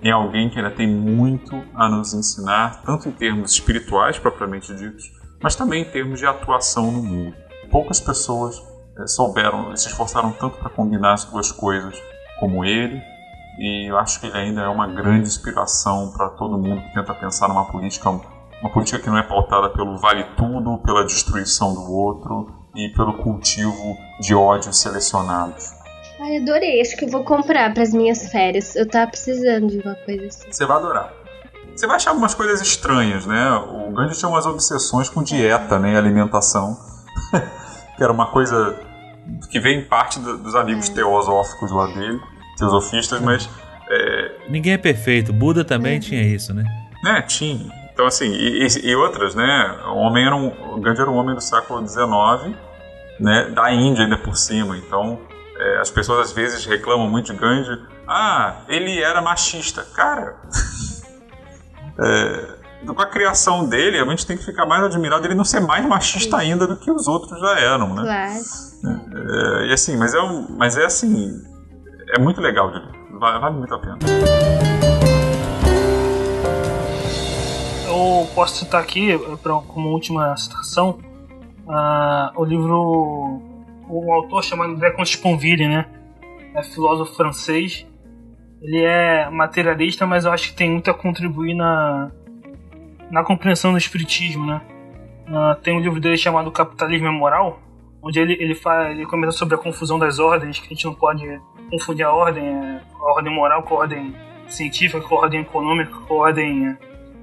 é 0.02 0.10
alguém 0.10 0.50
que 0.50 0.58
ainda 0.58 0.72
tem 0.72 0.88
muito 0.88 1.62
a 1.74 1.88
nos 1.88 2.12
ensinar, 2.12 2.82
tanto 2.82 3.08
em 3.08 3.12
termos 3.12 3.52
espirituais 3.52 4.18
propriamente 4.18 4.74
ditos, 4.74 5.12
mas 5.40 5.54
também 5.54 5.82
em 5.82 5.90
termos 5.90 6.18
de 6.18 6.26
atuação 6.26 6.90
no 6.90 7.02
mundo. 7.02 7.36
Poucas 7.70 8.00
pessoas 8.00 8.71
souberam, 9.06 9.74
se 9.76 9.88
esforçaram 9.88 10.32
tanto 10.32 10.58
para 10.58 10.70
combinar 10.70 11.14
as 11.14 11.24
duas 11.24 11.50
coisas 11.50 11.96
como 12.38 12.64
ele, 12.64 13.02
e 13.58 13.90
eu 13.90 13.98
acho 13.98 14.20
que 14.20 14.26
ele 14.26 14.36
ainda 14.36 14.62
é 14.62 14.68
uma 14.68 14.86
grande 14.86 15.28
inspiração 15.28 16.10
para 16.12 16.28
todo 16.30 16.58
mundo 16.58 16.80
que 16.82 16.94
tenta 16.94 17.14
pensar 17.14 17.48
numa 17.48 17.66
política, 17.66 18.08
uma 18.10 18.70
política 18.72 18.98
que 18.98 19.08
não 19.08 19.18
é 19.18 19.22
pautada 19.22 19.70
pelo 19.70 19.98
vale 19.98 20.24
tudo, 20.36 20.78
pela 20.78 21.04
destruição 21.04 21.74
do 21.74 21.92
outro 21.92 22.52
e 22.74 22.88
pelo 22.90 23.18
cultivo 23.18 23.96
de 24.20 24.34
ódios 24.34 24.78
selecionados. 24.78 25.72
Ai, 26.20 26.38
adorei. 26.38 26.80
Acho 26.80 26.96
que 26.96 27.04
eu 27.04 27.08
vou 27.08 27.24
comprar 27.24 27.74
para 27.74 27.82
as 27.82 27.92
minhas 27.92 28.30
férias. 28.30 28.76
Eu 28.76 28.88
tava 28.88 29.10
precisando 29.10 29.66
de 29.66 29.78
uma 29.80 29.94
coisa 29.96 30.26
assim. 30.26 30.50
Você 30.50 30.64
vai 30.64 30.76
adorar. 30.76 31.12
Você 31.74 31.86
vai 31.86 31.96
achar 31.96 32.10
algumas 32.10 32.34
coisas 32.34 32.60
estranhas, 32.60 33.26
né? 33.26 33.50
O 33.54 33.92
Gandhi 33.92 34.16
tinha 34.16 34.28
umas 34.28 34.46
obsessões 34.46 35.08
com 35.08 35.22
dieta, 35.22 35.78
né? 35.78 35.96
Alimentação. 35.96 36.76
que 38.02 38.04
era 38.04 38.12
uma 38.12 38.26
coisa 38.26 38.76
que 39.48 39.60
vem 39.60 39.78
em 39.78 39.84
parte 39.84 40.18
dos 40.18 40.56
amigos 40.56 40.90
é. 40.90 40.94
teosóficos 40.94 41.70
lá 41.70 41.86
dele 41.86 42.20
teosofistas, 42.56 43.20
mas. 43.20 43.48
É... 43.88 44.32
Ninguém 44.48 44.72
é 44.72 44.78
perfeito. 44.78 45.32
Buda 45.32 45.64
também 45.64 45.96
é. 45.96 46.00
tinha 46.00 46.22
isso, 46.22 46.52
né? 46.52 46.64
É, 47.06 47.22
tinha. 47.22 47.72
Então, 47.92 48.06
assim, 48.06 48.32
e, 48.32 48.66
e, 48.84 48.96
outras, 48.96 49.34
né? 49.34 49.80
O 49.86 49.96
homem 49.98 50.26
era 50.26 50.34
um. 50.34 50.48
O 50.74 50.80
Gandhi 50.80 51.00
era 51.00 51.10
um 51.10 51.16
homem 51.16 51.34
do 51.34 51.40
século 51.40 51.86
XIX, 51.86 52.56
né? 53.20 53.50
Da 53.54 53.72
Índia 53.72 54.04
ainda 54.04 54.18
por 54.18 54.36
cima. 54.36 54.76
Então, 54.76 55.20
é, 55.56 55.78
as 55.78 55.90
pessoas 55.90 56.30
às 56.30 56.32
vezes 56.32 56.64
reclamam 56.64 57.08
muito 57.08 57.32
de 57.32 57.38
Gandhi. 57.38 57.80
Ah, 58.06 58.62
ele 58.68 59.00
era 59.00 59.22
machista. 59.22 59.86
Cara. 59.94 60.36
é, 62.00 62.51
com 62.86 63.00
a 63.00 63.06
criação 63.06 63.68
dele, 63.68 63.98
a 63.98 64.04
gente 64.06 64.26
tem 64.26 64.36
que 64.36 64.44
ficar 64.44 64.66
mais 64.66 64.82
admirado 64.82 65.24
ele 65.26 65.34
não 65.34 65.44
ser 65.44 65.60
mais 65.60 65.86
machista 65.86 66.36
ainda 66.36 66.66
do 66.66 66.76
que 66.76 66.90
os 66.90 67.06
outros 67.06 67.38
já 67.38 67.60
eram, 67.60 67.94
né? 67.94 68.02
Claro. 68.02 69.62
É, 69.62 69.66
e 69.68 69.72
assim, 69.72 69.96
mas 69.96 70.14
é, 70.14 70.20
um, 70.20 70.56
mas 70.56 70.76
é 70.76 70.84
assim, 70.84 71.40
é 72.14 72.18
muito 72.18 72.40
legal. 72.40 72.72
Vale, 73.12 73.40
vale 73.40 73.56
muito 73.56 73.74
a 73.74 73.78
pena. 73.78 73.98
Eu 77.86 78.26
posso 78.34 78.56
citar 78.56 78.80
aqui, 78.80 79.18
pra, 79.42 79.54
como 79.54 79.90
última 79.90 80.36
citação, 80.36 80.98
uh, 81.66 82.40
o 82.40 82.44
livro. 82.44 83.42
Um 83.88 84.12
autor 84.12 84.42
chamado 84.42 84.72
André 84.72 84.90
Consponville, 84.92 85.68
né? 85.68 85.86
É 86.54 86.62
filósofo 86.62 87.14
francês. 87.14 87.86
Ele 88.60 88.82
é 88.82 89.28
materialista, 89.28 90.06
mas 90.06 90.24
eu 90.24 90.32
acho 90.32 90.50
que 90.50 90.56
tem 90.56 90.70
muito 90.70 90.90
a 90.90 90.94
contribuir 90.94 91.52
na, 91.52 92.10
na 93.12 93.22
compreensão 93.22 93.72
do 93.72 93.78
espiritismo, 93.78 94.46
né? 94.46 94.62
Uh, 95.28 95.60
tem 95.62 95.76
um 95.76 95.80
livro 95.80 96.00
dele 96.00 96.16
chamado 96.16 96.50
Capitalismo 96.50 97.06
é 97.06 97.10
Moral, 97.10 97.60
onde 98.02 98.18
ele, 98.18 98.32
ele, 98.40 98.54
fala, 98.54 98.90
ele 98.90 99.04
comenta 99.04 99.32
sobre 99.32 99.54
a 99.54 99.58
confusão 99.58 99.98
das 99.98 100.18
ordens, 100.18 100.58
que 100.58 100.64
a 100.64 100.68
gente 100.70 100.86
não 100.86 100.94
pode 100.94 101.22
confundir 101.70 102.06
a 102.06 102.12
ordem, 102.12 102.44
a 102.98 103.04
ordem 103.14 103.32
moral 103.32 103.62
com 103.62 103.74
a 103.74 103.78
ordem 103.80 104.14
científica, 104.48 105.00
com 105.00 105.14
a 105.14 105.18
ordem 105.18 105.42
econômica, 105.42 105.92
com 105.92 106.14
a 106.14 106.26
ordem 106.28 106.76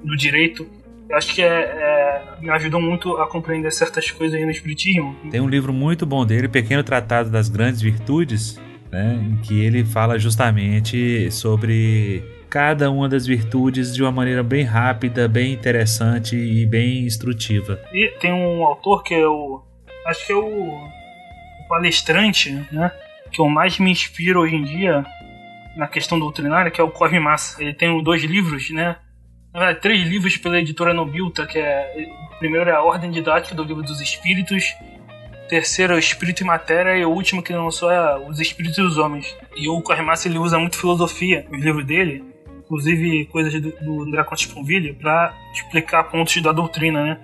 do 0.04 0.16
direito. 0.16 0.66
Eu 1.10 1.18
acho 1.18 1.34
que 1.34 1.42
é, 1.42 1.48
é, 1.48 2.24
me 2.40 2.52
ajudou 2.52 2.80
muito 2.80 3.18
a 3.18 3.28
compreender 3.28 3.72
certas 3.72 4.12
coisas 4.12 4.40
no 4.40 4.52
Espiritismo. 4.52 5.16
Tem 5.32 5.42
um 5.42 5.50
livro 5.50 5.74
muito 5.74 6.06
bom 6.06 6.24
dele, 6.24 6.48
Pequeno 6.48 6.84
Tratado 6.84 7.32
das 7.32 7.50
Grandes 7.50 7.82
Virtudes, 7.82 8.62
né, 8.92 9.20
em 9.22 9.38
que 9.38 9.60
ele 9.60 9.84
fala 9.84 10.20
justamente 10.20 11.32
sobre 11.32 12.24
cada 12.50 12.90
uma 12.90 13.08
das 13.08 13.26
virtudes 13.26 13.94
de 13.94 14.02
uma 14.02 14.12
maneira 14.12 14.44
bem 14.44 14.64
rápida, 14.64 15.28
bem 15.28 15.54
interessante 15.54 16.36
e 16.36 16.66
bem 16.66 17.06
instrutiva. 17.06 17.80
E 17.94 18.08
tem 18.20 18.34
um 18.34 18.66
autor 18.66 19.04
que 19.04 19.14
é 19.14 19.28
o. 19.28 19.62
Acho 20.08 20.26
que 20.26 20.34
é 20.34 20.36
o, 20.36 20.74
o 20.74 21.68
palestrante, 21.68 22.52
né? 22.72 22.92
que 23.32 23.42
eu 23.42 23.48
mais 23.48 23.78
me 23.80 23.92
inspiro 23.92 24.42
hoje 24.42 24.56
em 24.56 24.64
dia 24.64 25.06
na 25.76 25.88
questão 25.88 26.20
doutrinária, 26.20 26.72
que 26.72 26.82
é 26.82 26.84
o 26.84 26.90
Cosme 26.90 27.20
Massa. 27.20 27.62
Ele 27.62 27.74
tem 27.74 28.02
dois 28.04 28.24
livros, 28.24 28.70
né? 28.72 28.98
Verdade, 29.54 29.80
três 29.80 30.08
livros 30.08 30.38
pela 30.38 30.60
editora 30.60 30.94
Nobilta, 30.94 31.46
que 31.46 31.58
é... 31.58 32.08
O 32.34 32.40
primeiro 32.40 32.70
é 32.70 32.74
a 32.74 32.82
Ordem 32.82 33.12
Didática 33.12 33.56
do 33.56 33.64
Livro 33.64 33.84
dos 33.84 34.00
Espíritos, 34.00 34.64
terceiro 35.50 35.94
é 35.94 35.96
o 35.96 36.00
Espírito 36.00 36.42
e 36.42 36.46
Matéria, 36.46 36.98
e 36.98 37.04
o 37.04 37.10
último 37.10 37.42
que 37.42 37.52
lançou 37.52 37.92
é 37.92 38.18
Os 38.28 38.40
Espíritos 38.40 38.78
e 38.78 38.82
os 38.82 38.98
Homens. 38.98 39.36
E 39.56 39.68
o 39.68 39.82
Cosme 39.82 40.06
Massa, 40.06 40.28
ele 40.28 40.38
usa 40.38 40.58
muito 40.58 40.78
filosofia 40.78 41.46
nos 41.50 41.62
livros 41.62 41.86
dele, 41.86 42.24
inclusive 42.70 43.26
coisas 43.26 43.52
do, 43.60 43.72
do 43.82 44.04
André 44.04 44.24
Conte 44.24 44.48
Sponville, 44.48 44.94
para 44.94 45.34
explicar 45.52 46.04
pontos 46.04 46.40
da 46.42 46.52
doutrina, 46.52 47.04
né? 47.04 47.20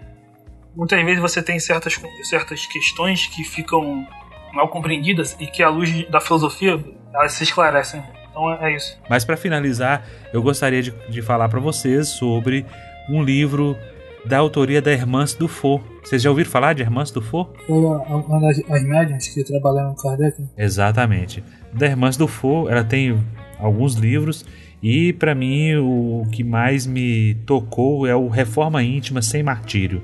Muitas 0.76 1.02
vezes 1.06 1.22
você 1.22 1.42
tem 1.42 1.60
certas, 1.60 2.02
certas 2.24 2.66
questões 2.66 3.28
que 3.28 3.44
ficam 3.44 4.06
mal 4.52 4.68
compreendidas 4.70 5.38
e 5.40 5.46
que 5.46 5.62
à 5.62 5.70
luz 5.70 6.10
da 6.10 6.20
filosofia 6.20 6.84
elas 7.14 7.34
se 7.34 7.44
esclarecem. 7.44 8.04
Então 8.30 8.52
é, 8.52 8.76
isso. 8.76 9.00
Mas 9.10 9.24
para 9.24 9.38
finalizar, 9.38 10.06
eu 10.34 10.42
gostaria 10.42 10.82
de, 10.82 10.92
de 11.10 11.22
falar 11.22 11.48
para 11.48 11.60
vocês 11.60 12.10
sobre 12.10 12.66
um 13.08 13.24
livro 13.24 13.78
da 14.26 14.40
autoria 14.40 14.82
da 14.82 14.92
Hermance 14.92 15.38
Dufour. 15.38 15.82
Vocês 16.04 16.22
já 16.22 16.30
ouviram 16.30 16.50
falar 16.50 16.74
de 16.74 16.82
Hermance 16.82 17.14
Dufour? 17.14 17.54
Foi 17.66 17.78
uma 17.78 18.42
das 18.42 18.60
as 18.70 18.84
médiums 18.84 19.28
que 19.28 19.44
trabalharam 19.44 19.94
com 19.94 20.10
Kardec. 20.10 20.44
Exatamente. 20.58 21.44
Da 21.72 21.86
Hermance 21.86 22.18
Dufour, 22.18 22.70
ela 22.70 22.84
tem 22.84 23.24
alguns 23.60 23.94
livros 23.96 24.44
e 24.82 25.14
para 25.14 25.34
mim 25.34 25.76
o 25.76 26.28
que 26.32 26.44
mais 26.44 26.86
me 26.86 27.36
tocou 27.46 28.06
é 28.06 28.16
o 28.16 28.28
Reforma 28.28 28.84
Íntima 28.84 29.22
sem 29.22 29.42
Martírio. 29.42 30.02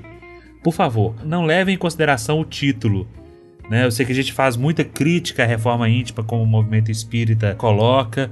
Por 0.62 0.72
favor, 0.72 1.14
não 1.24 1.44
leve 1.44 1.72
em 1.72 1.76
consideração 1.76 2.40
o 2.40 2.44
título, 2.44 3.08
Né? 3.70 3.84
Eu 3.84 3.90
sei 3.90 4.04
que 4.04 4.12
a 4.12 4.14
gente 4.14 4.32
faz 4.32 4.56
muita 4.56 4.84
crítica 4.84 5.44
à 5.44 5.46
reforma 5.46 5.88
íntima, 5.88 6.22
como 6.22 6.42
o 6.42 6.46
movimento 6.46 6.90
espírita 6.90 7.54
coloca, 7.54 8.30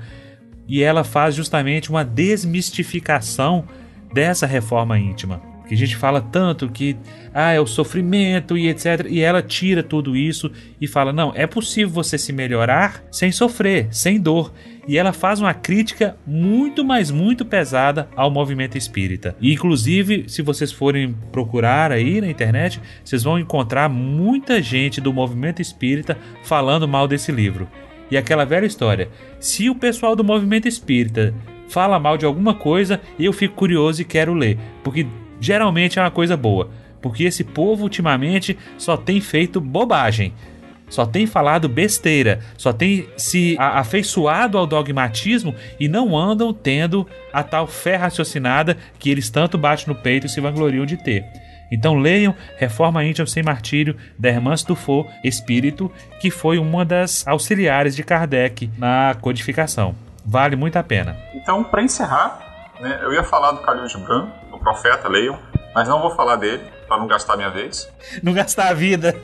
e 0.69 0.83
ela 0.83 1.03
faz 1.03 1.35
justamente 1.35 1.89
uma 1.89 2.05
desmistificação 2.05 3.65
dessa 4.13 4.47
reforma 4.47 4.99
íntima. 4.99 5.41
Que 5.67 5.75
a 5.75 5.77
gente 5.77 5.97
fala 5.97 6.21
tanto 6.21 6.69
que 6.69 6.97
ah, 7.33 7.53
é 7.53 7.61
o 7.61 7.67
sofrimento 7.67 8.59
e 8.59 8.69
etc. 8.69 9.07
E 9.09 9.21
ela 9.21 9.41
tira 9.41 9.85
tudo 9.85 10.17
isso 10.17 10.51
e 10.81 10.89
fala: 10.89 11.13
não, 11.13 11.33
é 11.35 11.47
possível 11.47 11.91
você 11.91 12.19
se 12.19 12.33
melhorar 12.33 13.05
sem 13.11 13.31
sofrer, 13.31 13.87
sem 13.93 14.21
dor. 14.21 14.53
E 14.91 14.99
ela 14.99 15.13
faz 15.13 15.41
uma 15.41 15.55
crítica 15.55 16.17
muito, 16.27 16.85
mas 16.85 17.13
muito 17.13 17.45
pesada 17.45 18.09
ao 18.17 18.29
movimento 18.29 18.77
espírita. 18.77 19.37
E, 19.41 19.53
inclusive, 19.53 20.25
se 20.27 20.43
vocês 20.43 20.73
forem 20.73 21.15
procurar 21.31 21.93
aí 21.93 22.21
na 22.21 22.29
internet, 22.29 22.81
vocês 23.05 23.23
vão 23.23 23.39
encontrar 23.39 23.89
muita 23.89 24.61
gente 24.61 25.01
do 25.01 25.13
movimento 25.13 25.63
espírita 25.63 26.19
falando 26.43 26.89
mal 26.89 27.07
desse 27.07 27.31
livro. 27.31 27.69
E 28.11 28.17
aquela 28.17 28.45
velha 28.45 28.67
história: 28.67 29.09
se 29.39 29.71
o 29.71 29.77
pessoal 29.77 30.17
do 30.17 30.25
movimento 30.25 30.67
espírita 30.67 31.33
fala 31.69 32.01
mal 32.01 32.19
de 32.19 32.27
alguma 32.27 32.55
coisa, 32.55 33.01
eu 33.17 33.33
fico 33.33 33.55
curioso 33.55 34.03
e 34.03 34.05
quero 34.05 34.35
ler, 34.35 34.59
porque 34.83 35.07
geralmente 35.39 36.01
é 36.01 36.03
uma 36.03 36.11
coisa 36.11 36.37
boa. 36.37 36.69
Porque 37.01 37.23
esse 37.23 37.45
povo 37.45 37.85
ultimamente 37.85 38.59
só 38.77 38.97
tem 38.97 39.21
feito 39.21 39.61
bobagem. 39.61 40.35
Só 40.91 41.07
tem 41.07 41.27
falado 41.27 41.69
besteira, 41.69 42.41
só 42.59 42.73
tem 42.73 43.09
se 43.17 43.57
afeiçoado 43.59 44.59
ao 44.59 44.67
dogmatismo 44.67 45.55
e 45.79 45.89
não 45.89 46.19
andam 46.19 46.53
tendo 46.53 47.07
a 47.33 47.43
tal 47.43 47.67
fé 47.67 47.97
raciocinada 47.97 48.77
que 48.99 49.09
eles 49.09 49.31
tanto 49.31 49.57
batem 49.57 49.87
no 49.87 49.95
peito 49.95 50.27
e 50.27 50.29
se 50.29 50.41
vangloriam 50.41 50.85
de 50.85 50.97
ter. 50.97 51.25
Então 51.71 51.95
leiam 51.95 52.35
Reforma 52.57 53.05
Íntima 53.05 53.27
Sem 53.27 53.43
Martírio, 53.43 53.97
da 54.19 54.29
Hermance 54.29 54.67
Dufault, 54.67 55.09
Espírito, 55.23 55.91
que 56.21 56.31
foi 56.31 56.59
uma 56.59 56.85
das 56.85 57.27
auxiliares 57.27 57.95
de 57.95 58.03
Kardec 58.03 58.69
na 58.77 59.15
codificação. 59.21 59.95
Vale 60.27 60.57
muito 60.57 60.77
a 60.77 60.83
pena. 60.83 61.17
Então, 61.35 61.63
para 61.63 61.83
encerrar, 61.83 62.73
né, 62.81 62.99
eu 63.03 63.13
ia 63.13 63.23
falar 63.23 63.53
do 63.53 63.61
Calil 63.61 63.89
Gibran, 63.89 64.29
do 64.51 64.59
Profeta, 64.59 65.09
leiam, 65.09 65.39
mas 65.75 65.89
não 65.89 66.01
vou 66.01 66.11
falar 66.11 66.37
dele, 66.37 66.63
para 66.91 66.99
não 66.99 67.07
gastar 67.07 67.37
minha 67.37 67.51
vez. 67.51 67.89
Não 68.21 68.35
gastar 68.35 68.69
a 68.69 68.75
vida. 68.75 69.15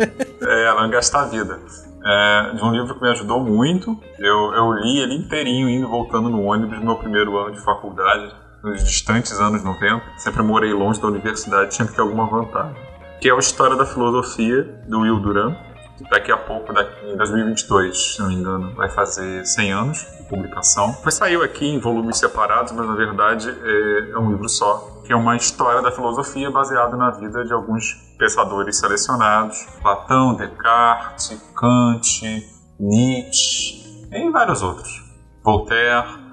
é, 0.41 0.75
não 0.75 0.89
gastar 0.89 1.23
a 1.23 1.27
vida. 1.27 1.59
É, 2.05 2.53
de 2.55 2.62
um 2.62 2.71
livro 2.71 2.95
que 2.95 3.03
me 3.03 3.11
ajudou 3.11 3.41
muito. 3.41 4.01
Eu, 4.21 4.55
eu 4.55 4.73
li 4.75 5.01
ele 5.01 5.17
inteirinho, 5.17 5.69
indo 5.69 5.89
voltando 5.89 6.31
no 6.31 6.45
ônibus 6.45 6.79
no 6.79 6.85
meu 6.85 6.97
primeiro 6.97 7.37
ano 7.37 7.53
de 7.53 7.61
faculdade 7.61 8.33
nos 8.62 8.85
distantes 8.85 9.39
anos 9.39 9.62
90, 9.62 10.03
sempre 10.17 10.43
morei 10.43 10.73
longe 10.73 11.01
da 11.01 11.07
universidade, 11.09 11.75
tinha 11.75 11.87
que 11.87 12.01
alguma 12.01 12.27
vantagem. 12.27 12.77
Que 13.21 13.29
é 13.29 13.33
a 13.33 13.39
História 13.39 13.77
da 13.77 13.87
Filosofia, 13.87 14.62
do 14.89 15.01
Will 15.01 15.21
Duran, 15.21 15.55
que 15.97 16.05
daqui 16.11 16.33
a 16.33 16.37
pouco, 16.37 16.73
daqui, 16.73 17.07
em 17.07 17.17
2022, 17.17 18.14
se 18.14 18.21
não 18.21 18.29
me 18.29 18.35
engano, 18.35 18.75
vai 18.75 18.89
fazer 18.91 19.45
100 19.45 19.73
anos 19.73 20.07
de 20.19 20.29
publicação. 20.29 20.93
Foi 20.95 21.12
saiu 21.12 21.43
aqui 21.43 21.67
em 21.67 21.79
volumes 21.79 22.19
separados, 22.19 22.73
mas 22.73 22.87
na 22.87 22.95
verdade 22.95 23.49
é, 23.49 24.11
é 24.12 24.19
um 24.19 24.31
livro 24.31 24.49
só, 24.49 24.96
que 25.07 25.13
é 25.13 25.17
uma 25.17 25.37
história 25.37 25.81
da 25.81 25.93
filosofia 25.93 26.51
baseada 26.51 26.97
na 26.97 27.13
vida 27.13 27.45
de 27.45 27.53
alguns 27.53 27.95
pensadores 28.19 28.79
selecionados: 28.79 29.65
Platão, 29.81 30.35
Descartes, 30.35 31.41
Kant, 31.55 32.23
Nietzsche 32.79 34.09
e 34.13 34.31
vários 34.31 34.63
outros. 34.63 35.05
Voltaire, 35.45 36.27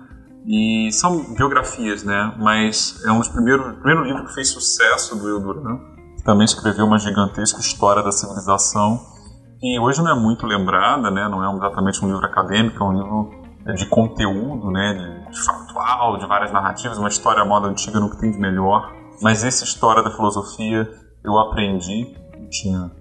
e 0.45 0.91
são 0.91 1.33
biografias, 1.35 2.03
né? 2.03 2.35
Mas 2.39 3.01
é 3.05 3.11
um 3.11 3.19
dos 3.19 3.29
primeiros 3.29 3.75
primeiro 3.75 4.03
livro 4.03 4.25
que 4.25 4.33
fez 4.33 4.49
sucesso 4.49 5.15
do 5.15 5.25
Will 5.25 5.61
Né? 5.61 5.79
Também 6.25 6.45
escreveu 6.45 6.85
uma 6.85 6.97
gigantesca 6.97 7.59
história 7.59 8.01
da 8.01 8.11
civilização 8.11 8.99
e 9.61 9.79
hoje 9.79 10.01
não 10.01 10.11
é 10.11 10.19
muito 10.19 10.45
lembrada, 10.45 11.09
né? 11.11 11.27
Não 11.29 11.43
é 11.43 11.55
exatamente 11.55 12.03
um 12.03 12.07
livro 12.07 12.25
acadêmico, 12.25 12.83
é 12.83 12.87
um 12.87 12.93
livro 12.93 13.42
de 13.75 13.85
conteúdo, 13.87 14.71
né? 14.71 15.23
De, 15.29 15.45
factual, 15.45 16.17
de 16.17 16.25
várias 16.27 16.51
narrativas, 16.51 16.97
uma 16.97 17.09
história 17.09 17.43
moda 17.45 17.67
antiga 17.67 17.99
no 17.99 18.09
que 18.09 18.17
tem 18.17 18.31
de 18.31 18.37
melhor. 18.37 18.91
Mas 19.21 19.43
essa 19.43 19.63
história 19.63 20.03
da 20.03 20.11
filosofia 20.11 20.89
eu 21.23 21.37
aprendi, 21.39 22.15
eu 22.33 22.49
tinha 22.49 22.91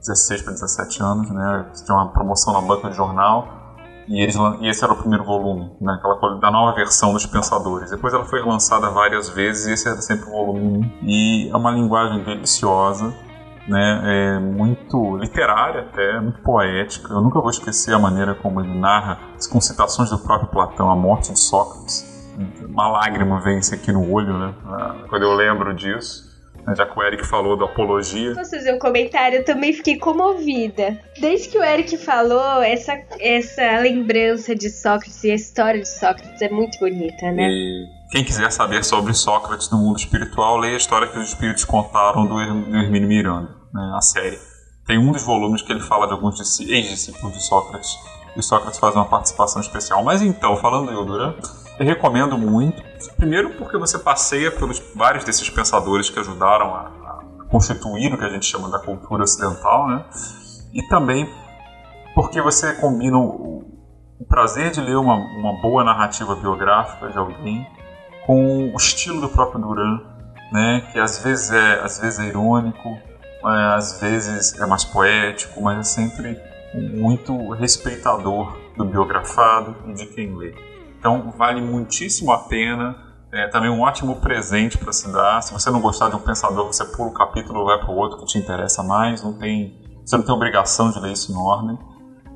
16 0.00 0.42
para 0.42 0.52
17 0.52 1.02
anos, 1.02 1.30
né? 1.30 1.70
Tinha 1.84 1.96
uma 1.96 2.12
promoção 2.12 2.52
na 2.52 2.60
banca 2.60 2.90
de 2.90 2.96
jornal 2.96 3.62
e, 4.08 4.20
eles, 4.20 4.34
e 4.60 4.68
esse 4.68 4.82
era 4.82 4.92
o 4.92 4.96
primeiro 4.96 5.24
volume, 5.24 5.70
né, 5.80 5.94
aquela, 5.94 6.38
da 6.38 6.50
nova 6.50 6.74
versão 6.74 7.12
dos 7.12 7.24
Pensadores. 7.26 7.90
Depois 7.90 8.12
ela 8.12 8.24
foi 8.24 8.42
lançada 8.42 8.90
várias 8.90 9.28
vezes 9.28 9.66
e 9.66 9.72
esse 9.72 9.88
era 9.88 10.00
sempre 10.02 10.28
o 10.28 10.32
volume 10.32 10.92
1. 11.02 11.08
E 11.08 11.50
é 11.50 11.56
uma 11.56 11.70
linguagem 11.70 12.22
deliciosa, 12.24 13.14
né, 13.68 14.00
é 14.04 14.38
muito 14.38 15.16
literária 15.16 15.82
até, 15.82 16.20
muito 16.20 16.40
poética. 16.40 17.12
Eu 17.12 17.20
nunca 17.20 17.40
vou 17.40 17.50
esquecer 17.50 17.94
a 17.94 17.98
maneira 17.98 18.34
como 18.34 18.60
ele 18.60 18.78
narra, 18.78 19.18
com 19.50 19.60
citações 19.60 20.10
do 20.10 20.18
próprio 20.18 20.48
Platão, 20.48 20.90
a 20.90 20.96
morte 20.96 21.32
de 21.32 21.38
Sócrates. 21.38 22.10
Uma 22.66 22.88
lágrima 22.88 23.40
vence 23.40 23.74
aqui 23.74 23.92
no 23.92 24.10
olho, 24.10 24.38
né, 24.38 24.54
quando 25.08 25.22
eu 25.22 25.34
lembro 25.34 25.74
disso 25.74 26.32
já 26.76 26.86
que 26.86 26.98
o 26.98 27.02
Eric 27.02 27.26
falou 27.26 27.56
da 27.56 27.64
apologia. 27.64 28.34
Posso 28.34 28.50
fazer 28.50 28.72
um 28.72 28.78
comentário? 28.78 29.38
Eu 29.38 29.44
também 29.44 29.72
fiquei 29.72 29.98
comovida. 29.98 30.96
Desde 31.20 31.48
que 31.48 31.58
o 31.58 31.62
Eric 31.62 31.96
falou, 31.98 32.62
essa, 32.62 32.96
essa 33.18 33.78
lembrança 33.80 34.54
de 34.54 34.70
Sócrates 34.70 35.24
e 35.24 35.32
a 35.32 35.34
história 35.34 35.80
de 35.80 35.88
Sócrates 35.88 36.40
é 36.40 36.48
muito 36.48 36.78
bonita, 36.78 37.32
né? 37.32 37.48
E 37.50 37.86
quem 38.12 38.22
quiser 38.22 38.52
saber 38.52 38.84
sobre 38.84 39.14
Sócrates 39.14 39.70
no 39.70 39.78
mundo 39.78 39.98
espiritual, 39.98 40.58
leia 40.58 40.74
a 40.74 40.76
história 40.76 41.08
que 41.08 41.18
os 41.18 41.28
espíritos 41.30 41.64
contaram 41.64 42.26
do, 42.26 42.38
Hermínio 42.38 43.08
Miranda, 43.08 43.56
né, 43.72 43.92
a 43.96 44.02
série. 44.02 44.38
Tem 44.86 44.98
um 44.98 45.12
dos 45.12 45.22
volumes 45.22 45.62
que 45.62 45.72
ele 45.72 45.80
fala 45.80 46.06
de 46.06 46.12
alguns 46.12 46.38
ex-discípulos 46.60 47.32
de 47.32 47.42
Sócrates. 47.42 47.96
E 48.36 48.42
Sócrates 48.42 48.78
faz 48.78 48.94
uma 48.94 49.06
participação 49.06 49.62
especial. 49.62 50.04
Mas 50.04 50.20
então, 50.20 50.58
falando 50.58 50.88
do 50.88 50.92
Yodura, 50.92 51.36
eu 51.78 51.86
recomendo 51.86 52.36
muito. 52.36 52.82
Primeiro, 53.16 53.54
porque 53.56 53.78
você 53.78 53.98
passeia 53.98 54.50
pelos 54.50 54.78
vários 54.94 55.24
desses 55.24 55.48
pensadores 55.48 56.10
que 56.10 56.18
ajudaram 56.18 56.74
a, 56.74 56.80
a 56.80 57.44
constituir 57.48 58.12
o 58.12 58.18
que 58.18 58.24
a 58.24 58.28
gente 58.28 58.44
chama 58.44 58.68
da 58.68 58.78
cultura 58.78 59.22
ocidental, 59.22 59.88
né? 59.88 60.04
E 60.74 60.82
também 60.88 61.26
porque 62.14 62.42
você 62.42 62.74
combina 62.74 63.16
o, 63.16 63.64
o 64.20 64.24
prazer 64.26 64.70
de 64.70 64.82
ler 64.82 64.96
uma, 64.96 65.14
uma, 65.14 65.62
boa 65.62 65.82
narrativa 65.82 66.34
biográfica 66.36 67.08
de 67.08 67.16
alguém 67.16 67.66
com 68.26 68.72
o 68.72 68.76
estilo 68.76 69.20
do 69.20 69.28
próprio 69.28 69.60
Duran, 69.60 70.00
né? 70.52 70.88
Que 70.92 70.98
às 70.98 71.22
vezes 71.22 71.50
é, 71.50 71.80
às 71.80 71.98
vezes 71.98 72.18
é 72.18 72.26
irônico, 72.26 72.88
é, 73.44 73.74
às 73.74 74.00
vezes 74.00 74.58
é 74.60 74.66
mais 74.66 74.84
poético, 74.84 75.60
mas 75.62 75.78
é 75.78 75.82
sempre 75.82 76.40
muito 76.74 77.50
respeitador 77.50 78.56
do 78.76 78.84
biografado 78.84 79.76
e 79.88 79.94
de 79.94 80.06
quem 80.06 80.34
lê. 80.36 80.54
Então 80.98 81.32
vale 81.36 81.60
muitíssimo 81.60 82.32
a 82.32 82.38
pena. 82.38 82.96
É 83.32 83.48
também 83.48 83.70
um 83.70 83.80
ótimo 83.80 84.16
presente 84.16 84.76
para 84.76 84.92
se 84.92 85.10
dar. 85.10 85.42
Se 85.42 85.54
você 85.54 85.70
não 85.70 85.80
gostar 85.80 86.10
de 86.10 86.16
um 86.16 86.20
pensador, 86.20 86.66
você 86.66 86.84
pula 86.84 87.08
o 87.08 87.14
capítulo 87.14 87.64
vai 87.64 87.78
para 87.78 87.90
o 87.90 87.96
outro 87.96 88.18
que 88.18 88.26
te 88.26 88.38
interessa 88.38 88.82
mais. 88.82 89.22
Não 89.22 89.32
tem, 89.32 89.74
você 90.04 90.16
não 90.18 90.24
tem 90.24 90.34
obrigação 90.34 90.90
de 90.90 91.00
ler 91.00 91.12
isso 91.12 91.32
em 91.32 91.36
ordem. 91.36 91.78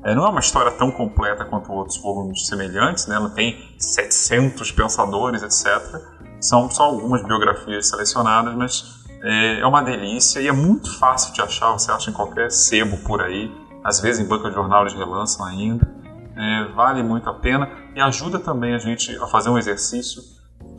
É, 0.07 0.15
não 0.15 0.25
é 0.25 0.29
uma 0.29 0.39
história 0.39 0.71
tão 0.71 0.89
completa 0.89 1.45
quanto 1.45 1.71
outros 1.71 1.97
volumes 1.97 2.47
semelhantes, 2.47 3.05
né? 3.07 3.19
não 3.19 3.29
tem 3.29 3.57
700 3.77 4.71
pensadores, 4.71 5.43
etc. 5.43 6.01
São 6.39 6.69
só 6.71 6.83
algumas 6.83 7.21
biografias 7.23 7.89
selecionadas, 7.89 8.55
mas 8.55 9.05
é, 9.21 9.59
é 9.59 9.65
uma 9.65 9.81
delícia 9.81 10.39
e 10.39 10.47
é 10.47 10.51
muito 10.51 10.97
fácil 10.97 11.33
de 11.33 11.41
achar. 11.41 11.73
Você 11.73 11.91
acha 11.91 12.09
em 12.09 12.13
qualquer 12.13 12.49
sebo 12.49 12.97
por 13.05 13.21
aí. 13.21 13.51
Às 13.83 13.99
vezes 13.99 14.25
em 14.25 14.27
banca 14.27 14.49
de 14.49 14.55
jornal 14.55 14.81
eles 14.81 14.93
relançam 14.93 15.45
ainda 15.45 15.97
é, 16.37 16.65
vale 16.73 17.01
muito 17.01 17.27
a 17.29 17.33
pena 17.33 17.69
e 17.95 17.99
ajuda 17.99 18.37
também 18.37 18.75
a 18.75 18.77
gente 18.77 19.15
a 19.17 19.25
fazer 19.27 19.49
um 19.49 19.57
exercício 19.57 20.21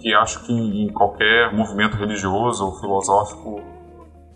que 0.00 0.14
acho 0.14 0.44
que 0.44 0.52
em 0.52 0.88
qualquer 0.92 1.52
movimento 1.52 1.96
religioso 1.96 2.64
ou 2.64 2.78
filosófico, 2.78 3.60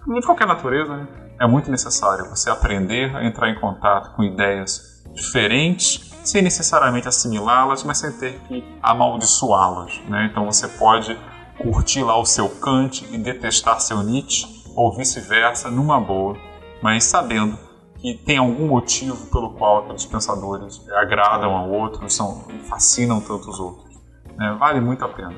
de 0.06 0.26
qualquer 0.26 0.46
natureza, 0.46 0.96
né, 0.96 1.06
é 1.40 1.46
muito 1.46 1.70
necessário 1.70 2.28
você 2.28 2.50
aprender 2.50 3.14
a 3.16 3.24
entrar 3.24 3.50
em 3.50 3.58
contato 3.58 4.14
com 4.14 4.22
ideias 4.22 5.02
diferentes, 5.12 6.12
sem 6.24 6.42
necessariamente 6.42 7.08
assimilá-las, 7.08 7.82
mas 7.82 7.98
sem 7.98 8.12
ter 8.12 8.38
que 8.48 8.64
amaldiçoá-las. 8.82 10.00
Né? 10.08 10.28
Então 10.30 10.46
você 10.46 10.68
pode 10.68 11.18
curtir 11.58 12.02
lá 12.02 12.16
o 12.18 12.24
seu 12.24 12.48
Kant 12.48 13.06
e 13.10 13.18
detestar 13.18 13.80
seu 13.80 14.02
Nietzsche, 14.02 14.46
ou 14.74 14.94
vice-versa, 14.96 15.70
numa 15.70 16.00
boa, 16.00 16.36
mas 16.82 17.04
sabendo 17.04 17.58
que 18.02 18.14
tem 18.14 18.38
algum 18.38 18.66
motivo 18.66 19.30
pelo 19.30 19.50
qual 19.50 19.84
aqueles 19.84 20.04
pensadores 20.04 20.82
agradam 20.90 21.56
a 21.56 21.64
outros, 21.64 22.14
são, 22.14 22.44
fascinam 22.68 23.20
tantos 23.20 23.60
outros. 23.60 23.92
É, 24.40 24.52
vale 24.54 24.80
muito 24.80 25.04
a 25.04 25.08
pena. 25.08 25.34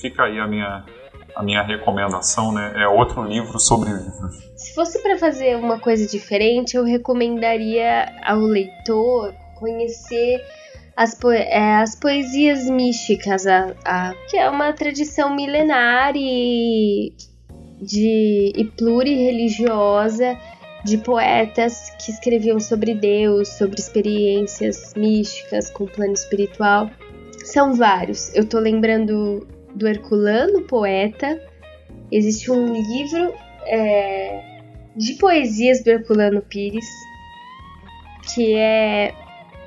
Fica 0.00 0.24
aí 0.24 0.38
a 0.38 0.46
minha, 0.46 0.84
a 1.34 1.42
minha 1.42 1.62
recomendação, 1.62 2.52
né? 2.52 2.74
É 2.76 2.86
outro 2.86 3.24
livro 3.24 3.58
sobre 3.58 3.90
livros. 3.90 4.36
Se 4.76 4.84
fosse 4.84 5.02
para 5.02 5.16
fazer 5.16 5.56
uma 5.56 5.80
coisa 5.80 6.06
diferente, 6.06 6.76
eu 6.76 6.84
recomendaria 6.84 8.12
ao 8.22 8.40
leitor 8.40 9.32
conhecer 9.54 10.38
as, 10.94 11.14
po 11.14 11.30
é, 11.30 11.76
as 11.76 11.96
poesias 11.98 12.68
místicas, 12.68 13.46
a, 13.46 13.74
a, 13.86 14.14
que 14.28 14.36
é 14.36 14.50
uma 14.50 14.74
tradição 14.74 15.34
milenar 15.34 16.12
e, 16.14 17.10
de, 17.80 18.52
e 18.54 18.64
plurireligiosa 18.76 20.38
de 20.84 20.98
poetas 20.98 21.88
que 22.04 22.10
escreviam 22.10 22.60
sobre 22.60 22.94
Deus, 22.94 23.48
sobre 23.48 23.80
experiências 23.80 24.92
místicas 24.94 25.70
com 25.70 25.84
o 25.84 25.90
plano 25.90 26.12
espiritual. 26.12 26.90
São 27.46 27.72
vários. 27.72 28.34
Eu 28.34 28.46
tô 28.46 28.58
lembrando 28.58 29.48
do 29.74 29.88
Herculano, 29.88 30.64
poeta. 30.64 31.40
Existe 32.12 32.50
um 32.50 32.74
livro 32.74 33.32
é, 33.64 34.55
de 34.96 35.14
poesias 35.14 35.82
do 35.82 35.90
Herculano 35.90 36.42
Pires 36.42 36.86
que 38.26 38.54
é 38.54 39.14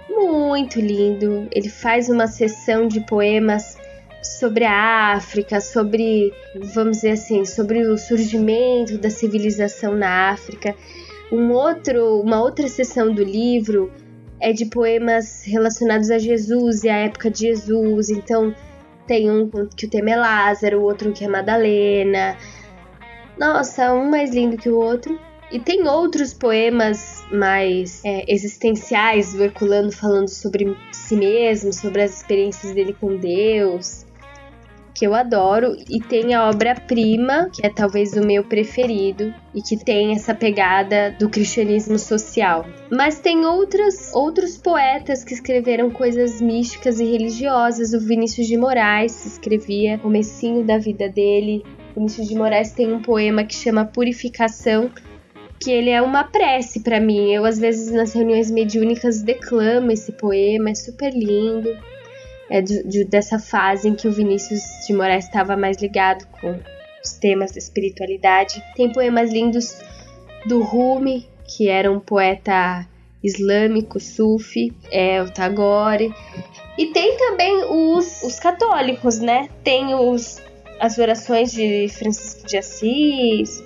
muito 0.09 0.80
lindo. 0.80 1.47
Ele 1.51 1.69
faz 1.69 2.09
uma 2.09 2.27
sessão 2.27 2.88
de 2.88 2.99
poemas 3.01 3.77
sobre 4.21 4.65
a 4.65 5.13
África, 5.13 5.61
sobre, 5.61 6.34
vamos 6.73 6.97
dizer 6.97 7.11
assim, 7.11 7.45
sobre 7.45 7.88
o 7.88 7.97
surgimento 7.97 8.97
da 8.97 9.09
civilização 9.09 9.95
na 9.95 10.30
África. 10.30 10.75
Um 11.32 11.51
outro, 11.51 12.19
uma 12.21 12.41
outra 12.41 12.67
sessão 12.67 13.13
do 13.13 13.23
livro 13.23 13.91
é 14.41 14.51
de 14.51 14.65
poemas 14.65 15.43
relacionados 15.45 16.09
a 16.11 16.17
Jesus 16.17 16.84
e 16.84 16.89
a 16.89 16.97
época 16.97 17.30
de 17.30 17.39
Jesus. 17.39 18.09
Então, 18.09 18.53
tem 19.07 19.32
um 19.32 19.49
que 19.75 19.86
o 19.86 19.89
tema 19.89 20.11
é 20.11 20.15
Lázaro, 20.15 20.82
outro 20.82 21.11
que 21.11 21.23
é 21.23 21.27
Madalena. 21.27 22.36
Nossa, 23.39 23.93
um 23.93 24.09
mais 24.09 24.33
lindo 24.33 24.57
que 24.57 24.69
o 24.69 24.77
outro. 24.77 25.17
E 25.49 25.59
tem 25.59 25.87
outros 25.87 26.33
poemas 26.33 27.23
mais 27.31 28.03
é, 28.03 28.23
existenciais 28.27 29.33
do 29.33 29.43
Herculano 29.43 29.91
falando 29.91 30.27
sobre 30.27 30.77
si 30.91 31.15
mesmo, 31.15 31.73
sobre 31.73 32.03
as 32.03 32.17
experiências 32.17 32.73
dele 32.73 32.93
com 32.93 33.15
Deus 33.15 34.05
que 34.99 35.07
eu 35.07 35.15
adoro, 35.15 35.77
e 35.89 36.01
tem 36.01 36.33
a 36.33 36.49
obra-prima, 36.49 37.49
que 37.53 37.65
é 37.65 37.69
talvez 37.69 38.11
o 38.17 38.21
meu 38.21 38.43
preferido, 38.43 39.33
e 39.55 39.61
que 39.61 39.77
tem 39.77 40.11
essa 40.13 40.35
pegada 40.35 41.15
do 41.17 41.29
cristianismo 41.29 41.97
social. 41.97 42.65
Mas 42.91 43.17
tem 43.17 43.45
outras, 43.45 44.11
outros 44.13 44.57
poetas 44.57 45.23
que 45.23 45.33
escreveram 45.33 45.89
coisas 45.89 46.41
místicas 46.41 46.99
e 46.99 47.05
religiosas. 47.05 47.93
O 47.93 47.99
Vinícius 48.01 48.45
de 48.45 48.57
Moraes 48.57 49.25
escrevia 49.25 49.95
o 49.95 49.99
comecinho 49.99 50.65
da 50.65 50.77
vida 50.77 51.07
dele. 51.07 51.63
Vinícius 51.95 52.27
de 52.27 52.35
Moraes 52.35 52.71
tem 52.71 52.93
um 52.93 53.01
poema 53.01 53.43
que 53.43 53.53
chama 53.53 53.85
Purificação, 53.85 54.91
que 55.59 55.71
ele 55.71 55.89
é 55.89 56.01
uma 56.01 56.23
prece 56.23 56.81
para 56.81 56.99
mim. 56.99 57.31
Eu 57.31 57.45
às 57.45 57.59
vezes 57.59 57.91
nas 57.91 58.13
reuniões 58.13 58.49
mediúnicas 58.49 59.21
declamo 59.21 59.91
esse 59.91 60.11
poema, 60.13 60.69
é 60.69 60.75
super 60.75 61.11
lindo 61.13 61.75
é, 62.49 62.61
de, 62.61 62.83
de, 62.83 63.03
dessa 63.05 63.37
fase 63.37 63.87
em 63.87 63.95
que 63.95 64.07
o 64.07 64.11
Vinícius 64.11 64.61
de 64.87 64.93
Moraes 64.93 65.25
estava 65.25 65.55
mais 65.55 65.77
ligado 65.77 66.25
com 66.39 66.59
os 67.03 67.13
temas 67.13 67.51
da 67.51 67.59
espiritualidade. 67.59 68.63
Tem 68.75 68.91
poemas 68.91 69.31
lindos 69.31 69.79
do 70.45 70.61
Rumi, 70.61 71.27
que 71.47 71.67
era 71.67 71.91
um 71.91 71.99
poeta 71.99 72.87
islâmico, 73.23 73.99
sufi, 73.99 74.73
é 74.91 75.21
o 75.21 75.29
Tagore. 75.29 76.13
E 76.77 76.87
tem 76.87 77.17
também 77.17 77.65
os, 77.65 78.23
os 78.23 78.39
católicos, 78.39 79.19
né? 79.19 79.49
Tem 79.63 79.93
os, 79.93 80.41
as 80.80 80.97
orações 80.97 81.51
de 81.51 81.88
Francisco 81.89 82.47
de 82.47 82.57
Assis, 82.57 83.63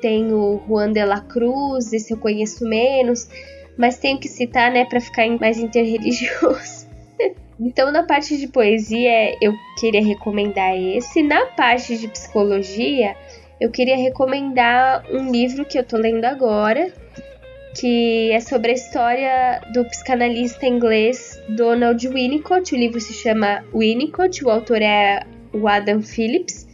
tem 0.00 0.32
o 0.32 0.60
Juan 0.66 0.92
de 0.92 1.04
la 1.04 1.20
Cruz, 1.20 1.92
esse 1.92 2.12
eu 2.12 2.18
conheço 2.18 2.64
menos, 2.68 3.28
mas 3.76 3.98
tenho 3.98 4.18
que 4.18 4.28
citar, 4.28 4.70
né, 4.70 4.84
para 4.84 5.00
ficar 5.00 5.28
mais 5.38 5.58
interreligioso. 5.58 6.86
Então, 7.58 7.90
na 7.90 8.02
parte 8.02 8.36
de 8.36 8.48
poesia, 8.48 9.34
eu 9.40 9.54
queria 9.80 10.04
recomendar 10.04 10.76
esse. 10.76 11.22
Na 11.22 11.46
parte 11.46 11.96
de 11.96 12.06
psicologia, 12.06 13.16
eu 13.58 13.70
queria 13.70 13.96
recomendar 13.96 15.06
um 15.10 15.30
livro 15.30 15.64
que 15.64 15.78
eu 15.78 15.82
tô 15.82 15.96
lendo 15.96 16.26
agora, 16.26 16.92
que 17.74 18.30
é 18.30 18.40
sobre 18.40 18.72
a 18.72 18.74
história 18.74 19.62
do 19.72 19.82
psicanalista 19.86 20.66
inglês 20.66 21.40
Donald 21.48 22.06
Winnicott. 22.06 22.74
O 22.74 22.78
livro 22.78 23.00
se 23.00 23.14
chama 23.14 23.64
Winnicott, 23.74 24.44
o 24.44 24.50
autor 24.50 24.82
é 24.82 25.20
o 25.56 25.68
Adam 25.68 26.02
Phillips, 26.02 26.66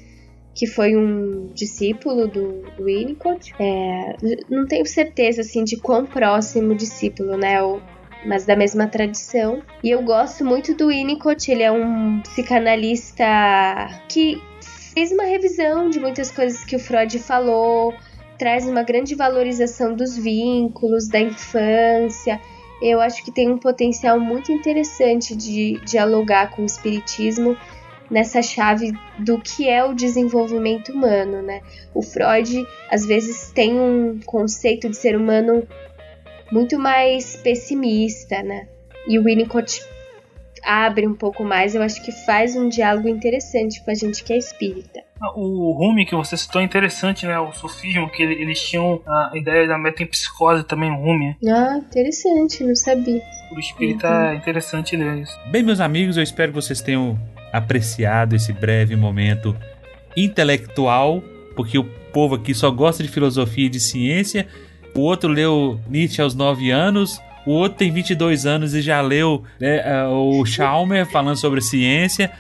que 0.55 0.67
foi 0.67 0.97
um 0.97 1.47
discípulo 1.55 2.27
do, 2.27 2.63
Winnicott. 2.79 3.55
É, 3.59 4.17
não 4.51 4.67
tenho 4.67 4.87
certeza 4.87 5.41
assim 5.41 5.65
de 5.65 5.77
quão 5.77 6.05
próximo 6.05 6.75
discípulo, 6.75 7.37
né? 7.37 7.63
O, 7.63 7.81
mas 8.25 8.45
da 8.45 8.55
mesma 8.55 8.87
tradição. 8.87 9.63
E 9.83 9.91
eu 9.91 10.03
gosto 10.03 10.45
muito 10.45 10.75
do 10.75 10.89
Winnicott, 10.89 11.51
ele 11.51 11.63
é 11.63 11.73
um 11.73 12.21
psicanalista 12.21 13.25
que 14.09 14.41
fez 14.95 15.11
uma 15.11 15.25
revisão 15.25 15.89
de 15.89 15.99
muitas 15.99 16.31
coisas 16.31 16.65
que 16.65 16.77
o 16.77 16.79
Freud 16.79 17.19
falou, 17.19 17.95
traz 18.39 18.67
uma 18.67 18.83
grande 18.83 19.15
valorização 19.15 19.95
dos 19.95 20.17
vínculos, 20.17 21.09
da 21.09 21.21
infância. 21.21 22.41
Eu 22.81 23.01
acho 23.01 23.25
que 23.25 23.31
tem 23.31 23.51
um 23.51 23.59
potencial 23.59 24.19
muito 24.19 24.53
interessante 24.53 25.35
de 25.37 25.81
dialogar 25.85 26.51
com 26.51 26.63
o 26.63 26.67
espiritismo 26.67 27.57
nessa 28.11 28.43
chave 28.43 28.93
do 29.19 29.39
que 29.39 29.69
é 29.69 29.85
o 29.85 29.95
desenvolvimento 29.95 30.93
humano, 30.93 31.43
né? 31.43 31.61
O 31.95 32.03
Freud 32.03 32.67
às 32.91 33.05
vezes 33.07 33.51
tem 33.53 33.79
um 33.79 34.21
conceito 34.25 34.89
de 34.89 34.97
ser 34.97 35.17
humano 35.17 35.67
muito 36.51 36.79
mais 36.79 37.37
pessimista, 37.37 38.43
né? 38.43 38.69
E 39.09 39.19
o 39.19 39.25
Winnicott 39.25 39.83
abre 40.63 41.07
um 41.07 41.15
pouco 41.15 41.43
mais, 41.43 41.75
eu 41.75 41.83
acho 41.83 42.03
que 42.05 42.13
faz 42.13 42.55
um 42.55 42.69
diálogo 42.69 43.09
interessante 43.09 43.83
com 43.83 43.91
a 43.91 43.95
gente 43.95 44.23
que 44.23 44.33
é 44.33 44.37
espírita. 44.37 45.03
O 45.35 45.73
Rumi 45.73 46.05
que 46.05 46.15
você 46.15 46.37
citou 46.37 46.61
é 46.61 46.65
interessante, 46.65 47.27
né? 47.27 47.39
O 47.39 47.53
sufismo, 47.53 48.11
que 48.11 48.23
eles 48.23 48.61
tinham 48.61 49.01
a 49.07 49.31
ideia 49.35 49.67
da 49.69 49.79
metempsicose 49.79 50.65
também, 50.65 50.91
o 50.91 50.97
Rumi. 50.97 51.37
Ah, 51.47 51.79
interessante, 51.79 52.65
não 52.65 52.75
sabia. 52.75 53.23
O 53.53 53.59
espírita 53.59 54.09
uhum. 54.09 54.25
é 54.25 54.35
interessante 54.35 54.97
ler 54.97 55.19
isso. 55.19 55.39
Bem, 55.51 55.63
meus 55.63 55.81
amigos, 55.81 56.17
eu 56.17 56.23
espero 56.23 56.53
que 56.53 56.57
vocês 56.57 56.81
tenham 56.81 57.19
apreciado 57.53 58.35
esse 58.35 58.53
breve 58.53 58.97
momento 58.97 59.57
intelectual, 60.17 61.23
porque 61.55 61.79
o 61.79 61.85
povo 61.85 62.35
aqui 62.35 62.55
só 62.55 62.71
gosta 62.71 63.03
de 63.03 63.09
filosofia 63.09 63.67
e 63.67 63.71
de 63.71 63.81
ciência 63.81 64.47
o 64.95 65.01
outro 65.01 65.29
leu 65.29 65.81
Nietzsche 65.89 66.21
aos 66.21 66.35
9 66.35 66.71
anos, 66.71 67.21
o 67.47 67.53
outro 67.53 67.79
tem 67.79 67.91
22 67.91 68.47
anos 68.47 68.75
e 68.75 68.83
já 68.83 69.01
leu 69.01 69.43
né, 69.59 69.83
o 70.07 70.45
Chalmer 70.45 71.07
falando 71.07 71.37
sobre 71.37 71.61
ciência. 71.61 72.31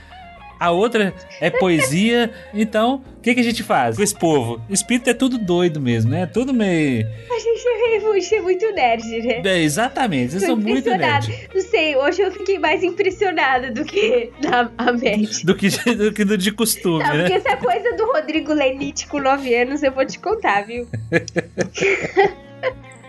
A 0.62 0.70
outra 0.70 1.12
é 1.40 1.50
poesia. 1.50 2.30
Então, 2.54 3.02
o 3.18 3.20
que, 3.20 3.34
que 3.34 3.40
a 3.40 3.42
gente 3.42 3.64
faz 3.64 3.96
com 3.96 4.02
esse 4.04 4.14
povo? 4.14 4.62
Espírito 4.70 5.10
é 5.10 5.14
tudo 5.14 5.36
doido 5.36 5.80
mesmo, 5.80 6.12
né? 6.12 6.24
tudo 6.24 6.54
meio. 6.54 7.04
A 7.28 7.38
gente 7.40 8.34
é 8.36 8.40
muito 8.40 8.72
nerd, 8.72 9.22
né? 9.22 9.42
É, 9.44 9.58
exatamente, 9.60 10.30
vocês 10.30 10.44
são 10.44 10.56
muito 10.56 10.88
nerd. 10.88 11.48
Não 11.52 11.60
sei, 11.62 11.96
hoje 11.96 12.22
eu 12.22 12.30
fiquei 12.30 12.60
mais 12.60 12.84
impressionada 12.84 13.72
do 13.72 13.84
que 13.84 14.30
na 14.40 14.70
a 14.78 14.92
média. 14.92 15.44
Do 15.44 15.56
que, 15.56 15.68
do 15.68 16.12
que 16.12 16.24
do 16.24 16.38
de 16.38 16.52
costume, 16.52 17.02
Não, 17.02 17.14
né? 17.14 17.28
Porque 17.28 17.48
essa 17.48 17.56
coisa 17.56 17.96
do 17.96 18.06
Rodrigo 18.12 18.52
Lenite 18.52 19.08
com 19.08 19.18
9 19.18 19.54
anos 19.54 19.82
eu 19.82 19.90
vou 19.90 20.06
te 20.06 20.20
contar, 20.20 20.64
viu? 20.64 20.86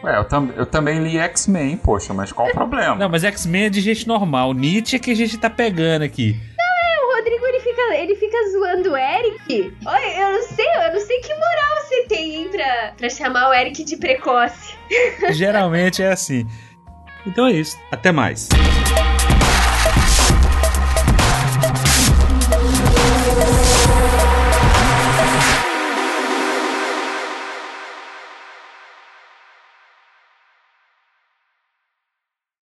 Ué, 0.04 0.18
eu, 0.18 0.24
tam 0.24 0.50
eu 0.58 0.66
também 0.66 1.04
li 1.04 1.20
X-Men, 1.20 1.78
poxa, 1.78 2.14
mas 2.14 2.32
qual 2.32 2.48
o 2.48 2.52
problema? 2.52 2.96
Não, 2.96 3.10
mas 3.10 3.24
X-Men 3.24 3.66
é 3.66 3.70
de 3.70 3.80
gente 3.80 4.08
normal. 4.08 4.54
Nietzsche 4.54 4.96
é 4.96 5.00
que 5.00 5.12
a 5.12 5.16
gente 5.16 5.38
tá 5.38 5.50
pegando 5.50 6.02
aqui 6.02 6.40
fica, 7.84 7.96
ele 7.96 8.16
fica 8.16 8.38
zoando 8.52 8.92
o 8.92 8.98
Eric. 8.98 9.76
Olha, 9.86 10.22
eu 10.22 10.34
não 10.34 10.44
sei, 10.44 10.66
eu 10.66 10.94
não 10.94 11.00
sei 11.00 11.20
que 11.20 11.34
moral 11.34 11.84
você 11.84 12.04
tem, 12.08 12.36
hein, 12.36 12.50
pra, 12.50 12.94
pra 12.98 13.10
chamar 13.10 13.50
o 13.50 13.54
Eric 13.54 13.84
de 13.84 13.98
precoce. 13.98 14.76
Geralmente 15.32 16.02
é 16.02 16.12
assim. 16.12 16.48
Então 17.26 17.48
é 17.48 17.52
isso. 17.52 17.78
Até 17.92 18.12
mais. 18.12 18.50